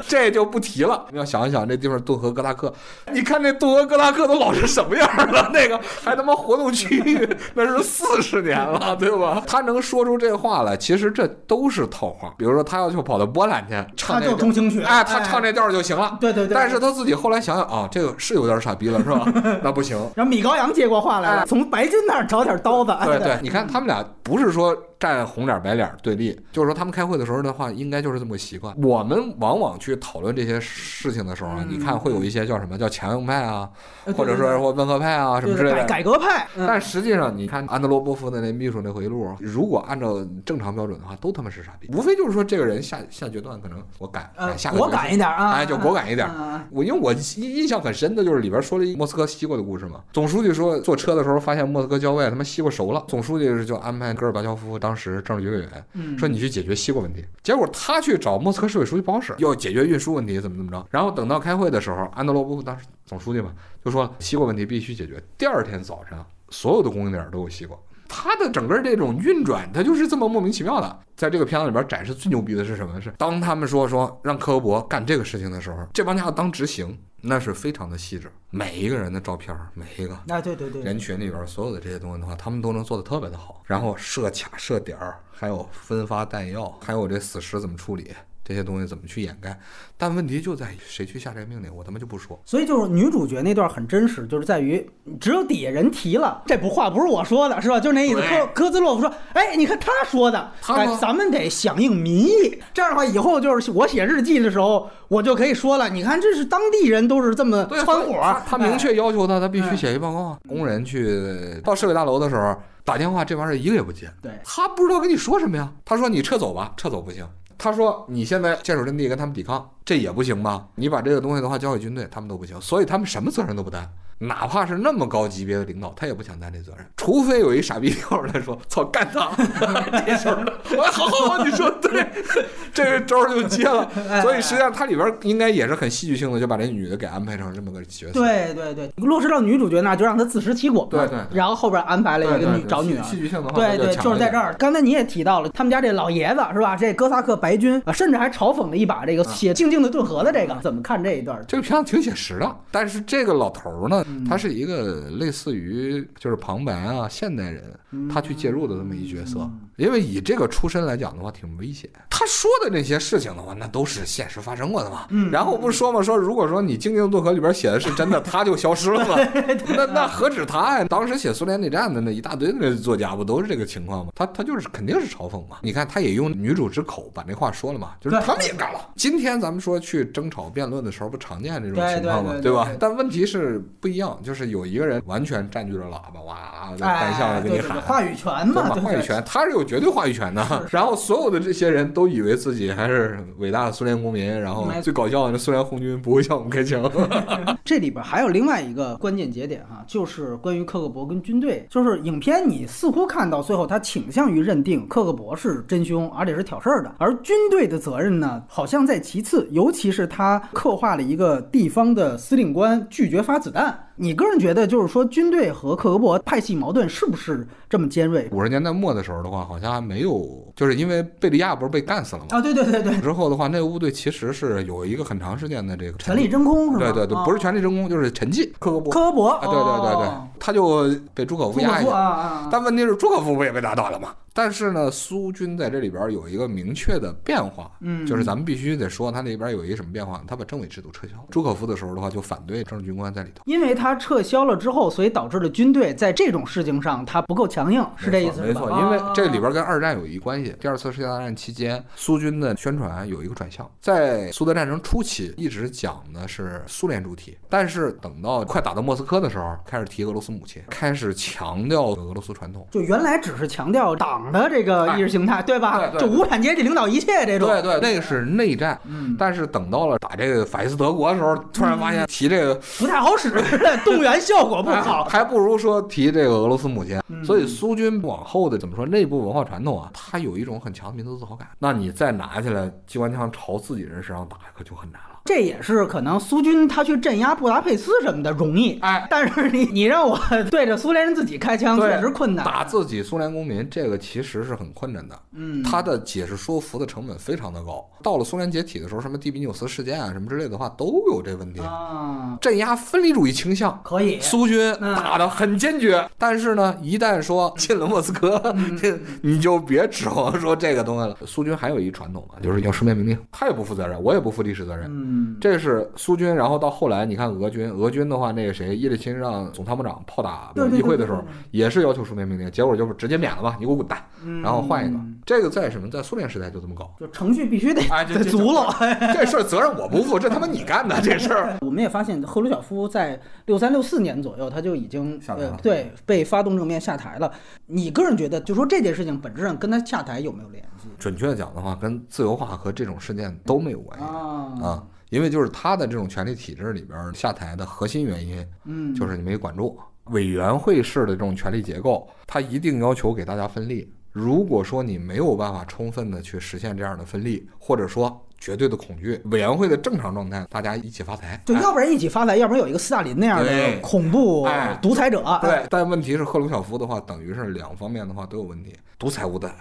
[0.08, 1.06] 这就不提了。
[1.12, 2.74] 你要想一想，这地方顿河哥拉克，
[3.12, 5.50] 你看那顿河哥拉克都老成什么样了？
[5.54, 9.44] 那个还他妈活动区域，那是四十年了，对吧？
[9.46, 12.34] 他能说出这话来，其实这都是套话。
[12.38, 16.18] 比如说，他要去跑到波兰去唱那中情曲，哎，他唱这调就行了。
[16.22, 16.56] 对对对。
[16.56, 19.26] 但是他自己后来想想啊，这个是有点傻逼了，是吧？
[19.62, 19.98] 那不行。
[20.16, 22.96] 然后米高扬接过话来了，从白金那儿找点刀子。
[23.06, 24.76] 对对，你看他们俩不是说。
[25.04, 28.74] 站红脸白脸对立，就是说他们开会的时候的话，应该就是这么个习惯。
[28.82, 33.70] 我们往往去讨论这些事情的时候啊，你看会有一些叫什么叫强硬派啊，
[34.16, 36.48] 或者说或温和派啊什么之类的改革派。
[36.56, 41.90] 但实际上，你看安德罗波夫的那秘书那回忆录，如果按照正常标准的话，都他妈是傻逼。
[41.92, 46.26] 无非就是说这个人下下决断可能我改改下果敢一点啊，哎，就果敢一点。
[46.72, 50.00] 我因为我印印象很深的就是里边说了一莫斯科西瓜的故事嘛。
[50.14, 56.18] 总书记说坐车的时候发现莫斯科郊外他妈西瓜熟了，总书记就安排戈尔巴乔夫当时政治局委员。
[56.18, 60.86] 说你去解决西瓜问题，结果他去找莫斯科市委书记办公室，要解决运输问题，怎么怎么着。
[60.90, 63.53] 然后等到开会的时候，安德罗波夫当时总书记嘛，
[63.84, 65.22] 就说西瓜问题必须解决。
[65.38, 67.78] 第二天早上，所有的供应链都有西瓜。
[68.15, 70.99] 他的整个这种运转，他就是这么莫名其妙的。
[71.15, 73.02] 在这个片子里边展示最牛逼的是什么？
[73.02, 76.95] 是当他们说说让科伯干这个事情的时候，这帮家伙当执行，
[77.26, 78.30] 那是非常的细致。
[78.50, 83.64] 每一个人的照片，每一个啊，对对对，人群里边所有的这些东西的话，他们都能做的特别的好。
[83.66, 88.14] 然后设卡设点儿，还有分发弹药，还有这死尸怎么处理。
[88.45, 89.57] 这些东西怎么去掩盖？
[89.98, 92.40] 但问题就在于谁去下这个命令，我他妈就不说。
[92.45, 94.86] 所以就是女主角那段很真实，就是在于
[95.20, 97.80] 只有底下人提了，这不话不是我说的，是吧？
[97.80, 98.22] 就是那意思。
[98.22, 102.61] 科科兹洛夫说：“哎，你看他说的，哎，咱们得响应民意。
[102.74, 105.90] 这样的话，以后就是我写日记的时候，我就可以说了。
[105.90, 108.41] 你看，这是当地人都是这么窜火。
[108.45, 110.38] 他明确要求他，他必须写一报告。
[110.49, 114.11] 工人去到市委大楼的时候打电话，这玩意儿一个也不接。
[114.22, 115.72] 对他不知道跟你说什么呀？
[115.86, 117.26] 他说你撤走吧，撤走不行。”
[117.58, 120.68] 他说：“你现在坚守阵地跟他们抵抗，这也不行吧？
[120.76, 122.60] 你把这个东西的话交给军队，他们都不行。
[122.60, 123.90] 所以他们什么责任都不担。”
[124.28, 129.32] 哪怕是那么高级别的领导，他也不想担这责任，除非有一傻逼跳出来说：“操，干他！”
[130.06, 130.45] 这事儿，
[130.91, 132.06] 好好好，你说对，
[132.74, 133.90] 这个招就接了。
[134.22, 138.14] 所以实际上它里边应该也是很戏剧性的，就把这女的给安排成这么个角色。
[138.14, 140.88] 对对对，落实到女主角那，就让她自食其果。
[140.90, 141.20] 对对。
[141.32, 143.04] 然后后边安排了一个女找女儿。
[143.04, 144.54] 戏剧性的话，对对，就是在这儿。
[144.56, 146.76] 刚才你也提到了，他们家这老爷子是吧？
[146.76, 151.44] 这哥萨克白军啊，甚至还嘲讽了一把这个写《静静的顿河》的这个，怎么看这一段？
[151.48, 154.73] 这个片子挺写实的，但是这个老头呢，他是一个。
[155.14, 157.64] 类似于就是旁白啊，现代人
[158.11, 161.90] 他去介入的这么一角色，因为以这个出身来讲的话，挺危险。
[162.10, 165.07] 他说的那些事情的话，那都是现实发生过的嘛。
[165.31, 169.15] 然后不是说嘛，说如果说你《静静渡河》里边写的是真的，他就消失了嘛。
[169.76, 170.85] 那那何止他呀？
[170.85, 174.11] 当时写苏联内战的那一大堆那作家不都是这个情况吗？
[174.15, 175.57] 他他就是肯定是嘲讽嘛。
[175.61, 178.90] 你看，他也用女主之口把那话说了嘛，就是他们也干了。
[178.95, 182.34] 今天咱们说去争吵辩论的时候，不常见这种情况吗？
[182.41, 182.68] 对吧？
[182.80, 190.44] 但问题是不一样，就是有一个人完全占据了喇叭，哇，单向的给你喊话语权嘛，话语权，他是有绝对话语权的。
[190.72, 196.84] 然后所有的这些人都以为自己还是伟大的苏联公民，然后最搞笑的，苏联红军不会向我们开枪。
[197.64, 213.78] 这里边还有另外一个关键节点哈，就是关于克格勃跟军队，就是影片你似乎看到最后他倾向于认定克格勃是真凶，而且是挑事儿的，而军队的责任呢，好像在其次，尤其是他刻画了一个地方的司令官拒绝发子弹。
[213.95, 218.28] 你个人觉得，就是说军队和克格勃派系矛盾是不是这么尖锐？
[218.32, 222.28] 五十年代末的时候的话，好像还没有，就是因为贝利亚不是被干死了吗？
[222.32, 222.98] 啊，对对对对。
[223.02, 226.91] 之后的话，那个部队其实是有一个很长时间的这个权力真空，是吧？
[226.91, 228.49] 对对对，不是权力真空，就是沉寂。
[228.60, 231.90] 克格勃，克格勃，对对对对，他就被朱可夫压下去。
[231.90, 232.49] 啊啊！
[232.52, 234.10] 但问题是朱可夫不也被打倒了吗？
[234.34, 241.14] 但是呢，苏军在这里边有一个明确的变化，嗯就是咱们必须得说他那边有一个什么变化，他把政委制度撤销。
[241.30, 243.44] 朱可夫的时候的话，就反对政治军官在里头。
[243.46, 248.48] 因为他撤销了之后，所以导致了军队在这种事情上他不够强硬，是这意思是吧？
[248.48, 250.56] 没错，因为这里边边跟二战有一关系。
[250.60, 262.66] 第二次世界大战期间，苏军的宣传有一个转向，在苏德战争初期一直讲的是苏联主体，但是等到快打到莫斯科的时候，开始提俄罗斯母亲，开始强调俄罗斯传统。
[262.72, 265.80] 就原来只是强调党的这个意识形态，对吧？
[265.80, 267.50] 对对就无产阶级领导一切这种。
[267.50, 268.80] 对对，那个是内战。
[268.86, 273.32] 嗯，但是等到了打这个法西斯德国的时候，突然发现提这个不太好使，
[273.84, 275.04] 动员效果不好。
[275.06, 277.00] 还不如说提这个俄罗斯母亲。
[277.10, 281.48] 嗯所以苏军往后的怎么说内部文化传统啊，它有一种很强的民族自豪感。
[281.58, 285.12] 那你再拿起来机关枪朝自己人身上打，可就很难了。
[285.26, 290.20] 这也是可能苏军他去镇压布达佩斯什么的容易，哎，但是你你让我
[290.52, 292.45] 对着苏联人自己开枪，确实困难。
[292.45, 295.18] 打自己苏联公民，这个其实是很困难的。
[295.32, 297.90] 嗯，他的解释说服的成本非常的高。
[298.02, 301.62] 到了苏联解体的时候，什么第比纽斯事件啊，什么之类的话，都有这问题。
[301.62, 304.20] 啊，镇压分离主义倾向，可以。
[304.20, 311.16] 苏军嗯打的很坚决，但是呢，一旦说进了莫斯科，嗯这你就别指望说这个东西了。
[311.26, 314.88] 苏军还有一传统嘛，就是要书面命令，他也不负责任，我也不负历史责任。
[314.90, 324.99] 嗯，这是苏军，然后到后来，你看俄军，俄军的话，那个谁，叶利钦让总参谋长炮打议会的时候也是要求书面命令，结果就是直接免了吧，你给我滚蛋，嗯然后换一个。
[325.26, 327.81] 这个在什么，在苏联时代就这么搞，就程序必须得
[328.30, 328.76] 足了。
[329.14, 331.57] 这事儿责任我不负，这他妈你干的这事儿。
[331.65, 337.31] 我们也发现赫鲁晓夫在六三六四年左右，他就已经下台了呃对被发动政变下台了。
[337.68, 344.54] 你个人觉得，就说这件事情本质上跟他下台有没有联系准确的讲的话，跟自由化和这种事件都没有关系啊？
[344.62, 353.94] 啊，因为就是他的这种权力体制里边儿下台的核心原因，嗯，就是你没管住委员会式的这种权力结构，它一定要求给大家分立。
[354.12, 361.42] 如果说你没有办法充分的去实现这样的分立，或者说绝对的恐惧，委员会的正常状态，大家一起发财。
[361.46, 365.24] 就要不然一起发财，要不然有一个斯大林那样的恐怖哎独裁者。
[365.42, 369.52] 对，但问题是赫鲁晓夫的话，等于是两方面的话都有问题，独裁无胆。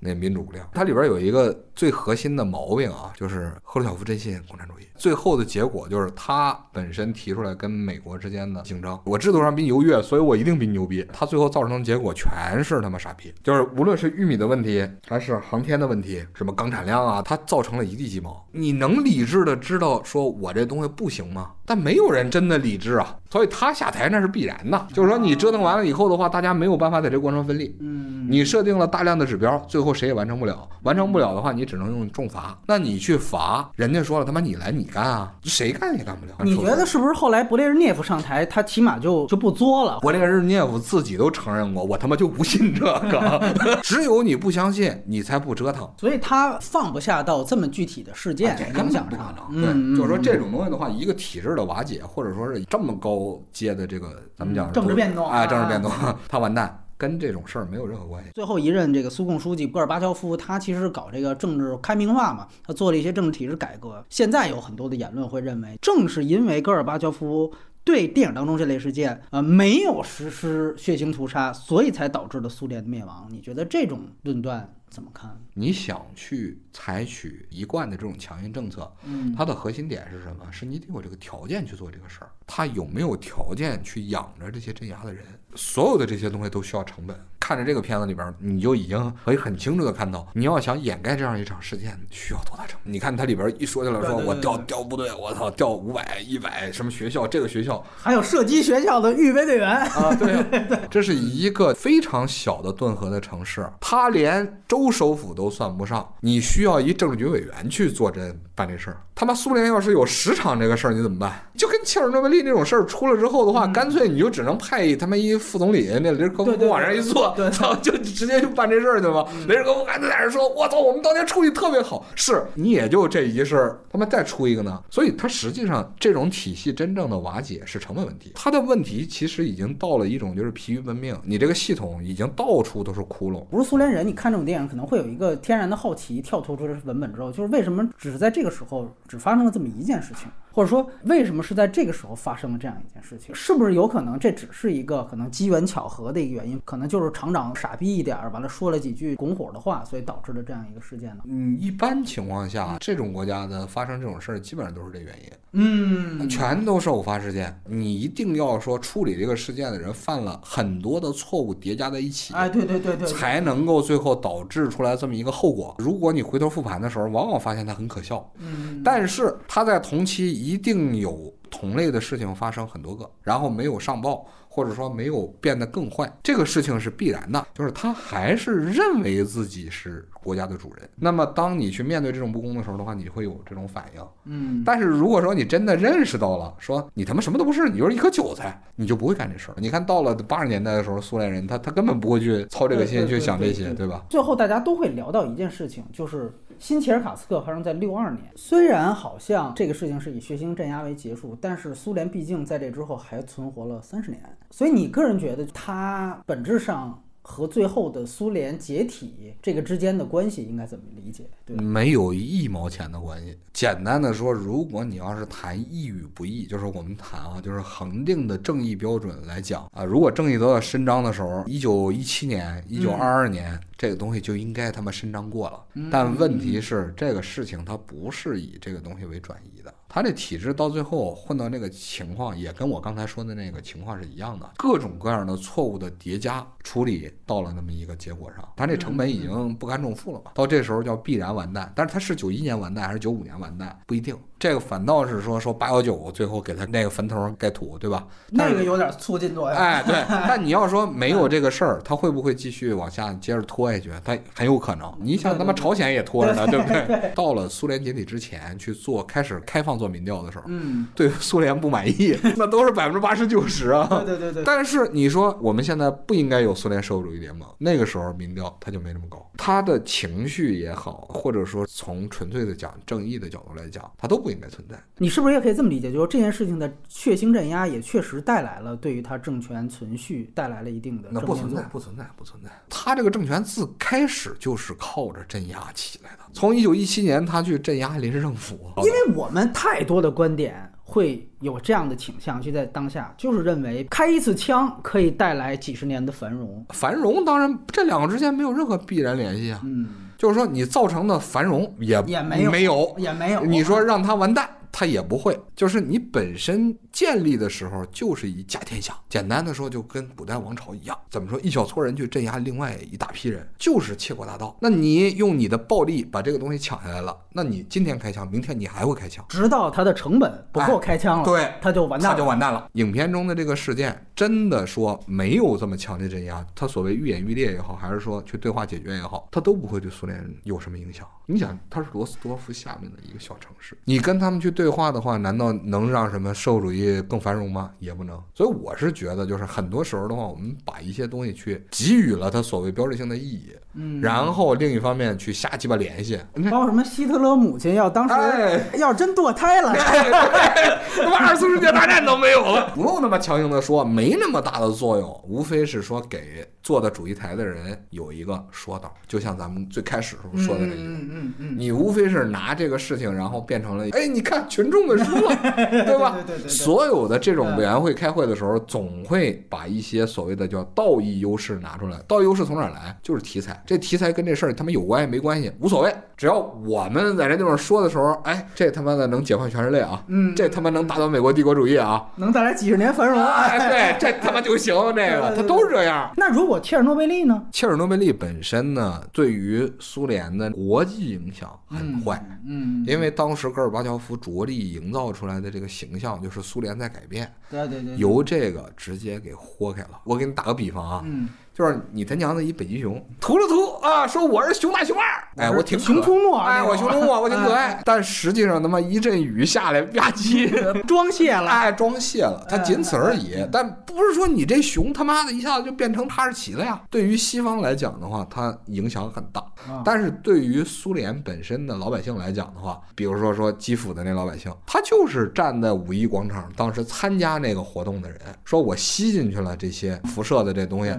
[0.00, 4.84] 那民主无量，它里边有一个最核心的毛病啊，就是赫鲁晓夫真信共产主义。
[4.96, 11.06] 最后的结果就是他本身提出来跟美国之间的竞争，我制度上比你优越，所以我一定比你牛逼。
[11.12, 18.44] 他最后造成的结果全是他妈傻逼，就是无论是玉米的问题，还是航天的问题，什么钢产量啊，他造成了一地鸡毛。
[18.52, 21.52] 你能理智的知道说我这东西不行吗？
[21.68, 24.86] 但没有人真的理智啊，所以他下台那是必然的。
[24.94, 27.76] 就是说你折腾完了以后的话，大家没有办法在这个过程中分利。
[27.80, 30.66] 嗯，你设定了大量的指标，最后谁也完成不了。
[30.84, 32.58] 完成不了的话，你只能用重罚。
[32.66, 36.32] 那你去罚，人家说了，他妈你来你干啊，谁干也干不了。
[36.42, 39.98] 你觉得是不是后来勃列日涅夫上台，他起码就就不作了？
[40.00, 43.54] 勃列日涅夫自己都承认过，我他妈就不信这个。
[43.82, 45.86] 只有你不相信，你才不折腾。
[45.98, 49.44] 所以他放不下到这么具体的事件影响不可能。
[49.50, 55.90] 嗯，对，就是说嗯这种东西的话，一个体制的瓦解，或者说是这么高阶的这个咱们讲嗯政治变动哎，啊政治变动，
[56.28, 58.30] 他完蛋，跟这种事儿没有任何关系。
[58.34, 64.04] 最后一任这个苏共书记戈尔巴乔夫，他其实搞这个政治开明化嘛，他做了一些政治体制改革。
[64.08, 67.52] 现在有很多的言论会认为，正是因为戈尔巴乔夫
[67.88, 73.26] 对电影当中这类事件，呃，没有实施血腥屠杀，所以才导致了苏联的灭亡。
[73.30, 75.34] 你觉得这种论断怎么看？
[75.54, 80.52] 你想去采取一贯的这种强硬政策，嗯它的核心点是什么？
[80.52, 82.30] 是你得有这个条件去做这个事儿。
[82.46, 85.24] 他有没有条件去养着这些镇压的人？
[85.54, 87.18] 所有的这些东西都需要成本。
[87.48, 92.92] 看着这个片子里边，你就已经可以很清楚的看到，你要想掩盖这样一场事件，需要多大成本？
[92.92, 100.46] 你看它里边一说起来，说我调调部队，我操，调五百、一百，什么学校，这个学校还有射击学校的预备队员，啊，对啊，
[100.92, 108.98] 这是一个非常小的顿河的城市，它连州首府都算不上，你需要一政治局委员去坐镇办这事儿。
[109.14, 111.32] 他妈苏联要是有十场这个事儿，你怎么办？
[111.56, 119.26] 就跟切尔诺贝利那种事儿出了之后的话，干脆你就只能派一他妈一副总理，那雷尔科夫对对对往上一坐，对对操， 就直接就办这事儿去了。
[119.46, 124.82] 雷尔科夫还在那儿说：“我操，我们当年处理特别好。”是你也就这一事儿，他妈再出一个呢？
[124.90, 128.32] 所以它实际上这种体系真正的瓦解是成本问题。
[128.34, 133.44] 它的问题其实已经到了一种就是疲于奔命，你这个系统已经到处都是窟窿。
[133.46, 140.28] 不是苏联人，你看这种电影可能会有一个天然的好奇，跳脱出这文本之后，就是为什么只是在这个时候只发生了这么一件事情，
[140.58, 143.32] 或或者说为什么是在这个时候发生了这样一件事情？
[143.32, 146.60] 是不是有可能这只是一个可能机缘巧合的一个原因？
[146.64, 151.22] 可能就是厂长傻逼一点儿，完了说了几句拱火的话，所以导致了这样一个事件呢？
[151.26, 155.30] 嗯，一般情况下，这种国家的发生这种事儿，基本上都是这原因。
[155.52, 157.56] 嗯，全都是偶发事件。
[157.64, 165.76] 你一定要说处理这个事件的人犯了很多的错误叠加在一起，哎，对对对对，才能够最后导致出来这么一个后果。
[165.78, 168.28] 如果你回头复盘的时候，往往发现它很可笑。
[168.38, 174.26] 嗯，但是它在同期一定有同类的事情发生很多个，然后没有上报。
[174.50, 180.88] 或者说没有变得更坏，这个事情是必然的，就是他还是认为自己是国家的主人。
[180.96, 184.04] 那么当你去面对这种不公的时候的话，你会有这种反应。
[184.24, 189.54] 嗯，但是如果说你真的认识到了，说你他妈什么都不是，你就是一颗韭菜，你就不会干这事儿。
[189.58, 194.06] 你看到了八十年代的时候，苏联人他他根本不会去操这个心去想这些，对吧？
[194.10, 198.24] 最后大家都会聊到一件事情，就是新切尔卡斯克发生在六二年。
[198.36, 204.22] 虽然好像这个事情是以血腥镇压为结束，但是苏联毕竟在这之后还存活了三十年。
[204.50, 211.24] 所以你个人觉得，它本质上和最后的苏联解体这个之间的关系应该怎么理解？
[211.44, 213.36] 对，没有一毛钱的关系。
[213.52, 225.62] 简单的说，如果你要是谈义与不义，就是我们谈啊，就是恒定的正义标准来讲啊，如果正义得到伸张的时候，一九一七年、一九二二年，这个东西就应该他妈伸张过了。
[225.92, 229.72] 但问题是，这个事情它不是以这个东西为转移的。
[229.88, 241.72] 他这体制到最后混到那个情况，也跟我刚才说的那个情况是一样的，各种各样的错误的叠加处理到了那么一个结果上，他这成本已经不堪重负了嘛，到这时候叫必然完蛋。
[241.74, 244.14] 但是他是九一年完蛋还是九五年完蛋不一定。
[244.38, 248.06] 这个反倒是说说八幺九最后给他那个坟头盖土，对吧？
[248.30, 249.58] 那个有点促进作用。
[249.58, 249.96] 哎，对。
[250.28, 253.90] 但你要说没有这个事儿，他会不会继续往下接着拖下去？
[254.04, 254.92] 他很有可能。
[255.00, 257.12] 你想他妈朝鲜也拖着呢，对不对？
[257.14, 263.88] 到了苏联解体之前去做开始开放做民调的时候，嗯，对苏联不满意， 那都是百分之八十九十啊。
[264.06, 264.44] 对对对对。
[264.44, 274.76] 但是你说我们现在不应该有苏联社会主义联盟，那个时候民调他就没那么高，他的情绪也好，或者说从纯粹的讲正义的角度来讲，他都不应该存在。
[274.96, 275.92] 你是不是也可以这么理解？
[275.92, 282.50] 就是这件事情的血腥镇压也确实带来了对于他政权存续带来了一定的那不存在，不存在，不存在。
[282.68, 286.18] 他这个政权自开始就是靠着镇压起来的。
[286.32, 296.64] 从一九一七年他去镇压临时政府，因为我们太多的观点会有这样的倾向，就在当下就是认为开一次枪可以带来几十年的繁荣。
[296.70, 299.60] 繁荣当然这两个之间没有任何必然联系啊。
[299.64, 303.44] 嗯，就是说你造成的繁荣也也没有没有也没有。
[303.44, 304.57] 你说让他完蛋。
[304.70, 308.94] 他也不会，就是你本身建立的时候就是以假天下。
[309.08, 314.56] 简单的说，就跟古代王朝一样，怎么说一小撮人去镇压另外一大批人，就是窃国大盗。
[314.60, 322.68] 那你用你的暴力把这个东西抢下来了，那你今天开枪，明天你还会开枪，直到它的成本不够开枪了，对，他就完蛋，他就完蛋了。
[322.74, 331.06] 影片中的这个事件真的说没有这么强烈镇压，他所谓愈演愈烈也好，还是说去对话解决也好，他都不会对苏联有什么影响。
[331.30, 337.70] 你想，它是罗斯多夫下面的一个小城市，你跟他们去对话的话，难道能让什么社会主义更繁荣吗？
[337.78, 338.18] 也不能。
[338.34, 346.18] 所以我是觉得，就是很多时候的话，我们把一些东西去给予了它所谓标志性的意义，嗯，然后另一方面去瞎鸡巴联系。
[346.50, 349.74] 包括什么希特勒母亲要当时要真堕胎了，
[350.96, 365.36] 他妈二次世界大战都没有了， 不用那么强硬的说，没那么大的作用，无非是说给坐在主席台的人有一个说道，就像咱们最开始时候说的那句，嗯嗯嗯，你无非是拿这个事情，然后变成了，哎，你看群众们输了，
[365.84, 366.16] 对吧？
[366.26, 371.98] 对对对，所有的这种委员会开会的时候，总会把一些所谓的叫道义优势拿出来。
[372.06, 372.96] 道义优势从哪儿来？
[373.02, 386.10] 就是题材，这题材跟这事儿他妈有关系没关系无所谓，只要我们在这地方说的时候，哎，这他妈的能解放全人类啊，嗯，这他妈能打倒美国帝国主义啊，能带来几十年繁荣，哎，对，这他妈就行，这个 他都是这样。
[386.16, 387.42] 那如果切尔诺贝利呢？
[387.52, 400.00] 切尔诺贝利本身呢，对于苏联的国际影响很坏，嗯，因为当时戈尔巴乔夫着力营造出来的这个形象就是苏联在改变，对对对，由这个直接给豁开了。
[400.04, 401.28] 我给你打个比方啊，嗯，
[401.58, 405.04] 就是你他娘的一北极熊，涂了涂啊，说我是熊大熊二，
[405.34, 410.48] 哎，我挺熊出没，哎，我熊出没，我挺可爱，但实际上他妈一阵雨下来，吧唧，
[410.86, 413.44] 装卸了，哎，装卸了，它仅此而已。
[413.50, 416.80] 但不是说你这熊他妈的一下子就变成哈士奇了呀。
[416.88, 419.42] 对于西方来讲的话，它影响很大，
[419.84, 430.96] 但是对于苏联本身的老百姓来讲的话，比如说说基辅的那老百姓，他就是站在五一广场当时参加那个活动的人，说我吸进去了这些辐射的这东西。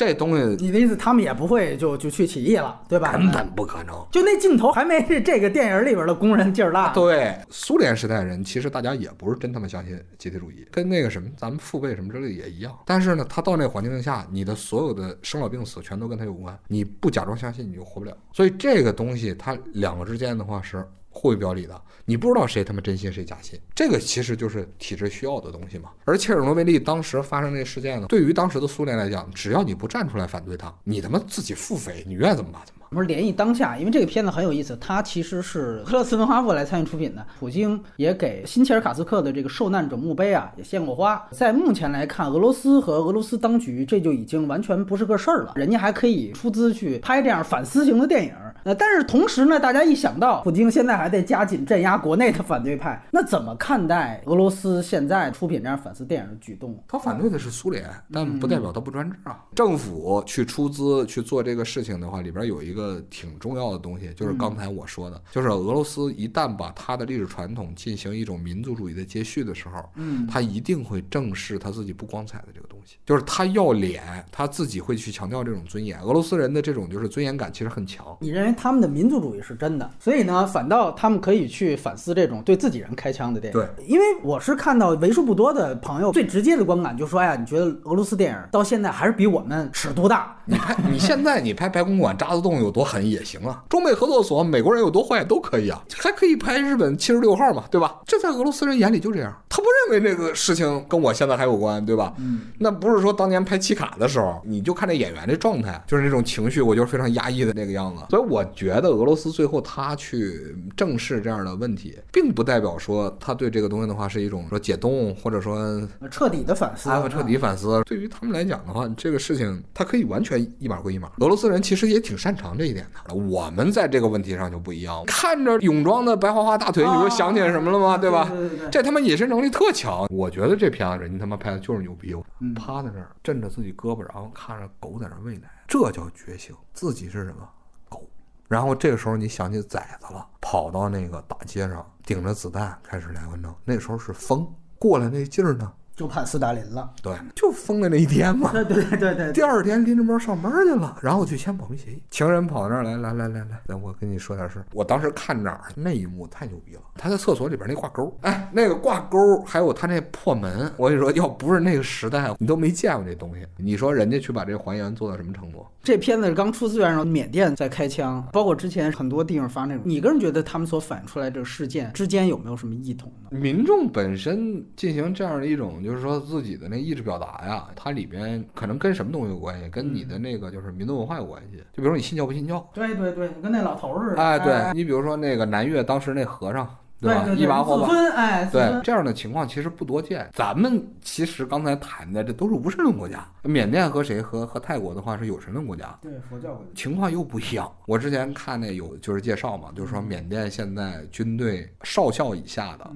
[0.00, 3.12] 这东西你的意思，他们也不会就就去起义了，对吧？
[3.12, 3.94] 根本不可能。
[4.10, 6.88] 就那镜头还没这个电影里边的工人劲儿大。
[6.94, 12.74] 对，苏联时代人其实大家也不是真他妈相信集体主义，跟那个什么咱们父辈什么之类也一样。
[12.86, 18.16] 但是呢，他到那个环境下，你的所有的生老病死全都跟他有关，你不假装相信你就活不了。
[18.32, 20.82] 所以这个东西它两个之间的话是。
[21.10, 25.90] 互为表里的，你不知道谁他妈真心谁假心，这个其实就是体制需要的东西嘛。
[26.04, 32.79] 而切尔诺贝利当时发生这事件呢，对于当时的苏联来讲，只要你不站出来反对他，你他妈自己腹诽，你愿意怎么办怎么。
[32.90, 37.24] 不是联谊当下，因为这个片子很有意思，它其实是克勒斯文化部来参与出品的。
[37.38, 41.24] 普京也给新切尔卡斯克的这个受难者墓碑啊也献过花。
[41.30, 48.32] 在目前来看，俄罗斯和俄罗斯当局这就已经完全不是个事儿了，人家还可以出资去拍这样反思型的电影。
[48.64, 56.76] 呃，但是同时呢，大家一想到普京现在还在加紧镇压国内的反对派，那怎么看待俄罗斯现在出品这样反思电影的举动？
[56.86, 59.38] 他反对的是苏联，但不代表他不专制啊。
[59.54, 62.79] 政府去出资去做这个事情的话，里边有一个
[63.10, 76.00] 挺重要的东西，就是刚才我说的，就是俄罗斯一旦把它的历史传统进行一种民族主义的接续的时候，嗯，他一定会正视它自己不光彩的这个东西，就是他要脸，他自己会去强调这种尊严。
[76.02, 78.06] 俄罗斯人的这种就是尊严感其实很强。
[78.20, 78.54] 你认为？
[78.60, 83.58] 他们的民族主义是真的，所以呢，反倒他们可以去反思这种对自己人开枪的电影。
[83.58, 90.36] 对，因为我是看到为数不多的朋友最直接的观感，就说：“哎呀，你觉得俄罗斯电影到现在还是比我们尺度大？
[90.44, 98.00] 你拍你现在你拍白公馆渣滓洞有多狠也行啊，中美合作所美国人有多坏都可以啊，还可以拍日本七十六号嘛，对吧？
[98.06, 102.12] 这在俄罗斯人眼里就这样，他不认为那个事情跟我现在还有关，对吧？
[102.18, 115.80] 嗯，那不是说当年拍奇卡的时候，你就看这演员这状态，就是那种情绪，我觉得非常压抑的那个样子，所以我觉得俄罗斯最后他去正视这样的问题，并不代表说他对这个东西的话是一种说解冻，或者说
[116.10, 117.82] 彻底的反思，彻底反思。
[117.84, 121.10] 对于他们来讲的话，这个事情他可以完全一码归一码。
[121.18, 125.04] 俄罗斯人其实也挺擅长这一点的，我们在这个问题上就不一样。
[125.06, 127.98] 看着泳装的白花花大腿，你说想起来什么了吗？
[127.98, 128.30] 对吧？
[128.70, 130.06] 这他妈隐身能力特强。
[130.10, 132.14] 我觉得这片子人家他妈拍的就是牛逼，
[132.60, 136.54] 趴在那儿枕着自己胳膊，然后看着狗在那喂奶，这叫觉醒。
[136.74, 137.48] 自己是什么
[137.88, 138.06] 狗？
[138.48, 143.54] 然后这个时候你想起崽子了，跑到那个大街上，顶着子弹开始来文章。
[143.64, 144.46] 那时候是风
[144.78, 145.72] 过来那劲儿呢。
[146.00, 148.50] 就判斯大林了，对，就封的那一天嘛。
[148.56, 149.32] 对对对对。
[149.32, 152.02] 第二天拎着包上班去了，然后去签保密协议。
[152.10, 154.64] 情人跑到那儿来，来来来来，来我跟你说点事儿。
[154.72, 163.46] 我当时看哪儿那一幕太牛逼了，他在厕所里边那挂钩，哎，那个挂钩，还有他那破门，我跟你说，要不是那个时代，你都没见过这东西。
[163.58, 165.66] 你说人家去把这还原做到什么程度？
[165.82, 169.82] 这片子刚出资源时候，缅甸在开枪，包括之前很多地方发那种。
[169.86, 173.38] 你个人觉得他们所反映出来这个事件之间有没有什么异同呢？
[173.38, 176.68] 民众本身进行这样的一种，就是说自己的。
[176.68, 179.68] 那意志表达呀，它里边可能跟什么东西有关系？
[179.70, 181.56] 跟你的那个就是民族文化有关系。
[181.72, 182.68] 就比如说你信教不信教？
[182.74, 184.22] 对对对，跟那老头似的。
[184.22, 186.68] 哎，对你比如说那个南越当时那和尚。
[187.00, 187.26] 对吧？
[187.34, 190.28] 一娃后分，哎，对这样的情况其实不多见。
[190.34, 197.70] 咱们其实刚才谈的这都是无神论国家，缅甸和谁和和泰国的话是有神论国家，对佛教国家情况又不一样。
[197.86, 202.90] 我之前看那有就是介绍嘛，就是说缅甸现在军队少校以下的，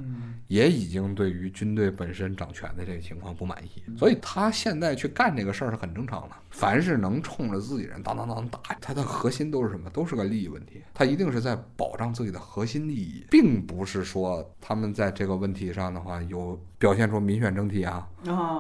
[0.49, 6.37] 也已经对于军队本身掌权的这个情况不满意，所以他现在去干这个事儿是很正常的。
[6.55, 9.91] 凡是能冲着自己人当当当打，他的核心都是什么？
[9.91, 10.81] 都是个利益问题。
[10.95, 18.09] 他一定是在保障自己的核心利益，并不是说他们在这个问题上的话有表现出民选政体啊，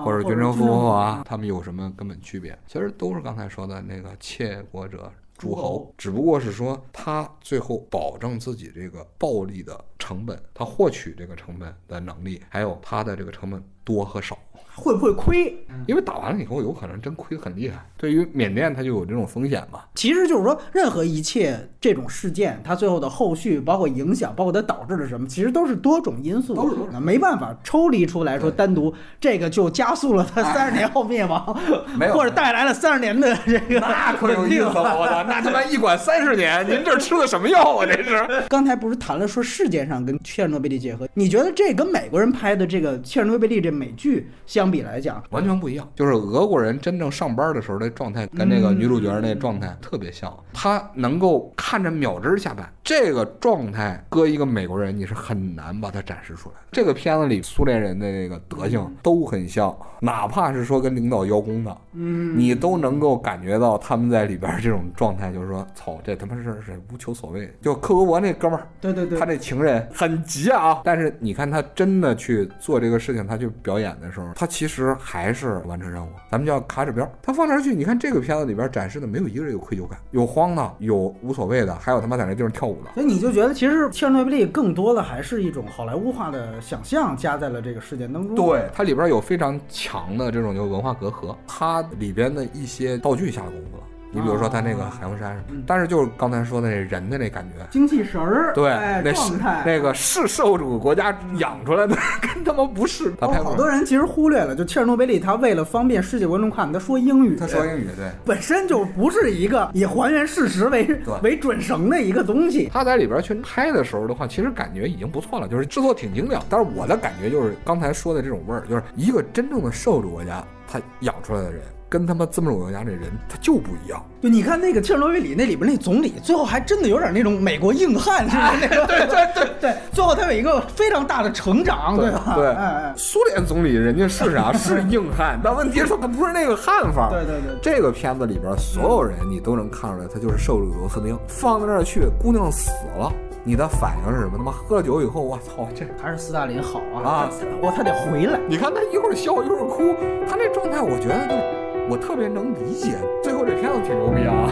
[0.04, 2.58] 或者军政复活啊，他们有什么根本区别？
[2.66, 5.08] 其实都是刚才说的那个窃国者
[5.38, 14.36] 诸侯，只不过是说他最后保证自己这个暴力的成本，他获取这个成本的能力，还有他的这个成本多和少。
[14.74, 15.56] 会不会亏？
[15.86, 17.84] 因为打完了以后，有可能真亏得很厉害。
[17.96, 19.80] 对于缅甸，它就有这种风险嘛。
[19.94, 31.56] 其实就是说，任何一切这种事件，它最后的后续，包括影响，包括它导致了什么，其实都是多种因素，都是没办法抽离出来说，单独这个就加速了它三十年后灭亡，
[31.98, 34.98] 没有，或者带来了三十年的这个那可有意思 了。
[34.98, 37.86] 我操，那他妈一管三十年，您这吃的什么药啊？
[37.86, 38.44] 这是。
[38.48, 45.22] 刚才不是谈了说事件上跟切尔诺贝利结合，你觉得这跟美国人拍的这个切尔诺贝利这美剧相比来讲？
[45.30, 50.32] 完全不一样，就是俄国人真正上班的时候的状态，跟那个女主角那状态特别像。
[50.52, 56.56] 他能够看着秒针下班，这个状态搁一个美国人，你是很难把它展示出来。
[56.70, 67.50] 这个片子里苏联人的那个德行都很像，哪怕是说跟领导邀功的，嗯，你都能够感觉到他们在里边这种状态，就是说，操，这他妈是是无求所谓。
[67.62, 76.10] 就克格勃那哥们儿，对对对，他那情人很急啊，但是你看他真的去做这个事情，他去表演的时候，他其实还是完成任务。
[76.30, 82.90] 咱们叫卡指标，他放那儿去，你看这个片子里边展示的没有一个人有愧疚感，有慌的，有无所谓的，还有他妈在那地方跳舞的。
[82.94, 88.34] 所以你就觉得，其实切尔诺贝利更多的还是一种好莱坞化的想象加在了这个事件当中。
[88.34, 93.82] 对，它里边有非常强的这种就文化隔阂，它里边的一些道具下了功夫了。
[94.14, 95.36] 你比如说他那个海王山，
[95.66, 98.70] 但是就是刚才说的那人的那感觉，精气神儿，对，
[99.02, 103.12] 那状态，那个是受主国家养出来的，跟他妈不是。
[103.20, 110.88] 他拍好多人其实忽略了，就切尔诺贝利，他为了方便世界观众看，他说英语，他说英语，对，本身就不是一个以还原事实为
[111.22, 112.70] 为准绳的一个东西。
[112.72, 116.40] 他在里边去拍的时候的话，其实感觉已经不错了，就是制作挺精良。
[116.48, 121.60] 但是我的感觉就是刚才说的这种味儿，就是一个真正的受主国家他养出来的人。
[121.94, 124.04] 跟他妈资本主义国家这人他就不一样。
[124.20, 128.84] 对，你看那个切尔诺贝里那里边那总理，最后还真的有点那种美国硬汉 似的那个。
[128.88, 132.34] 对对对 对，最后他有一个非常大的成长，对吧？
[132.34, 132.52] 对，
[132.96, 134.52] 苏联总理人家是啥？
[134.52, 137.10] 是硬汉， 但问题是他不是那个汉法。
[137.10, 141.16] 对对对，这个片子里边所有人你都能看出来，他就是受了螺丝钉。
[141.28, 143.12] 放到那儿去，姑娘死了，
[143.44, 144.32] 你的反应是什么？
[144.36, 147.06] 他妈喝了酒以后，我操，这还是斯大林好啊！
[147.08, 147.30] 啊，
[147.62, 148.40] 我他得回来。
[148.48, 149.94] 你看他一会儿笑一会儿哭，
[150.28, 151.63] 他那状态，我觉得就。
[151.88, 154.50] 我特别能理解，最后这片子挺牛逼啊，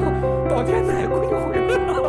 [0.48, 2.01] 到天台归回来了。